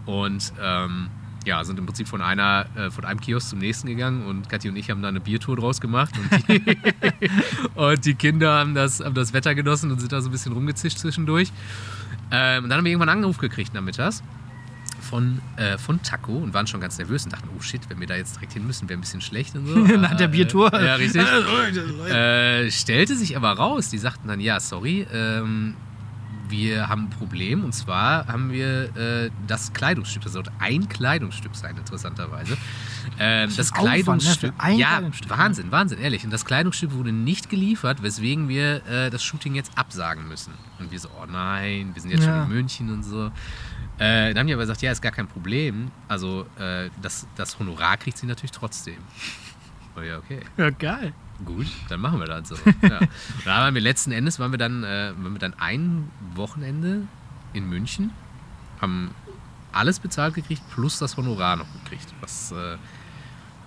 Und 0.06 0.52
ähm, 0.60 1.08
ja, 1.46 1.62
sind 1.64 1.78
im 1.78 1.86
Prinzip 1.86 2.08
von, 2.08 2.20
einer, 2.22 2.66
äh, 2.76 2.90
von 2.90 3.04
einem 3.04 3.20
Kiosk 3.20 3.48
zum 3.50 3.58
nächsten 3.58 3.86
gegangen 3.88 4.24
und 4.26 4.48
Kathi 4.48 4.68
und 4.68 4.76
ich 4.76 4.90
haben 4.90 5.02
da 5.02 5.08
eine 5.08 5.20
Biertour 5.20 5.56
draus 5.56 5.80
gemacht. 5.80 6.12
Und 6.18 6.48
die, 6.48 6.62
und 7.74 8.04
die 8.04 8.14
Kinder 8.14 8.52
haben 8.52 8.74
das, 8.74 9.00
haben 9.00 9.14
das 9.14 9.32
Wetter 9.32 9.54
genossen 9.54 9.90
und 9.90 10.00
sind 10.00 10.12
da 10.12 10.20
so 10.20 10.28
ein 10.28 10.32
bisschen 10.32 10.52
rumgezischt 10.52 10.98
zwischendurch. 10.98 11.52
Ähm, 12.30 12.64
und 12.64 12.70
dann 12.70 12.78
haben 12.78 12.84
wir 12.84 12.92
irgendwann 12.92 13.08
einen 13.10 13.22
Anruf 13.24 13.38
gekriegt 13.38 13.74
nachmittags 13.74 14.22
von, 15.00 15.40
äh, 15.56 15.76
von 15.78 16.00
Taco 16.02 16.32
und 16.32 16.54
waren 16.54 16.66
schon 16.66 16.80
ganz 16.80 16.96
nervös 16.96 17.24
und 17.24 17.32
dachten, 17.32 17.48
oh 17.56 17.60
shit, 17.60 17.80
wenn 17.90 18.00
wir 18.00 18.06
da 18.06 18.14
jetzt 18.16 18.36
direkt 18.36 18.52
hin 18.54 18.66
müssen, 18.66 18.88
wäre 18.88 18.98
ein 18.98 19.02
bisschen 19.02 19.20
schlecht 19.20 19.54
und 19.54 19.66
so. 19.66 19.78
Nach 19.98 20.16
der 20.16 20.28
Äh, 20.28 20.30
Biertour. 20.30 20.72
Ja, 20.72 20.94
richtig. 20.94 21.22
Äh, 22.08 22.66
Äh, 22.66 22.70
stellte 22.70 23.16
sich 23.16 23.36
aber 23.36 23.52
raus, 23.52 23.88
die 23.90 23.98
sagten 23.98 24.28
dann, 24.28 24.40
ja, 24.40 24.60
sorry, 24.60 25.06
ähm, 25.12 25.74
wir 26.52 26.88
haben 26.88 27.06
ein 27.06 27.10
Problem 27.10 27.64
und 27.64 27.72
zwar 27.72 28.28
haben 28.28 28.52
wir 28.52 28.96
äh, 28.96 29.30
das 29.48 29.72
Kleidungsstück, 29.72 30.22
das 30.22 30.32
sollte 30.34 30.52
ein 30.60 30.88
Kleidungsstück 30.88 31.56
sein, 31.56 31.76
interessanterweise. 31.76 32.56
Ähm, 33.18 33.48
Das 33.48 33.56
das 33.56 33.66
ist 33.66 33.72
Aufwand, 33.72 33.88
ne, 33.96 34.02
Kleidungsstück, 34.04 34.54
ja, 34.76 34.88
Kleidungsstück. 34.88 35.30
Wahnsinn, 35.30 35.72
Wahnsinn, 35.72 35.98
ehrlich. 35.98 36.24
Und 36.24 36.30
das 36.30 36.44
Kleidungsstück 36.44 36.92
wurde 36.92 37.10
nicht 37.12 37.50
geliefert, 37.50 38.02
weswegen 38.02 38.48
wir 38.48 38.86
äh, 38.86 39.10
das 39.10 39.24
Shooting 39.24 39.54
jetzt 39.56 39.76
absagen 39.76 40.28
müssen. 40.28 40.52
Und 40.78 40.92
wir 40.92 41.00
so, 41.00 41.08
oh 41.20 41.26
nein, 41.26 41.90
wir 41.94 42.00
sind 42.02 42.12
jetzt 42.12 42.24
Ja. 42.24 42.42
schon 42.42 42.50
in 42.50 42.56
München 42.56 42.90
und 42.90 43.02
so. 43.02 43.26
Äh, 43.98 44.28
dann 44.34 44.38
haben 44.38 44.46
die 44.46 44.52
aber 44.52 44.62
gesagt, 44.62 44.82
ja, 44.82 44.92
ist 44.92 45.02
gar 45.02 45.12
kein 45.12 45.26
Problem. 45.26 45.90
Also 46.08 46.46
äh, 46.58 46.90
das, 47.02 47.26
das 47.34 47.58
Honorar 47.58 47.96
kriegt 47.96 48.18
sie 48.18 48.26
natürlich 48.26 48.52
trotzdem. 48.52 48.96
Oh 49.96 50.00
ja, 50.00 50.18
okay. 50.18 50.40
ja, 50.56 50.70
geil. 50.70 51.12
Gut, 51.44 51.66
dann 51.88 52.00
machen 52.00 52.18
wir 52.20 52.26
das 52.26 52.48
so. 52.48 52.56
Ja. 52.82 53.00
Da 53.44 53.50
waren 53.62 53.74
wir 53.74 53.80
letzten 53.80 54.12
Endes, 54.12 54.38
waren 54.38 54.52
wir 54.52 54.58
dann, 54.58 54.84
äh, 54.84 55.12
waren 55.16 55.32
wir 55.32 55.38
dann 55.38 55.54
ein 55.58 56.10
Wochenende 56.34 57.02
in 57.52 57.68
München, 57.68 58.10
haben 58.80 59.10
alles 59.72 59.98
bezahlt 60.00 60.34
gekriegt, 60.34 60.62
plus 60.74 60.98
das 60.98 61.16
Honorar 61.16 61.56
noch 61.56 61.66
gekriegt, 61.84 62.12
was 62.20 62.52
äh, 62.52 62.76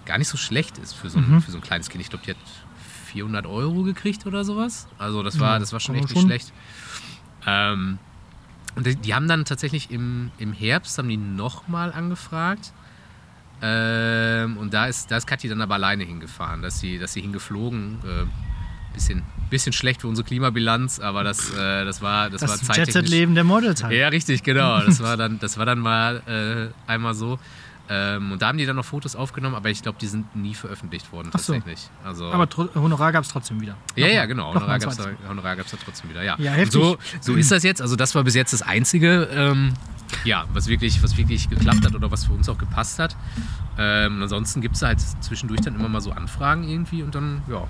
gar 0.06 0.18
nicht 0.20 0.28
so 0.28 0.38
schlecht 0.38 0.78
ist 0.78 0.94
für 0.94 1.10
so 1.10 1.18
ein, 1.20 1.30
Mhm. 1.30 1.42
für 1.42 1.52
so 1.52 1.58
ein 1.58 1.62
kleines 1.64 1.90
Kind. 1.90 2.02
Ich 2.04 2.10
glaube, 2.10 2.24
die 2.26 2.32
hat 2.32 2.38
400 3.08 3.46
Euro 3.48 3.84
gekriegt 3.84 4.26
oder 4.26 4.44
sowas. 4.46 4.88
Also 4.98 5.24
das 5.24 5.40
war, 5.40 5.54
Ja, 5.54 5.60
das 5.60 5.74
war 5.74 5.80
schon 5.80 5.96
echt 5.96 6.06
nicht 6.10 6.14
schon. 6.20 6.28
schlecht. 6.28 6.54
Ähm, 7.46 7.98
und 8.76 8.86
die, 8.86 8.96
die 8.96 9.14
haben 9.16 9.28
dann 9.28 9.46
tatsächlich 9.46 9.90
im, 9.92 10.32
im 10.38 10.52
Herbst 10.54 10.98
haben 10.98 11.08
die 11.10 11.18
nochmal 11.18 11.92
angefragt. 11.94 12.72
Ähm, 13.66 14.58
und 14.58 14.74
da 14.74 14.86
ist, 14.86 15.10
da 15.10 15.18
ist 15.18 15.26
Kathi 15.26 15.50
dann 15.50 15.62
aber 15.62 15.76
alleine 15.76 16.04
hingefahren. 16.04 16.62
Da 16.62 16.68
ist 16.68 16.80
sie, 16.80 17.00
da 17.00 17.06
ist 17.06 17.14
sie 17.14 17.22
hingeflogen. 17.22 18.00
Äh, 18.04 18.26
bisschen, 18.94 19.24
bisschen 19.50 19.74
schlecht 19.74 20.02
für 20.02 20.08
unsere 20.08 20.26
Klimabilanz, 20.26 21.00
aber 21.00 21.24
das, 21.24 21.52
äh, 21.54 21.84
das 21.84 22.02
war, 22.02 22.30
das, 22.30 22.42
war 22.42 22.48
Das 22.50 22.62
zeittechnisch. 22.62 22.96
Jet-Set-Leben 22.96 23.36
der 23.36 23.44
Models 23.44 23.84
halt. 23.84 23.94
Ja, 23.94 24.08
richtig, 24.08 24.44
genau. 24.44 24.80
Das 24.86 25.02
war 25.02 25.18
dann, 25.18 25.40
das 25.40 25.58
war 25.58 25.66
dann 25.66 25.80
mal 25.80 26.72
äh, 26.88 26.90
einmal 26.90 27.14
so. 27.14 27.40
Ähm, 27.88 28.32
und 28.32 28.42
da 28.42 28.48
haben 28.48 28.58
die 28.58 28.66
dann 28.66 28.78
noch 28.78 28.86
Fotos 28.86 29.16
aufgenommen, 29.16 29.54
aber 29.56 29.70
ich 29.70 29.84
glaube, 29.84 29.98
die 30.00 30.08
sind 30.08 30.36
nie 30.36 30.56
veröffentlicht 30.56 31.12
worden 31.12 31.30
Ach 31.34 31.40
so. 31.40 31.54
tatsächlich. 31.54 31.88
Also, 32.04 32.32
Aber 32.32 32.48
Honorar 32.76 33.12
gab 33.12 33.24
es 33.24 33.30
trotzdem 33.30 33.62
wieder. 33.62 33.76
ja, 33.96 34.08
ja, 34.08 34.26
genau. 34.26 34.54
Honorar 34.54 34.80
gab 34.80 34.90
es 34.90 34.98
da, 34.98 35.78
trotzdem 35.84 36.10
wieder, 36.10 36.24
ja. 36.24 36.36
Ja, 36.40 36.66
so, 36.66 36.98
so 37.22 37.36
ist 37.36 37.52
das 37.52 37.64
jetzt. 37.64 37.82
Also 37.82 37.96
das 37.96 38.16
war 38.16 38.24
bis 38.24 38.34
jetzt 38.34 38.54
das 38.54 38.64
Einzige, 38.64 39.28
ähm, 39.32 39.74
ja, 40.24 40.46
was 40.54 40.68
wirklich, 40.68 41.02
was 41.04 41.18
wirklich 41.18 41.50
geklappt 41.50 41.86
hat 41.86 41.96
oder 41.96 42.10
was 42.12 42.26
für 42.26 42.34
uns 42.34 42.48
auch 42.50 42.58
gepasst 42.58 43.00
hat. 43.00 43.16
Ähm, 43.78 44.22
ansonsten 44.22 44.62
gibt 44.62 44.76
es 44.76 44.82
halt 44.82 45.00
zwischendurch 45.00 45.62
dann 45.62 45.76
immer 45.76 45.90
mal 45.90 46.02
so 46.02 46.12
Anfragen 46.12 46.64
irgendwie 46.68 47.04
und 47.04 47.14
dann, 47.16 47.42
ja, 47.50 47.68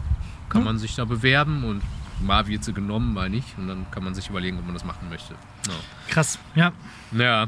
kann 0.49 0.61
Hm. 0.61 0.65
man 0.65 0.77
sich 0.77 0.95
da 0.95 1.05
bewerben 1.05 1.63
und 1.63 1.81
mal 2.21 2.47
wird 2.47 2.63
sie 2.63 2.73
genommen, 2.73 3.13
mal 3.13 3.29
nicht. 3.29 3.57
Und 3.57 3.67
dann 3.67 3.85
kann 3.91 4.03
man 4.03 4.13
sich 4.13 4.29
überlegen, 4.29 4.57
ob 4.59 4.65
man 4.65 4.73
das 4.73 4.85
machen 4.85 5.09
möchte. 5.09 5.33
Ja. 5.67 5.73
Krass, 6.07 6.37
ja. 6.55 6.71
Ja, 7.11 7.43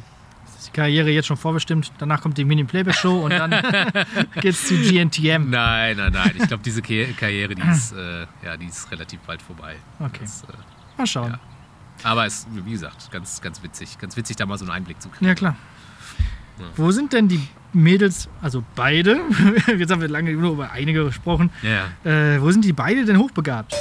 Ist 0.57 0.67
die 0.67 0.71
Karriere 0.71 1.09
jetzt 1.11 1.27
schon 1.27 1.37
vorbestimmt. 1.37 1.91
Danach 1.99 2.21
kommt 2.21 2.37
die 2.37 2.43
Mini-Playback-Show 2.45 3.19
und 3.25 3.29
dann 3.31 3.51
geht's 4.41 4.67
zu 4.67 4.75
GNTM. 4.75 5.49
nein, 5.51 5.97
nein, 5.97 6.11
nein. 6.11 6.31
Ich 6.37 6.47
glaube, 6.47 6.63
diese 6.63 6.81
Karriere, 6.81 7.53
die 7.55 7.61
ist, 7.69 7.91
äh, 7.93 8.25
ja, 8.43 8.57
die 8.57 8.65
ist 8.65 8.89
relativ 8.91 9.19
bald 9.21 9.41
vorbei. 9.41 9.75
Okay, 9.99 10.19
Das, 10.21 10.43
äh, 10.43 10.47
mal 10.97 11.05
schauen. 11.07 11.31
ja. 11.31 11.39
Aber 12.03 12.25
es 12.25 12.39
ist, 12.39 12.47
wie 12.65 12.71
gesagt, 12.71 13.11
ganz, 13.11 13.41
ganz 13.41 13.63
witzig. 13.63 13.97
Ganz 13.99 14.17
witzig, 14.17 14.35
da 14.35 14.45
mal 14.45 14.57
so 14.57 14.65
einen 14.65 14.71
Einblick 14.71 15.01
zu 15.01 15.09
kriegen. 15.09 15.25
Ja, 15.25 15.35
klar. 15.35 15.55
Wo 16.75 16.91
sind 16.91 17.13
denn 17.13 17.27
die 17.27 17.41
Mädels, 17.73 18.29
also 18.41 18.63
beide, 18.75 19.19
jetzt 19.77 19.91
haben 19.91 20.01
wir 20.01 20.07
lange 20.07 20.33
nur 20.33 20.53
über 20.53 20.71
einige 20.71 21.03
gesprochen, 21.05 21.51
Ja. 21.61 21.85
äh, 22.09 22.41
wo 22.41 22.49
sind 22.51 22.65
die 22.65 22.73
beide 22.73 23.05
denn 23.05 23.17
hochbegabt? 23.19 23.75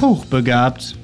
Hochbegabt. 0.00 0.96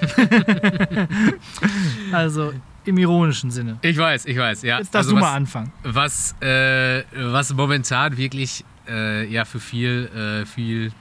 also 2.12 2.52
im 2.84 2.98
ironischen 2.98 3.50
Sinne. 3.50 3.78
Ich 3.82 3.96
weiß, 3.96 4.26
ich 4.26 4.36
weiß, 4.36 4.62
ja. 4.62 4.78
Jetzt 4.78 4.94
darfst 4.94 5.08
Also 5.08 5.10
du 5.10 5.16
was, 5.16 5.22
mal 5.22 5.34
anfangen. 5.34 5.72
Was, 5.82 6.34
äh, 6.40 7.02
was 7.14 7.52
momentan 7.54 8.16
wirklich 8.16 8.64
äh, 8.88 9.26
ja, 9.26 9.44
für 9.44 9.60
viel, 9.60 10.10
äh, 10.14 10.46
viel 10.46 10.92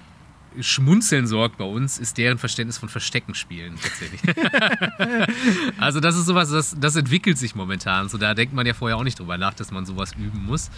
Schmunzeln 0.59 1.25
sorgt 1.27 1.57
bei 1.57 1.65
uns, 1.65 1.97
ist 1.97 2.17
deren 2.17 2.37
Verständnis 2.37 2.77
von 2.77 2.89
Verstecken 2.89 3.33
spielen 3.33 3.75
tatsächlich. 3.81 4.21
also 5.79 5.99
das 5.99 6.15
ist 6.15 6.25
sowas, 6.25 6.49
das, 6.51 6.75
das 6.79 6.95
entwickelt 6.95 7.37
sich 7.37 7.55
momentan. 7.55 8.09
So, 8.09 8.17
da 8.17 8.33
denkt 8.33 8.53
man 8.53 8.65
ja 8.65 8.73
vorher 8.73 8.97
auch 8.97 9.03
nicht 9.03 9.19
drüber 9.19 9.37
nach, 9.37 9.53
dass 9.53 9.71
man 9.71 9.85
sowas 9.85 10.13
üben 10.13 10.45
muss. 10.45 10.69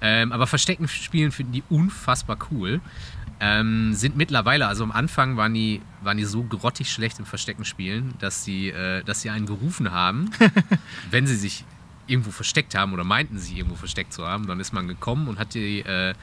Ähm, 0.00 0.32
aber 0.32 0.46
Verstecken 0.46 0.88
spielen 0.88 1.32
finden 1.32 1.52
die 1.52 1.62
unfassbar 1.70 2.36
cool. 2.50 2.80
Ähm, 3.40 3.94
sind 3.94 4.16
mittlerweile, 4.16 4.66
also 4.68 4.84
am 4.84 4.92
Anfang 4.92 5.36
waren 5.36 5.52
die, 5.54 5.82
waren 6.02 6.16
die 6.16 6.24
so 6.24 6.44
grottig 6.44 6.90
schlecht 6.90 7.18
im 7.18 7.26
Verstecken 7.26 7.64
spielen, 7.64 8.14
dass 8.20 8.44
sie, 8.44 8.68
äh, 8.68 9.02
dass 9.02 9.22
sie 9.22 9.30
einen 9.30 9.46
gerufen 9.46 9.90
haben, 9.90 10.30
wenn 11.10 11.26
sie 11.26 11.36
sich 11.36 11.64
irgendwo 12.06 12.30
versteckt 12.30 12.74
haben 12.74 12.92
oder 12.92 13.04
meinten, 13.04 13.38
sie 13.38 13.56
irgendwo 13.56 13.76
versteckt 13.76 14.12
zu 14.12 14.26
haben, 14.26 14.46
dann 14.46 14.60
ist 14.60 14.72
man 14.72 14.88
gekommen 14.88 15.28
und 15.28 15.38
hat 15.38 15.54
die, 15.54 15.80
äh, 15.80 16.14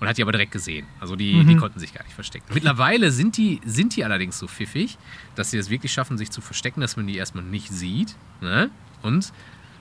und 0.00 0.08
hat 0.08 0.16
die 0.16 0.22
aber 0.22 0.32
direkt 0.32 0.52
gesehen. 0.52 0.86
Also 1.00 1.16
die, 1.16 1.44
die 1.44 1.56
konnten 1.56 1.80
sich 1.80 1.92
gar 1.92 2.04
nicht 2.04 2.14
verstecken. 2.14 2.46
Mittlerweile 2.54 3.10
sind 3.10 3.36
die, 3.36 3.60
sind 3.64 3.96
die 3.96 4.04
allerdings 4.04 4.38
so 4.38 4.46
pfiffig, 4.46 4.96
dass 5.34 5.50
sie 5.50 5.58
es 5.58 5.70
wirklich 5.70 5.92
schaffen, 5.92 6.16
sich 6.16 6.30
zu 6.30 6.40
verstecken, 6.40 6.80
dass 6.80 6.96
man 6.96 7.06
die 7.06 7.16
erstmal 7.16 7.42
nicht 7.42 7.72
sieht. 7.72 8.14
Ne? 8.40 8.70
Und 9.02 9.32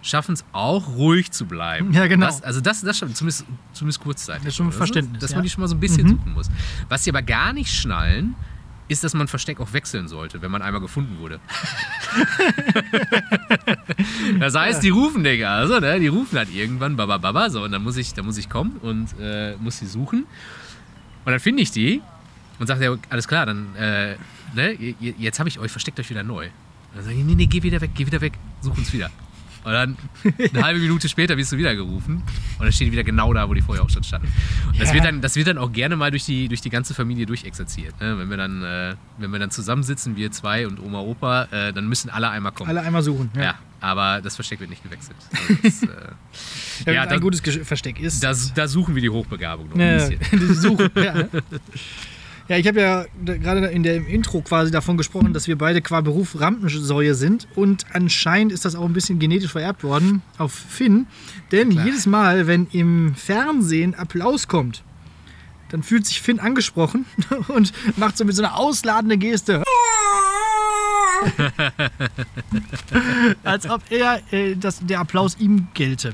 schaffen 0.02 0.34
es 0.34 0.46
auch 0.54 0.88
ruhig 0.96 1.32
zu 1.32 1.46
bleiben. 1.46 1.92
Ja, 1.94 2.08
genau. 2.08 2.26
Das, 2.28 2.42
also 2.44 2.62
das, 2.62 2.82
das 2.82 2.98
schaffen, 2.98 3.16
zumindest, 3.16 3.46
zumindest 3.74 4.02
kurzzeitig. 4.02 4.44
Das 4.44 4.54
ist 4.54 4.58
schon 4.58 4.72
Verständnis, 4.72 5.22
Dass 5.22 5.34
man 5.34 5.44
die 5.44 5.50
schon 5.50 5.62
mal 5.62 5.68
so 5.68 5.76
ein 5.76 5.80
bisschen 5.80 6.06
Mhm. 6.06 6.10
suchen 6.12 6.34
muss. 6.34 6.50
Was 6.90 7.04
sie 7.04 7.12
aber 7.12 7.22
gar 7.22 7.54
nicht 7.54 7.72
schnallen, 7.74 8.36
ist, 8.90 9.04
dass 9.04 9.14
man 9.14 9.28
Versteck 9.28 9.60
auch 9.60 9.74
wechseln 9.74 10.08
sollte, 10.08 10.42
wenn 10.42 10.50
man 10.50 10.62
einmal 10.62 10.80
gefunden 10.80 11.20
wurde. 11.20 11.42
das 14.40 14.56
heißt, 14.56 14.84
die 14.84 14.90
rufen, 14.90 15.24
Digga, 15.24 15.58
also, 15.58 15.80
ne, 15.80 16.00
die 16.00 16.08
rufen 16.08 16.38
halt 16.38 16.54
irgendwann, 16.54 16.96
baba, 16.96 17.18
baba, 17.18 17.50
so, 17.50 17.64
und 17.64 17.72
dann 17.72 17.84
muss 17.84 17.98
ich, 17.98 18.14
dann 18.14 18.26
muss 18.26 18.38
ich 18.38 18.50
kommen 18.50 18.78
und 18.82 19.10
äh, 19.20 19.56
muss 19.58 19.80
sie 19.80 19.88
suchen. 19.88 20.26
Und 21.26 21.32
dann 21.32 21.40
finde 21.40 21.64
ich 21.64 21.72
die 21.72 22.02
und 22.60 22.68
sage, 22.68 22.86
ja, 22.86 22.96
alles 23.10 23.28
klar, 23.28 23.46
dann, 23.46 23.76
äh, 23.76 24.16
ne, 24.56 24.74
jetzt 25.00 25.40
habe 25.40 25.50
ich 25.50 25.60
euch, 25.60 25.72
versteckt 25.72 26.00
euch 26.00 26.10
wieder 26.10 26.24
neu. 26.24 26.46
Und 26.46 26.52
dann 26.96 27.04
sage 27.04 27.18
ich, 27.18 27.24
nee, 27.26 27.36
nee, 27.36 27.48
geh 27.48 27.62
wieder 27.64 27.82
weg, 27.82 27.92
geh 27.94 28.06
wieder 28.06 28.22
weg, 28.22 28.34
such 28.62 28.78
uns 28.78 28.94
wieder. 28.94 29.10
Und 29.68 29.74
dann 29.74 29.98
eine 30.54 30.64
halbe 30.64 30.80
Minute 30.80 31.10
später 31.10 31.36
wirst 31.36 31.52
du 31.52 31.58
wieder 31.58 31.76
gerufen. 31.76 32.24
Und 32.58 32.64
dann 32.66 32.72
steht 32.72 32.88
die 32.88 32.92
wieder 32.94 33.04
genau 33.04 33.34
da, 33.34 33.50
wo 33.50 33.54
die 33.54 33.62
vorher 33.62 33.84
auch 33.84 33.90
schon 33.90 34.02
standen. 34.04 34.32
Und 34.68 34.80
das, 34.80 34.88
Ja. 34.90 34.94
wird 34.96 35.04
dann, 35.06 35.20
das 35.20 35.36
wird 35.36 35.48
dann 35.48 35.58
auch 35.58 35.74
gerne 35.74 35.98
mal 35.98 36.10
durch 36.10 36.24
die, 36.24 36.48
durch 36.48 36.62
die 36.62 36.70
ganze 36.70 36.94
Familie 36.94 37.26
durchexerziert. 37.26 38.00
Ne? 38.00 38.18
Wenn, 38.18 38.30
wir 38.30 38.38
dann, 38.38 38.64
äh, 38.64 38.96
wenn 39.18 39.30
wir 39.32 39.40
dann 39.40 39.52
zusammensitzen, 39.52 40.16
wir 40.16 40.32
zwei 40.32 40.66
und 40.68 40.80
Oma, 40.80 41.02
Opa, 41.02 41.50
äh, 41.52 41.74
dann 41.74 41.90
müssen 41.90 42.10
alle 42.10 42.30
einmal 42.30 42.54
kommen. 42.54 42.70
Alle 42.70 42.82
einmal 42.82 43.02
suchen. 43.04 43.30
Ja. 43.36 43.56
aber 43.82 44.22
das 44.22 44.36
Versteck 44.36 44.62
wird 44.62 44.70
nicht 44.70 44.84
gewechselt. 44.84 45.18
Also 45.34 45.54
das, 45.62 45.84
äh, 45.84 45.88
Ja, 46.86 46.94
ja, 46.94 47.02
ein 47.02 47.10
da, 47.10 47.18
gutes 47.18 47.42
Versteck 47.68 48.00
ist. 48.00 48.24
da, 48.24 48.34
da 48.56 48.68
suchen 48.70 48.96
wir 48.96 49.02
die 49.02 49.10
Hochbegabung 49.10 49.68
noch 49.68 49.76
ein 49.76 49.82
Ja, 49.82 49.96
bisschen. 49.98 50.20
die 50.32 50.54
Suche. 50.54 50.92
ja. 50.96 51.14
ja, 52.48 52.58
ich 52.58 52.68
habe 52.68 52.80
ja 52.80 53.06
gerade 53.24 53.68
in 53.68 53.84
der 53.84 53.96
im 53.96 54.08
Intro 54.08 54.42
quasi 54.42 54.72
davon 54.72 54.98
gesprochen, 54.98 55.34
dass 55.34 55.48
wir 55.48 55.58
beide 55.58 55.82
qua 55.82 56.02
Beruf 56.02 56.40
Rampensäue 56.40 57.16
sind 57.16 57.48
und 57.56 57.86
anscheinend 57.94 58.52
ist 58.52 58.66
das 58.66 58.76
auch 58.76 58.86
ein 58.86 58.94
bisschen 58.94 59.20
genetisch 59.20 59.52
vererbt 59.52 59.84
worden 59.84 60.22
auf 60.38 60.54
Finn, 60.54 61.08
denn 61.52 61.72
klar. 61.72 61.86
jedes 61.86 62.06
Mal, 62.06 62.48
wenn 62.48 62.68
im 62.72 63.16
Fernsehen 63.16 63.96
Applaus 63.96 64.48
kommt, 64.48 64.84
dann 65.70 65.84
fühlt 65.84 66.06
sich 66.06 66.22
Finn 66.22 66.40
angesprochen 66.40 67.06
und 67.50 67.74
macht 67.98 68.18
so 68.18 68.26
mit 68.26 68.36
so 68.36 68.44
einer 68.44 68.58
ausladenden 68.58 69.20
Geste. 69.20 69.64
Als 73.44 73.70
ob 73.70 73.82
er, 73.90 74.22
äh, 74.32 74.56
dass 74.56 74.80
der 74.86 75.00
Applaus 75.00 75.36
ihm 75.40 75.68
gelte. 75.74 76.14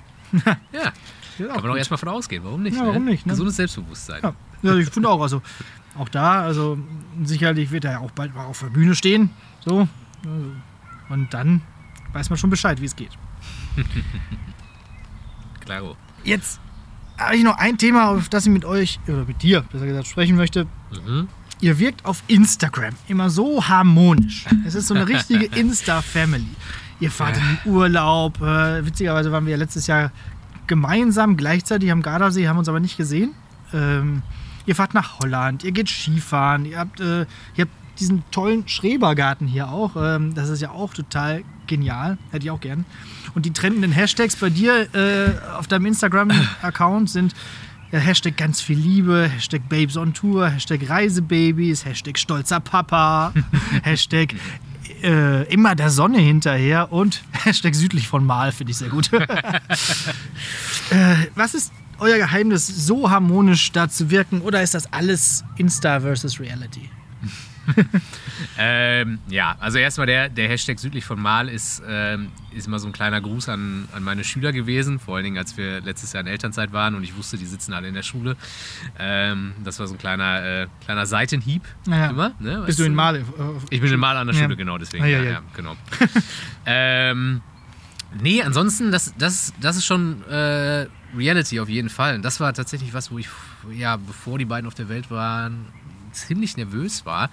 Ja, 0.72 0.93
Ja, 1.39 1.48
kann 1.48 1.62
man 1.62 1.72
gut. 1.72 1.78
erstmal 1.78 1.98
von 1.98 2.10
ausgehen. 2.10 2.43
Warum 2.43 2.63
nicht? 2.63 2.78
Ja, 2.78 2.86
warum 2.86 3.06
ne? 3.06 3.12
nicht, 3.12 3.26
ne? 3.26 3.32
Gesundes 3.32 3.56
Selbstbewusstsein. 3.56 4.22
Ja, 4.22 4.34
ja 4.62 4.76
ich 4.76 4.89
finde 4.89 5.10
auch. 5.10 5.22
Also 5.22 5.41
auch 5.98 6.10
da, 6.10 6.42
also 6.42 6.78
sicherlich 7.24 7.72
wird 7.72 7.86
er 7.86 7.92
ja 7.92 8.00
auch 8.00 8.12
bald 8.12 8.36
mal 8.36 8.46
auf 8.46 8.60
der 8.60 8.68
Bühne 8.68 8.96
stehen. 8.96 9.30
So. 9.64 9.88
Und 11.10 11.34
dann 11.34 11.62
weiß 12.14 12.30
man 12.30 12.38
schon 12.38 12.50
Bescheid, 12.50 12.82
wie 12.82 12.86
es 12.86 12.96
geht. 12.96 13.12
Klaro. 15.62 15.96
Jetzt 16.24 16.60
habe 17.18 17.36
ich 17.36 17.44
noch 17.44 17.58
ein 17.58 17.78
Thema, 17.78 18.10
auf 18.10 18.30
das 18.30 18.46
ich 18.46 18.52
mit 18.52 18.66
euch, 18.66 19.00
oder 19.08 19.26
mit 19.26 19.42
dir, 19.44 19.62
besser 19.72 19.86
gesagt, 19.86 20.08
sprechen 20.08 20.36
möchte. 20.36 20.68
Mhm. 21.06 21.28
Ihr 21.62 21.80
wirkt 21.80 22.06
auf 22.06 22.24
Instagram 22.28 22.94
immer 23.08 23.30
so 23.30 23.68
harmonisch. 23.68 24.46
Es 24.66 24.76
ist 24.76 24.88
so 24.88 24.96
eine 24.96 25.08
richtige 25.08 25.46
Insta-Family. 25.58 26.50
Ihr 27.00 27.12
fahrt 27.12 27.38
in 27.38 27.44
den 27.44 27.74
Urlaub. 27.74 28.42
Äh, 28.42 28.86
witzigerweise 28.86 29.32
waren 29.32 29.46
wir 29.46 29.52
ja 29.52 29.58
letztes 29.58 29.88
Jahr 29.88 30.12
gemeinsam 30.68 31.38
gleichzeitig 31.38 31.92
am 31.92 32.02
Gardasee, 32.02 32.48
haben 32.48 32.58
uns 32.58 32.70
aber 32.70 32.80
nicht 32.80 32.98
gesehen. 32.98 33.34
Ähm, 33.74 34.24
ihr 34.65 34.76
fahrt 34.76 34.93
nach 34.93 35.19
Holland, 35.19 35.63
ihr 35.63 35.71
geht 35.71 35.89
Skifahren, 35.89 36.65
ihr 36.65 36.80
habt, 36.80 36.99
äh, 36.99 37.21
ihr 37.56 37.65
habt 37.65 37.71
diesen 37.99 38.23
tollen 38.32 38.67
Schrebergarten 38.67 39.47
hier 39.47 39.69
auch. 39.69 39.95
Ähm, 39.95 40.34
das 40.34 40.49
ist 40.49 40.62
ja 40.62 40.71
auch 40.71 40.93
total 40.93 41.43
genial. 41.67 42.17
Hätte 42.32 42.45
ich 42.45 42.52
auch 42.52 42.60
gern. 42.60 42.86
Und 43.36 43.45
die 43.45 43.54
trendenden 43.54 43.91
Hashtags 43.91 44.36
bei 44.36 44.49
dir 44.49 44.88
äh, 44.93 45.32
auf 45.56 45.67
deinem 45.67 45.86
Instagram-Account 45.88 47.10
sind 47.10 47.34
ja, 47.91 47.99
Hashtag 47.99 48.38
ganz 48.38 48.60
viel 48.62 48.78
Liebe, 48.78 49.30
Hashtag 49.30 49.69
Babes 49.69 49.97
on 49.97 50.13
Tour, 50.13 50.49
Hashtag 50.49 50.89
Reisebabys, 50.89 51.86
Hashtag 51.86 52.17
stolzer 52.17 52.60
Papa, 52.60 53.34
Hashtag 53.84 54.34
äh, 55.04 55.43
immer 55.54 55.76
der 55.76 55.91
Sonne 55.91 56.19
hinterher 56.19 56.91
und 56.91 57.21
Hashtag 57.32 57.76
südlich 57.76 58.08
von 58.08 58.26
Mal, 58.26 58.52
finde 58.52 58.71
ich 58.71 58.78
sehr 58.78 58.89
gut. 58.89 59.13
äh, 59.13 59.19
was 61.36 61.54
ist 61.54 61.71
euer 62.00 62.18
Geheimnis, 62.18 62.68
so 62.68 63.10
harmonisch 63.10 63.72
da 63.72 63.90
zu 63.90 64.10
wirken 64.12 64.42
oder 64.42 64.62
ist 64.62 64.74
das 64.74 64.92
alles 64.94 65.44
Insta 65.58 66.00
versus 66.02 66.40
Reality? 66.40 66.90
Ähm, 68.58 69.20
ja, 69.30 69.56
also 69.60 69.78
erstmal 69.78 70.06
der, 70.06 70.28
der 70.28 70.50
Hashtag 70.50 70.78
südlich 70.80 71.06
von 71.06 71.20
Mal 71.20 71.48
ist, 71.48 71.82
ähm, 71.88 72.28
ist 72.52 72.68
immer 72.68 72.78
so 72.78 72.88
ein 72.88 72.92
kleiner 72.92 73.22
Gruß 73.22 73.48
an, 73.50 73.88
an 73.94 74.04
meine 74.04 74.24
Schüler 74.24 74.52
gewesen, 74.52 75.00
vor 75.00 75.16
allen 75.16 75.24
Dingen 75.24 75.38
als 75.38 75.56
wir 75.56 75.80
letztes 75.82 76.12
Jahr 76.14 76.22
in 76.22 76.28
Elternzeit 76.28 76.74
waren 76.74 76.94
und 76.96 77.04
ich 77.04 77.16
wusste, 77.16 77.38
die 77.38 77.46
sitzen 77.46 77.74
alle 77.74 77.88
in 77.88 77.94
der 77.94 78.04
Schule. 78.04 78.36
Ähm, 79.00 79.54
das 79.64 79.80
war 79.80 79.88
so 79.88 79.94
ein 79.96 79.98
kleiner, 79.98 80.44
äh, 80.64 80.68
kleiner 80.84 81.06
Seitenhieb 81.06 81.64
Naja. 81.88 82.10
immer. 82.10 82.34
Ne, 82.40 82.64
Bist 82.66 82.80
du 82.80 82.84
in? 82.84 82.94
Mal? 82.94 83.16
äh, 83.18 83.22
Ich 83.70 83.80
bin 83.82 83.94
in 83.94 84.00
Mal 84.00 84.18
an 84.18 84.28
der 84.28 84.36
Ja. 84.36 84.44
Schule, 84.44 84.58
genau, 84.58 84.78
deswegen. 84.78 85.04
Ah, 85.04 85.08
ja, 85.08 85.18
ja, 85.20 85.24
ja. 85.24 85.32
ja, 85.32 85.42
genau. 85.56 85.76
ähm, 86.66 87.42
nee, 88.22 88.42
ansonsten, 88.44 88.92
das, 88.92 89.14
das, 89.18 89.54
das 89.62 89.78
ist 89.78 89.86
schon 89.86 90.22
äh, 90.30 90.88
Reality 91.17 91.60
auf 91.60 91.69
jeden 91.69 91.89
Fall. 91.89 92.15
Und 92.15 92.23
das 92.23 92.39
war 92.39 92.54
tatsächlich 92.54 92.93
was, 92.93 93.12
wo 93.12 93.17
ich, 93.17 93.28
ja, 93.71 93.97
bevor 93.97 94.38
die 94.38 94.45
beiden 94.45 94.67
auf 94.67 94.73
der 94.73 94.89
Welt 94.89 95.10
waren, 95.12 95.67
ziemlich 96.12 96.58
nervös 96.58 97.06
war. 97.06 97.30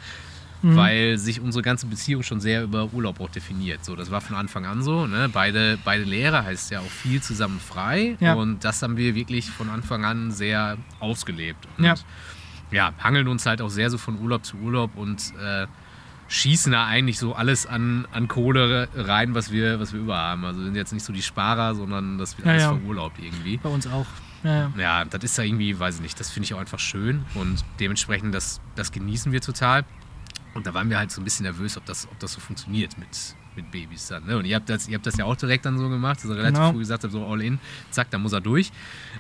Mhm. 0.63 0.77
Weil 0.77 1.17
sich 1.19 1.41
unsere 1.41 1.63
ganze 1.63 1.87
Beziehung 1.87 2.23
schon 2.23 2.39
sehr 2.41 2.63
über 2.63 2.93
Urlaub 2.93 3.19
auch 3.21 3.31
definiert. 3.31 3.83
So, 3.83 3.97
das 3.97 4.11
war 4.11 4.21
von 4.21 4.37
Anfang 4.37 4.67
an 4.67 4.83
so. 4.83 5.07
Ne? 5.07 5.31
Beide, 5.33 5.79
beide 5.85 6.05
Lehrer 6.05 6.45
heißt 6.45 6.71
ja 6.71 6.81
auch 6.81 6.91
viel 6.91 7.23
zusammen 7.23 7.59
frei. 7.61 8.19
Ja. 8.21 8.35
Und 8.35 8.63
das 8.63 8.83
haben 8.83 8.99
wir 8.99 9.15
wirklich 9.15 9.51
von 9.51 9.71
Anfang 9.71 10.05
an 10.05 10.33
sehr 10.33 10.77
ausgelebt. 10.99 11.67
Und 11.79 11.85
Ja. 11.85 11.95
ja, 12.71 12.93
hangeln 12.99 13.27
uns 13.29 13.47
halt 13.47 13.63
auch 13.63 13.71
sehr 13.71 13.89
so 13.89 13.97
von 13.97 14.21
Urlaub 14.21 14.45
zu 14.45 14.59
Urlaub 14.59 14.97
und 14.97 15.33
äh, 15.43 15.67
schießen 16.31 16.71
da 16.73 16.87
eigentlich 16.87 17.19
so 17.19 17.35
alles 17.35 17.67
an, 17.67 18.07
an 18.13 18.29
Kohle 18.29 18.89
rein, 18.95 19.35
was 19.35 19.51
wir, 19.51 19.79
was 19.81 19.93
wir 19.93 20.01
über 20.01 20.17
haben. 20.17 20.45
Also 20.45 20.63
sind 20.63 20.77
jetzt 20.77 20.93
nicht 20.93 21.05
so 21.05 21.13
die 21.13 21.23
Sparer, 21.23 21.75
sondern 21.75 22.17
das 22.19 22.39
wird 22.39 22.47
Ja, 22.47 22.53
alles 22.53 22.63
ja. 22.63 22.69
verurlaubt 22.77 23.19
irgendwie. 23.21 23.57
bei 23.59 23.69
uns 23.69 23.87
auch. 23.89 24.07
Ja, 24.45 24.71
ja. 24.79 25.05
Das 25.05 25.23
ist 25.25 25.37
ja 25.37 25.45
irgendwie, 25.45 25.79
weiß 25.79 25.97
ich 25.97 26.01
nicht, 26.01 26.19
das 26.19 26.31
finde 26.31 26.45
ich 26.45 26.55
auch 26.55 26.61
einfach 26.61 26.79
schön 26.79 27.25
und 27.35 27.63
dementsprechend, 27.81 28.35
das, 28.35 28.61
das 28.77 28.91
genießen 28.93 29.33
wir 29.33 29.41
total. 29.43 29.85
Und 30.55 30.67
da 30.67 30.73
waren 30.75 30.89
wir 30.89 30.99
halt 30.99 31.11
so 31.11 31.21
ein 31.21 31.25
bisschen 31.25 31.45
nervös, 31.45 31.77
ob 31.77 31.85
das, 31.85 32.09
ob 32.11 32.19
das 32.21 32.33
so 32.33 32.41
funktioniert 32.41 32.97
mit, 32.99 33.09
mit 33.57 33.71
Babys 33.71 34.09
dann. 34.09 34.25
Ne? 34.27 34.37
Und 34.39 34.45
ihr 34.47 34.57
habt, 34.57 34.69
das, 34.71 34.89
ihr 34.89 34.95
habt 34.97 35.07
das 35.07 35.17
ja 35.17 35.25
auch 35.25 35.37
direkt 35.37 35.65
dann 35.67 35.79
so 35.79 35.89
gemacht, 35.89 36.19
dass 36.19 36.25
ihr 36.25 36.37
relativ 36.37 36.55
Genau. 36.59 36.71
früh 36.73 36.79
gesagt 36.79 37.03
habt, 37.05 37.13
so 37.13 37.25
all 37.27 37.41
in, 37.43 37.59
zack, 37.91 38.11
da 38.11 38.19
muss 38.19 38.33
er 38.33 38.41
durch. 38.41 38.73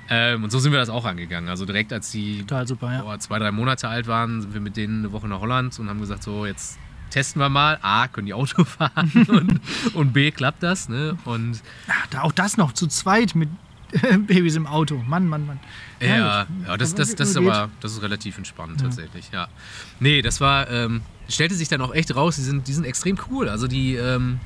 Ähm, 0.09 0.43
und 0.45 0.51
so 0.51 0.59
sind 0.59 0.73
wir 0.73 0.79
das 0.79 0.89
auch 0.89 1.05
angegangen. 1.05 1.49
Also 1.49 1.67
direkt 1.67 1.93
als 1.93 2.11
die 2.13 2.45
super, 2.65 2.93
ja. 2.93 3.03
boah, 3.03 3.19
zwei, 3.19 3.39
drei 3.39 3.53
Monate 3.53 3.89
alt 3.89 4.07
waren, 4.07 4.41
sind 4.41 4.55
wir 4.55 4.61
mit 4.61 4.77
denen 4.77 5.01
eine 5.01 5.13
Woche 5.13 5.29
nach 5.29 5.41
Holland 5.41 5.79
und 5.79 5.89
haben 5.89 6.01
gesagt, 6.01 6.23
so 6.23 6.47
jetzt 6.47 6.79
testen 7.11 7.41
wir 7.41 7.49
mal. 7.49 7.79
A, 7.83 8.09
können 8.09 8.27
die 8.27 8.35
Auto 8.35 8.65
fahren 8.65 9.27
und, 9.29 9.61
und 9.95 10.13
B, 10.13 10.31
klappt 10.31 10.63
das. 10.63 10.89
Ne? 10.89 11.17
Und 11.25 11.61
da 12.11 12.23
auch 12.23 12.33
das 12.33 12.57
noch 12.57 12.73
zu 12.73 12.87
zweit 12.87 13.35
mit 13.35 13.49
Babys 14.27 14.57
im 14.57 14.67
Auto. 14.67 15.03
Mann, 15.07 15.27
Mann, 15.27 15.47
Mann. 15.47 15.61
Ja, 16.01 16.45
gut. 16.45 16.67
ja 16.67 16.77
das, 16.77 16.95
das, 16.95 17.15
das 17.15 17.31
ist 17.31 17.37
aber 17.37 17.71
das 17.81 17.93
ist 17.93 18.03
relativ 18.03 18.39
entspannt 18.39 18.81
tatsächlich, 18.81 19.31
ja. 19.33 19.49
Nee, 19.99 20.23
das 20.23 20.41
war, 20.41 20.71
ähm, 20.71 21.03
stellte 21.29 21.55
sich 21.55 21.69
dann 21.69 21.81
auch 21.81 21.95
echt 21.95 22.15
raus, 22.15 22.37
die 22.37 22.43
sind, 22.43 22.69
die 22.69 22.73
sind 22.73 22.85
extrem 22.85 23.19
cool. 23.31 23.49
Also 23.49 23.67
die, 23.67 23.97
ähm, 23.97 24.39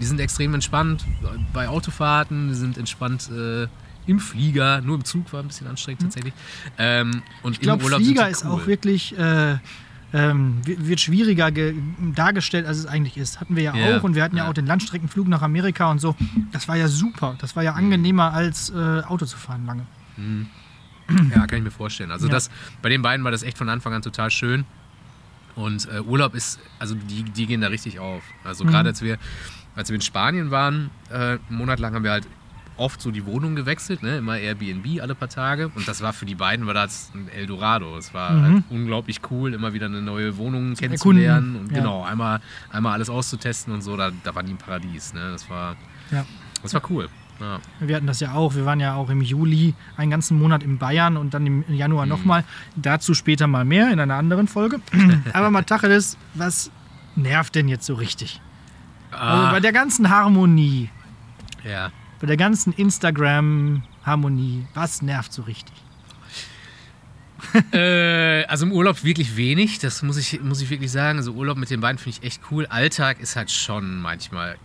die 0.00 0.06
sind 0.06 0.20
extrem 0.20 0.54
entspannt 0.54 1.04
bei 1.52 1.68
Autofahrten, 1.68 2.48
die 2.48 2.54
sind 2.54 2.78
entspannt 2.78 3.30
äh, 3.30 3.66
im 4.06 4.18
Flieger, 4.18 4.80
nur 4.80 4.96
im 4.96 5.04
Zug 5.04 5.32
war 5.32 5.40
ein 5.40 5.48
bisschen 5.48 5.66
anstrengend 5.66 6.02
tatsächlich. 6.02 6.34
Ähm, 6.78 7.22
und 7.42 7.52
Ich 7.52 7.60
glaube, 7.60 7.84
Flieger 7.84 8.24
sind 8.24 8.32
ist 8.32 8.44
cool. 8.44 8.50
auch 8.50 8.66
wirklich, 8.66 9.16
äh, 9.18 9.58
ähm, 10.12 10.60
wird 10.64 11.00
schwieriger 11.00 11.50
ge 11.52 11.74
dargestellt, 12.14 12.66
als 12.66 12.78
es 12.78 12.86
eigentlich 12.86 13.16
ist. 13.16 13.40
Hatten 13.40 13.54
wir 13.56 13.62
ja, 13.62 13.74
Ja, 13.74 13.98
auch 13.98 14.02
und 14.02 14.14
wir 14.14 14.22
hatten 14.24 14.36
ja. 14.36 14.44
ja. 14.44 14.50
auch 14.50 14.54
den 14.54 14.66
Landstreckenflug 14.66 15.28
nach 15.28 15.42
Amerika 15.42 15.90
und 15.90 16.00
so. 16.00 16.16
Das 16.52 16.66
war 16.68 16.76
ja 16.76 16.88
super. 16.88 17.36
Das 17.40 17.54
war 17.56 17.62
ja 17.62 17.74
angenehmer 17.74 18.32
als 18.32 18.70
äh, 18.70 19.02
Auto 19.02 19.24
zu 19.26 19.36
fahren 19.36 19.66
lange. 19.66 19.86
Ja, 21.34 21.46
kann 21.46 21.58
ich 21.58 21.64
mir 21.64 21.70
vorstellen. 21.70 22.10
Also 22.10 22.26
Ja. 22.26 22.32
das, 22.32 22.50
bei 22.82 22.88
den 22.88 23.02
beiden 23.02 23.24
war 23.24 23.30
das 23.32 23.42
echt 23.42 23.58
von 23.58 23.68
Anfang 23.68 23.92
an 23.94 24.02
total 24.02 24.30
schön. 24.30 24.64
Und 25.56 25.88
äh, 25.92 26.00
Urlaub 26.00 26.34
ist, 26.34 26.60
also 26.78 26.94
die, 26.94 27.24
die 27.24 27.46
gehen 27.46 27.60
da 27.60 27.66
richtig 27.68 27.98
auf. 27.98 28.22
Also 28.44 28.64
Mhm. 28.64 28.68
gerade 28.70 28.88
als 28.90 29.02
wir, 29.02 29.18
als 29.74 29.88
wir 29.90 29.94
in 29.96 30.00
Spanien 30.00 30.50
waren, 30.50 30.90
äh, 31.10 31.14
einen 31.14 31.40
Monat 31.50 31.80
lang 31.80 31.94
haben 31.94 32.04
wir 32.04 32.12
halt 32.12 32.26
oft 32.80 33.00
so 33.00 33.10
die 33.10 33.24
Wohnung 33.26 33.54
gewechselt, 33.54 34.02
ne? 34.02 34.18
immer 34.18 34.38
Airbnb 34.38 35.00
alle 35.00 35.14
paar 35.14 35.28
Tage. 35.28 35.68
Und 35.74 35.86
das 35.86 36.00
war 36.00 36.12
für 36.12 36.26
die 36.26 36.34
beiden 36.34 36.66
war 36.66 36.74
das 36.74 37.10
ein 37.14 37.28
Eldorado. 37.28 37.96
Es 37.96 38.12
war 38.14 38.30
Mhm. 38.32 38.42
halt 38.42 38.64
unglaublich 38.70 39.20
cool, 39.30 39.54
immer 39.54 39.72
wieder 39.72 39.86
eine 39.86 40.02
neue 40.02 40.36
Wohnung 40.36 40.74
kennenzulernen 40.74 41.56
und 41.56 41.70
ja. 41.72 41.78
genau, 41.78 42.02
einmal, 42.04 42.40
einmal 42.70 42.94
alles 42.94 43.10
auszutesten 43.10 43.72
und 43.72 43.82
so. 43.82 43.96
Da, 43.96 44.10
da 44.24 44.34
waren 44.34 44.46
die 44.46 44.52
im 44.52 44.58
Paradies. 44.58 45.12
Ne? 45.14 45.30
Das 45.32 45.48
war, 45.50 45.76
Ja. 46.10 46.24
das 46.62 46.74
war 46.74 46.82
cool. 46.90 47.08
Ja. 47.38 47.58
Wir 47.80 47.96
hatten 47.96 48.06
das 48.06 48.20
ja 48.20 48.32
auch. 48.32 48.54
Wir 48.54 48.66
waren 48.66 48.80
ja 48.80 48.94
auch 48.94 49.08
im 49.08 49.22
Juli 49.22 49.74
einen 49.96 50.10
ganzen 50.10 50.38
Monat 50.38 50.62
in 50.62 50.76
Bayern 50.78 51.16
und 51.16 51.32
dann 51.32 51.46
im 51.46 51.64
Januar 51.68 52.04
Mhm. 52.04 52.10
nochmal. 52.10 52.44
Dazu 52.76 53.14
später 53.14 53.46
mal 53.46 53.64
mehr 53.64 53.90
in 53.92 53.98
einer 54.00 54.16
anderen 54.16 54.46
Folge. 54.48 54.80
Aber 55.32 55.50
mal 55.50 55.62
Tacheles, 55.64 56.18
was 56.34 56.70
nervt 57.16 57.54
denn 57.54 57.68
jetzt 57.68 57.86
so 57.86 57.94
richtig? 57.94 58.40
Also 59.10 59.42
Ah, 59.44 59.50
bei 59.52 59.60
der 59.60 59.72
ganzen 59.72 60.08
Harmonie, 60.10 60.90
ja. 61.64 61.90
Bei 62.20 62.26
der 62.26 62.36
ganzen 62.36 62.72
Instagram-Harmonie, 62.74 64.66
was 64.74 65.02
nervt 65.02 65.32
so 65.32 65.42
richtig? 65.42 65.74
Äh, 67.72 68.44
also 68.44 68.66
im 68.66 68.72
Urlaub 68.72 69.02
wirklich 69.02 69.36
wenig, 69.36 69.78
das 69.78 70.02
muss 70.02 70.18
ich, 70.18 70.40
muss 70.42 70.60
ich 70.60 70.68
wirklich 70.68 70.92
sagen. 70.92 71.18
Also 71.18 71.32
Urlaub 71.32 71.56
mit 71.56 71.70
den 71.70 71.80
beiden 71.80 71.96
finde 71.98 72.18
ich 72.18 72.26
echt 72.26 72.42
cool. 72.50 72.66
Alltag 72.66 73.18
ist 73.18 73.34
halt 73.34 73.50
schon 73.50 74.00
manchmal 74.00 74.58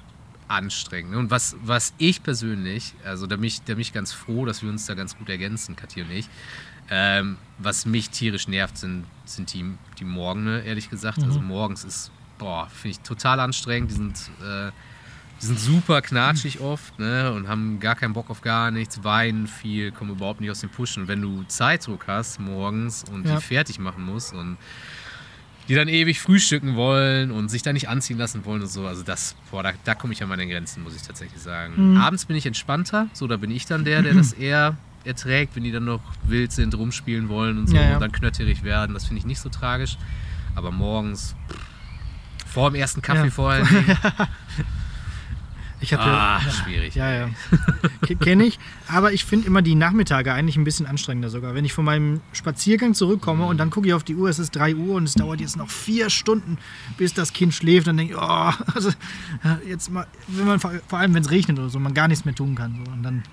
anstrengend. 0.49 1.11
ne? 1.11 1.17
Und 1.17 1.31
was, 1.31 1.55
was 1.63 1.93
ich 1.97 2.21
persönlich, 2.21 2.93
also 3.03 3.27
da 3.27 3.37
bin 3.37 3.45
ich, 3.45 3.61
da 3.63 3.73
bin 3.73 3.81
ich 3.81 3.93
ganz 3.93 4.11
froh, 4.11 4.45
dass 4.45 4.61
wir 4.61 4.69
uns 4.69 4.85
da 4.85 4.93
ganz 4.93 5.17
gut 5.17 5.29
ergänzen, 5.29 5.75
Kathi 5.75 6.01
und 6.01 6.11
ich. 6.11 6.27
Ähm, 6.89 7.37
was 7.57 7.85
mich 7.85 8.09
tierisch 8.09 8.47
nervt, 8.47 8.77
sind, 8.77 9.05
sind 9.23 9.53
die, 9.53 9.65
die 9.97 10.03
Morgene, 10.03 10.61
ehrlich 10.63 10.89
gesagt. 10.89 11.23
Also 11.23 11.39
morgens 11.39 11.83
ist, 11.83 12.11
boah, 12.37 12.67
finde 12.69 12.97
ich 12.97 12.99
total 12.99 13.39
anstrengend. 13.39 13.89
Die 13.89 13.95
sind 13.95 14.29
äh, 14.43 14.71
die 15.41 15.45
sind 15.47 15.59
super 15.59 16.01
knatschig 16.01 16.59
oft 16.61 16.97
ne, 16.97 17.31
und 17.33 17.47
haben 17.47 17.79
gar 17.79 17.95
keinen 17.95 18.13
Bock 18.13 18.29
auf 18.29 18.41
gar 18.41 18.71
nichts, 18.71 19.03
weinen 19.03 19.47
viel, 19.47 19.91
kommen 19.91 20.11
überhaupt 20.11 20.39
nicht 20.41 20.49
aus 20.51 20.61
dem 20.61 20.69
Pushen. 20.69 21.03
Und 21.03 21.07
wenn 21.09 21.21
du 21.21 21.43
Zeitdruck 21.47 22.07
hast 22.07 22.39
morgens 22.39 23.03
und 23.11 23.25
Ja. 23.27 23.35
die 23.35 23.41
fertig 23.41 23.77
machen 23.79 24.05
musst 24.05 24.33
und 24.33 24.57
die 25.67 25.73
dann 25.75 25.87
ewig 25.87 26.21
frühstücken 26.21 26.75
wollen 26.75 27.31
und 27.31 27.49
sich 27.49 27.63
da 27.63 27.73
nicht 27.73 27.89
anziehen 27.89 28.17
lassen 28.19 28.45
wollen 28.45 28.61
und 28.61 28.67
so, 28.69 28.85
also 28.87 29.01
das, 29.03 29.35
boah, 29.51 29.63
da, 29.63 29.71
da 29.83 29.95
komme 29.95 30.13
ich 30.13 30.21
an 30.23 30.29
meine 30.29 30.47
Grenzen, 30.47 30.83
muss 30.83 30.95
ich 30.95 31.01
tatsächlich 31.01 31.41
sagen. 31.41 31.93
Mhm. 31.93 31.97
Abends 31.97 32.25
bin 32.25 32.35
ich 32.37 32.45
entspannter, 32.45 33.07
so 33.13 33.27
da 33.27 33.37
bin 33.37 33.49
ich 33.51 33.65
dann 33.65 33.83
der, 33.83 34.03
der 34.03 34.13
das 34.13 34.31
eher 34.33 34.77
erträgt, 35.03 35.55
wenn 35.55 35.63
die 35.63 35.71
dann 35.71 35.85
noch 35.85 36.01
wild 36.23 36.51
sind, 36.51 36.73
rumspielen 36.75 37.29
wollen 37.29 37.57
und 37.57 37.67
so 37.67 37.75
Ja, 37.75 37.81
ja. 37.83 37.93
und 37.95 37.99
dann 38.01 38.11
knötterig 38.11 38.63
werden. 38.63 38.93
Das 38.93 39.05
finde 39.05 39.19
ich 39.19 39.25
nicht 39.25 39.39
so 39.39 39.49
tragisch. 39.49 39.97
Aber 40.55 40.71
morgens, 40.71 41.35
vor 42.45 42.69
dem 42.71 42.75
ersten 42.75 43.01
Kaffee 43.01 43.25
Ja. 43.25 43.29
vor 43.31 43.53
Ich 45.81 45.93
hatte, 45.93 46.03
ah, 46.05 46.39
schwierig. 46.41 46.95
Ja, 46.95 47.11
ja. 47.11 47.29
Kenne 48.19 48.45
ich. 48.45 48.59
Aber 48.87 49.11
ich 49.11 49.25
finde 49.25 49.47
immer 49.47 49.61
die 49.61 49.75
Nachmittage 49.75 50.33
eigentlich 50.33 50.55
ein 50.55 50.63
bisschen 50.63 50.85
anstrengender 50.85 51.29
sogar. 51.29 51.53
Wenn 51.53 51.65
ich 51.65 51.73
von 51.73 51.85
meinem 51.85 52.21
Spaziergang 52.31 52.93
zurückkomme 52.93 53.45
und 53.45 53.57
dann 53.57 53.69
gucke 53.69 53.87
ich 53.87 53.93
auf 53.93 54.03
die 54.03 54.15
Uhr, 54.15 54.29
es 54.29 54.39
ist 54.39 54.51
3 54.55 54.75
Uhr 54.75 54.95
und 54.95 55.03
es 55.03 55.15
dauert 55.15 55.41
jetzt 55.41 55.57
noch 55.57 55.69
vier 55.69 56.09
Stunden, 56.09 56.57
bis 56.97 57.13
das 57.13 57.33
Kind 57.33 57.53
schläft, 57.53 57.87
dann 57.87 57.97
denke 57.97 58.13
ich, 58.13 58.19
oh, 58.19 58.51
also, 58.73 58.89
ja, 59.43 59.59
jetzt 59.67 59.91
mal, 59.91 60.07
wenn 60.27 60.47
man 60.47 60.59
vor 60.59 60.71
vor 60.87 60.99
allem, 60.99 61.13
wenn 61.13 61.23
es 61.23 61.31
regnet 61.31 61.59
oder 61.59 61.69
so, 61.69 61.79
man 61.79 61.93
gar 61.93 62.07
nichts 62.07 62.25
mehr 62.25 62.35
tun 62.35 62.55
kann. 62.55 62.81
So, 62.85 62.91
und 62.91 63.03
dann, 63.03 63.23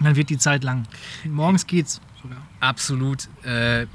dann 0.00 0.16
wird 0.16 0.30
die 0.30 0.38
Zeit 0.38 0.64
lang. 0.64 0.86
Morgens 1.24 1.66
geht's 1.66 2.00
sogar. 2.22 2.38
Absolut. 2.60 3.28
Äh, 3.44 3.86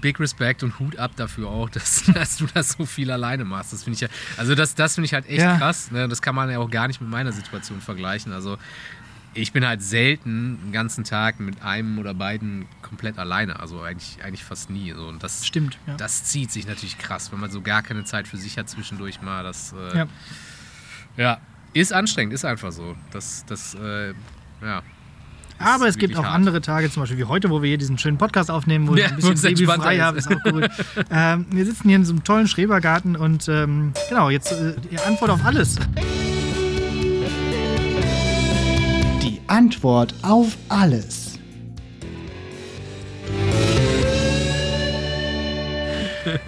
Big 0.00 0.20
Respect 0.20 0.62
und 0.62 0.78
Hut 0.78 0.96
ab 0.98 1.12
dafür 1.16 1.48
auch, 1.48 1.70
dass, 1.70 2.04
dass 2.14 2.36
du 2.36 2.46
das 2.52 2.72
so 2.72 2.86
viel 2.86 3.10
alleine 3.10 3.44
machst. 3.44 3.72
Das 3.72 3.84
finde 3.84 3.94
ich 3.96 4.00
ja, 4.02 4.08
also 4.36 4.54
das, 4.54 4.74
das 4.74 4.94
finde 4.94 5.06
ich 5.06 5.14
halt 5.14 5.26
echt 5.28 5.40
Ja. 5.40 5.56
krass. 5.58 5.90
Ne? 5.90 6.08
Das 6.08 6.22
kann 6.22 6.34
man 6.34 6.50
ja 6.50 6.58
auch 6.58 6.70
gar 6.70 6.88
nicht 6.88 7.00
mit 7.00 7.10
meiner 7.10 7.32
Situation 7.32 7.80
vergleichen. 7.80 8.32
Also 8.32 8.58
ich 9.34 9.52
bin 9.52 9.64
halt 9.66 9.82
selten 9.82 10.58
den 10.64 10.72
ganzen 10.72 11.04
Tag 11.04 11.38
mit 11.38 11.62
einem 11.62 11.98
oder 11.98 12.12
beiden 12.14 12.66
komplett 12.82 13.18
alleine. 13.18 13.60
Also 13.60 13.80
eigentlich, 13.82 14.18
eigentlich 14.24 14.42
fast 14.44 14.68
nie. 14.70 14.92
So. 14.92 15.06
Und 15.06 15.22
das, 15.22 15.46
Stimmt. 15.46 15.78
Ja. 15.86 15.96
das 15.96 16.24
zieht 16.24 16.50
sich 16.50 16.66
natürlich 16.66 16.98
krass, 16.98 17.30
wenn 17.30 17.38
man 17.40 17.50
so 17.50 17.60
gar 17.60 17.82
keine 17.82 18.04
Zeit 18.04 18.26
für 18.26 18.36
sich 18.36 18.58
hat 18.58 18.68
zwischendurch 18.68 19.20
mal. 19.22 19.44
Das 19.44 19.72
äh, 19.74 19.98
Ja. 19.98 20.06
ja. 21.16 21.40
ist 21.72 21.92
anstrengend, 21.92 22.32
ist 22.34 22.44
einfach 22.44 22.72
so. 22.72 22.96
Das, 23.12 23.44
das, 23.46 23.74
äh, 23.74 24.14
ja. 24.62 24.82
Aber 25.58 25.88
es 25.88 25.98
gibt 25.98 26.16
auch 26.16 26.24
hart. 26.24 26.34
andere 26.34 26.60
Tage, 26.60 26.90
zum 26.90 27.02
Beispiel 27.02 27.18
wie 27.18 27.24
heute, 27.24 27.50
wo 27.50 27.62
wir 27.62 27.68
hier 27.68 27.78
diesen 27.78 27.98
schönen 27.98 28.16
Podcast 28.18 28.50
aufnehmen, 28.50 28.86
wo 28.88 28.94
wir 28.94 29.02
Ja, 29.04 29.08
ein 29.10 29.22
wo 29.22 29.30
bisschen 29.30 29.54
babyfrei 29.54 29.96
ist. 29.96 30.02
haben, 30.02 30.18
ist 30.18 30.28
auch 30.32 30.42
gut. 30.42 30.68
ähm, 31.10 31.46
wir 31.50 31.64
sitzen 31.64 31.88
hier 31.88 31.96
in 31.96 32.04
so 32.04 32.12
einem 32.12 32.24
tollen 32.24 32.46
Schrebergarten 32.48 33.16
und 33.16 33.48
ähm, 33.48 33.92
genau, 34.08 34.30
jetzt 34.30 34.52
äh, 34.52 34.74
die 34.90 34.98
Antwort 35.00 35.30
auf 35.30 35.44
alles. 35.44 35.76
Die 39.22 39.40
Antwort 39.48 40.14
auf 40.22 40.56
alles. 40.68 41.38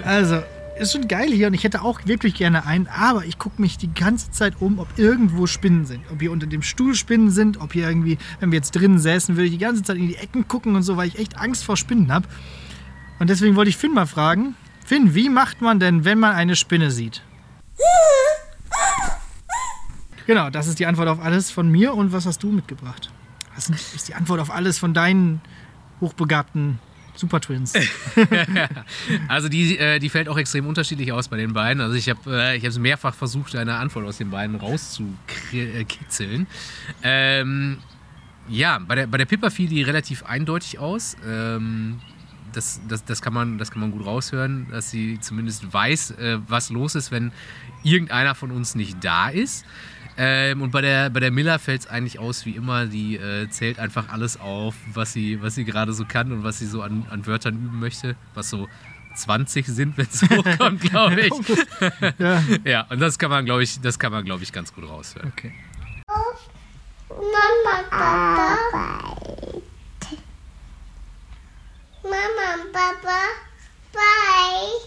Also, 0.05 0.43
ist 0.81 0.93
schon 0.93 1.09
geil 1.09 1.31
hier 1.31 1.47
und 1.47 1.55
ich 1.55 1.62
hätte 1.64 1.83
auch 1.83 2.01
wirklich 2.07 2.35
gerne 2.35 2.66
einen, 2.66 2.89
aber 2.89 3.24
ich 3.24 3.39
gucke 3.39 3.61
mich 3.61 3.76
die 3.76 3.93
ganze 3.93 4.31
Zeit 4.31 4.61
um, 4.61 4.78
ob 4.78 4.99
irgendwo 4.99 5.47
Spinnen 5.47 5.85
sind. 5.85 6.03
Ob 6.11 6.20
hier 6.20 6.33
unter 6.33 6.47
dem 6.47 6.62
Stuhl 6.62 6.95
Spinnen 6.95 7.31
sind, 7.31 7.61
ob 7.61 7.72
hier 7.72 7.87
irgendwie, 7.87 8.18
wenn 8.41 8.51
wir 8.51 8.57
jetzt 8.57 8.72
drinnen 8.72 8.99
säßen, 8.99 9.37
würde 9.37 9.47
ich 9.47 9.53
die 9.53 9.59
ganze 9.59 9.83
Zeit 9.83 9.97
in 9.97 10.09
die 10.09 10.16
Ecken 10.16 10.49
gucken 10.49 10.76
und 10.76 10.83
so, 10.83 10.97
weil 10.97 11.09
ich 11.09 11.18
echt 11.18 11.37
Angst 11.37 11.64
vor 11.64 11.76
Spinnen 11.76 12.12
habe. 12.12 12.26
Und 13.18 13.28
deswegen 13.28 13.57
wollte 13.57 13.68
ich 13.68 13.76
Finn 13.76 13.93
mal 13.93 14.07
fragen. 14.07 14.57
Finn, 14.85 15.14
wie 15.14 15.28
macht 15.28 15.61
man 15.61 15.78
denn, 15.78 16.05
wenn 16.05 16.18
man 16.18 16.35
eine 16.35 16.57
Spinne 16.57 16.91
sieht? 16.91 17.22
Genau, 20.26 20.49
das 20.49 20.66
ist 20.66 20.78
die 20.78 20.87
Antwort 20.87 21.09
auf 21.09 21.20
alles 21.20 21.51
von 21.51 21.70
mir. 21.70 21.95
Und 21.95 22.12
was 22.12 22.24
hast 22.24 22.43
du 22.43 22.51
mitgebracht? 22.51 23.11
Was 23.55 23.68
ist 23.68 24.09
die 24.09 24.14
Antwort 24.14 24.41
auf 24.41 24.51
alles 24.51 24.78
von 24.78 24.95
deinen 24.95 25.43
hochbegabten 26.01 26.78
Super 27.21 27.41
Twins? 27.41 27.75
Also 29.29 29.49
die, 29.49 29.79
äh, 29.79 29.99
die 29.99 30.09
fällt 30.09 30.29
auch 30.29 30.39
extrem 30.39 30.66
unterschiedlich 30.66 31.12
aus 31.12 31.29
bei 31.29 31.37
den 31.37 31.53
beiden. 31.53 31.83
Also 31.83 31.95
ich 31.95 32.09
habe 32.09 32.21
äh, 32.27 32.57
ich 32.57 32.79
mehrfach 32.79 33.14
versucht, 33.14 33.55
eine 33.55 33.77
Antwort 33.77 34.07
aus 34.07 34.18
den 34.18 34.31
beiden 34.31 34.57
rauszukitzeln. 34.57 36.47
Ähm, 37.03 37.79
ja, 38.49 38.79
bei 38.79 38.95
der, 38.95 39.07
bei 39.07 39.18
der 39.18 39.27
Pippa 39.27 39.51
fiel 39.51 39.68
die 39.68 39.83
relativ 39.83 40.25
eindeutig 40.25 40.79
aus. 40.79 41.16
Ähm, 41.27 42.01
das, 42.53 42.81
das, 42.89 43.05
das, 43.05 43.21
kann 43.21 43.35
man, 43.35 43.59
das 43.59 43.71
kann 43.71 43.81
man 43.81 43.91
gut 43.91 44.07
raushören, 44.07 44.68
dass 44.71 44.91
sie 44.91 45.21
zumindest 45.21 45.73
weiß, 45.73 46.12
äh, 46.12 46.39
was 46.49 46.71
los 46.71 46.95
ist, 46.95 47.11
wenn 47.11 47.33
irgendeiner 47.83 48.35
von 48.35 48.51
uns 48.51 48.75
nicht 48.75 48.97
da 49.05 49.29
ist. 49.29 49.64
Ähm, 50.23 50.61
und 50.61 50.71
bei 50.71 50.83
der, 50.83 51.09
bei 51.09 51.21
der 51.21 51.31
Miller 51.31 51.59
fällt 51.59 51.81
es 51.81 51.87
eigentlich 51.87 52.18
aus 52.18 52.45
wie 52.45 52.51
immer. 52.51 52.85
Die 52.85 53.16
äh, 53.16 53.49
zählt 53.49 53.79
einfach 53.79 54.11
alles 54.11 54.39
auf, 54.39 54.75
was 54.93 55.14
sie, 55.14 55.41
was 55.41 55.55
sie 55.55 55.64
gerade 55.64 55.95
so 55.95 56.05
kann 56.05 56.31
und 56.31 56.45
was 56.45 56.59
sie 56.59 56.66
so 56.66 56.83
an, 56.83 57.07
an 57.09 57.27
Wörtern 57.27 57.55
üben 57.55 57.81
möchte. 57.81 58.16
Was 58.35 58.51
so 58.51 58.68
20 59.16 59.66
sind, 59.66 59.97
wenn 59.97 60.07
es 60.12 60.21
hochkommt, 60.31 60.83
glaube 60.83 61.23
ich. 61.23 61.33
ja, 62.18 62.43
Ja, 62.64 62.87
und 62.91 63.01
das 63.01 63.18
kann 63.18 63.31
man, 63.31 63.47
glaube 63.47 63.62
ich, 63.62 63.81
das 63.81 63.99
kann 63.99 64.12
man, 64.12 64.23
glaube 64.27 64.43
ich, 64.43 64.53
ganz 64.53 64.75
gut 64.75 64.87
raushören. 64.87 65.33
okay. 65.33 65.55
Mama, 67.09 67.83
Papa. 67.91 68.99
Mama, 72.03 72.64
Papa. 72.73 73.21
Bye. 73.93 74.81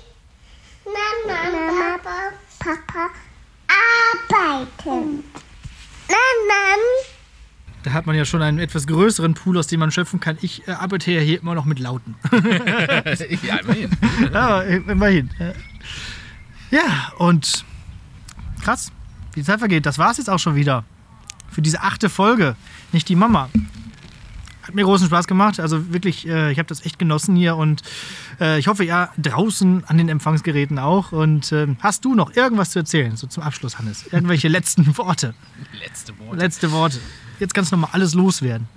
Mama, 0.86 1.97
Papa. 1.97 2.31
Papa. 2.59 3.09
Arbeiten. 3.67 5.23
Mama. 6.07 6.73
Da 7.84 7.92
hat 8.03 8.07
man 8.07 8.17
ja 8.17 8.25
schon 8.25 8.41
einen 8.41 8.59
etwas 8.59 8.85
größeren 8.85 9.33
Pool, 9.33 9.57
aus 9.57 9.67
dem 9.67 9.79
man 9.79 9.89
schöpfen 9.89 10.19
kann. 10.19 10.37
Ich 10.41 10.67
äh, 10.67 10.71
arbeite 10.71 11.09
ja 11.09 11.21
hier 11.21 11.39
immer 11.39 11.55
noch 11.55 11.63
mit 11.63 11.79
Lauten. 11.79 12.15
ja, 12.33 13.55
immerhin. 13.59 13.91
Äh, 14.33 14.75
immerhin. 14.75 15.29
äh. 15.39 15.53
Ja, 16.69 17.13
und 17.17 17.63
krass, 18.61 18.91
wie 19.31 19.39
die 19.39 19.45
Zeit 19.45 19.59
vergeht. 19.59 19.85
Das 19.85 19.99
war's 19.99 20.17
jetzt 20.17 20.29
auch 20.29 20.39
schon 20.39 20.55
wieder. 20.55 20.83
Für 21.49 21.61
diese 21.61 21.79
achte 21.79 22.09
Folge. 22.09 22.57
Nicht 22.91 23.07
die 23.07 23.15
Mama. 23.15 23.47
Hat 24.63 24.75
mir 24.75 24.83
großen 24.83 25.07
Spaß 25.07 25.25
gemacht. 25.25 25.61
Also 25.61 25.93
wirklich, 25.93 26.27
äh, 26.27 26.51
ich 26.51 26.59
habe 26.59 26.67
das 26.67 26.85
echt 26.85 26.99
genossen 26.99 27.37
hier 27.37 27.55
und 27.55 27.83
äh, 28.41 28.59
ich 28.59 28.67
hoffe, 28.67 28.83
ja, 28.83 29.13
draußen 29.17 29.85
an 29.85 29.97
den 29.97 30.09
Empfangsgeräten 30.09 30.77
auch. 30.77 31.13
Und 31.13 31.53
ähm, 31.53 31.77
hast 31.79 32.03
du 32.03 32.15
noch 32.15 32.35
irgendwas 32.35 32.71
zu 32.71 32.79
erzählen? 32.79 33.15
So 33.15 33.27
zum 33.27 33.43
Abschluss, 33.43 33.79
Hannes. 33.79 34.07
Irgendwelche 34.11 34.49
letzten 34.49 34.97
Worte. 34.97 35.33
Letzte 35.81 36.19
Worte. 36.19 36.37
Letzte 36.37 36.71
Worte. 36.73 36.99
Jetzt 37.39 37.53
kannst 37.53 37.71
du 37.71 37.75
noch 37.77 37.88
mal 37.89 37.93
alles 37.93 38.13
loswerden. 38.13 38.67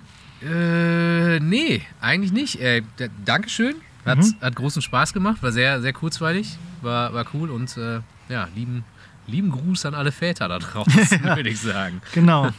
Äh, 0.41 1.39
nee, 1.39 1.81
eigentlich 2.01 2.31
nicht. 2.31 2.59
Äh, 2.59 2.83
Dankeschön. 3.25 3.75
Hat, 4.05 4.19
Mhm. 4.19 4.35
hat 4.39 4.55
großen 4.55 4.81
Spaß 4.81 5.11
gemacht, 5.13 5.43
war 5.43 5.51
sehr, 5.51 5.81
sehr 5.81 5.91
kurzweilig, 5.91 6.57
war, 6.81 7.13
war 7.13 7.25
cool 7.33 7.49
und 7.51 7.75
äh, 7.75 7.99
ja, 8.29 8.47
lieben, 8.55 8.85
lieben 9.27 9.51
Gruß 9.51 9.85
an 9.85 9.95
alle 9.95 10.13
Väter 10.13 10.47
da 10.47 10.59
draußen, 10.59 11.23
würde 11.23 11.49
ich 11.49 11.59
sagen. 11.59 12.01
Genau. 12.13 12.49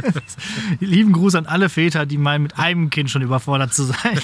Lieben 0.80 1.12
Gruß 1.12 1.36
an 1.36 1.46
alle 1.46 1.70
Väter, 1.70 2.04
die 2.04 2.18
meinen, 2.18 2.42
mit 2.42 2.58
einem 2.58 2.90
Kind 2.90 3.10
schon 3.10 3.22
überfordert 3.22 3.72
zu 3.72 3.84
sein. 3.84 4.18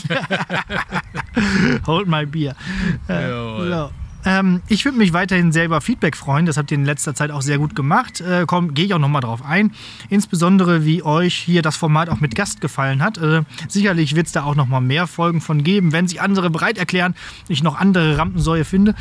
Hold 1.87 2.07
my 2.09 2.27
beer. 2.27 2.55
Äh. 3.09 3.31
Ähm, 4.27 4.61
ich 4.69 4.85
würde 4.85 4.99
mich 4.99 5.13
weiterhin 5.13 5.53
selber 5.53 5.81
Feedback 5.81 6.17
freuen. 6.17 6.45
Das 6.45 6.57
habt 6.57 6.71
ihr 6.71 6.77
in 6.77 6.85
letzter 6.85 7.15
Zeit 7.15 7.31
auch 7.31 7.43
sehr 7.43 7.59
gut 7.59 7.77
gemacht. 7.77 8.21
Äh, 8.21 8.45
komm, 8.47 8.75
gehe 8.75 8.85
ich 8.85 8.95
auch 8.95 8.99
nochmal 8.99 9.23
drauf 9.23 9.43
ein. 9.45 9.73
Insbesondere, 10.11 10.85
wie 10.85 11.03
euch 11.03 11.35
hier 11.35 11.63
das 11.63 11.77
Format 11.77 12.09
auch 12.09 12.21
mit 12.21 12.35
Gast 12.35 12.61
gefallen 12.61 13.03
hat. 13.03 13.19
Äh, 13.19 13.43
sicherlich 13.69 14.17
wird 14.17 14.27
es 14.27 14.33
da 14.33 14.43
auch 14.43 14.57
nochmal 14.57 14.81
mehr 14.81 15.07
Folgen 15.07 15.41
von 15.41 15.63
geben, 15.63 15.93
wenn 15.93 16.09
sich 16.09 16.21
andere 16.21 16.51
bereit 16.51 16.77
erklären, 16.77 17.15
ich 17.49 17.63
noch 17.63 17.79
andere 17.79 18.19
Rampensäue 18.19 18.65
finde. 18.65 18.95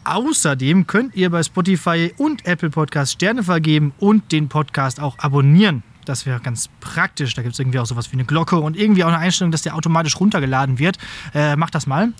Außerdem 0.05 0.87
könnt 0.87 1.15
ihr 1.15 1.29
bei 1.29 1.43
Spotify 1.43 2.13
und 2.17 2.45
Apple 2.45 2.69
Podcast 2.69 3.11
Sterne 3.13 3.43
vergeben 3.43 3.93
und 3.99 4.31
den 4.31 4.47
Podcast 4.49 4.99
auch 4.99 5.19
abonnieren. 5.19 5.83
Das 6.05 6.25
wäre 6.25 6.39
ganz 6.39 6.69
praktisch. 6.79 7.33
Da 7.33 7.41
gibt 7.41 7.53
es 7.53 7.59
irgendwie 7.59 7.79
auch 7.79 7.85
sowas 7.85 8.11
wie 8.11 8.15
eine 8.15 8.25
Glocke 8.25 8.57
und 8.57 8.77
irgendwie 8.77 9.03
auch 9.03 9.09
eine 9.09 9.17
Einstellung, 9.17 9.51
dass 9.51 9.63
der 9.63 9.75
automatisch 9.75 10.19
runtergeladen 10.19 10.79
wird. 10.79 10.97
Äh, 11.33 11.55
macht 11.55 11.75
das 11.75 11.87
mal. 11.87 12.13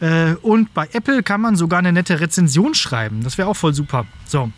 Äh, 0.00 0.32
und 0.42 0.74
bei 0.74 0.88
Apple 0.92 1.22
kann 1.22 1.40
man 1.40 1.56
sogar 1.56 1.78
eine 1.78 1.92
nette 1.92 2.20
Rezension 2.20 2.74
schreiben. 2.74 3.22
Das 3.22 3.38
wäre 3.38 3.48
auch 3.48 3.56
voll 3.56 3.74
super. 3.74 4.06
So. 4.26 4.50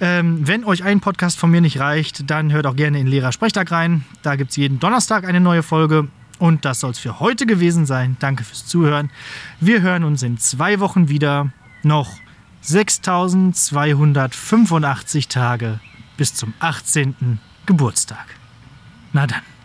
Ähm, 0.00 0.46
wenn 0.46 0.64
euch 0.64 0.84
ein 0.84 1.00
Podcast 1.00 1.38
von 1.38 1.50
mir 1.50 1.60
nicht 1.60 1.80
reicht, 1.80 2.30
dann 2.30 2.52
hört 2.52 2.66
auch 2.66 2.76
gerne 2.76 3.00
in 3.00 3.08
Lehrer 3.08 3.32
Sprechtag 3.32 3.72
rein. 3.72 4.04
Da 4.22 4.36
gibt 4.36 4.50
es 4.50 4.56
jeden 4.56 4.78
Donnerstag 4.78 5.26
eine 5.26 5.40
neue 5.40 5.62
Folge. 5.62 6.08
Und 6.38 6.64
das 6.64 6.80
soll 6.80 6.92
es 6.92 7.00
für 7.00 7.18
heute 7.18 7.46
gewesen 7.46 7.84
sein. 7.84 8.16
Danke 8.20 8.44
fürs 8.44 8.64
Zuhören. 8.66 9.10
Wir 9.60 9.82
hören 9.82 10.04
uns 10.04 10.22
in 10.22 10.38
zwei 10.38 10.78
Wochen 10.78 11.08
wieder. 11.08 11.50
Noch 11.82 12.12
6285 12.60 15.26
Tage 15.28 15.80
bis 16.16 16.34
zum 16.34 16.54
18. 16.60 17.40
Geburtstag. 17.68 18.26
Na 19.12 19.26
dann. 19.26 19.57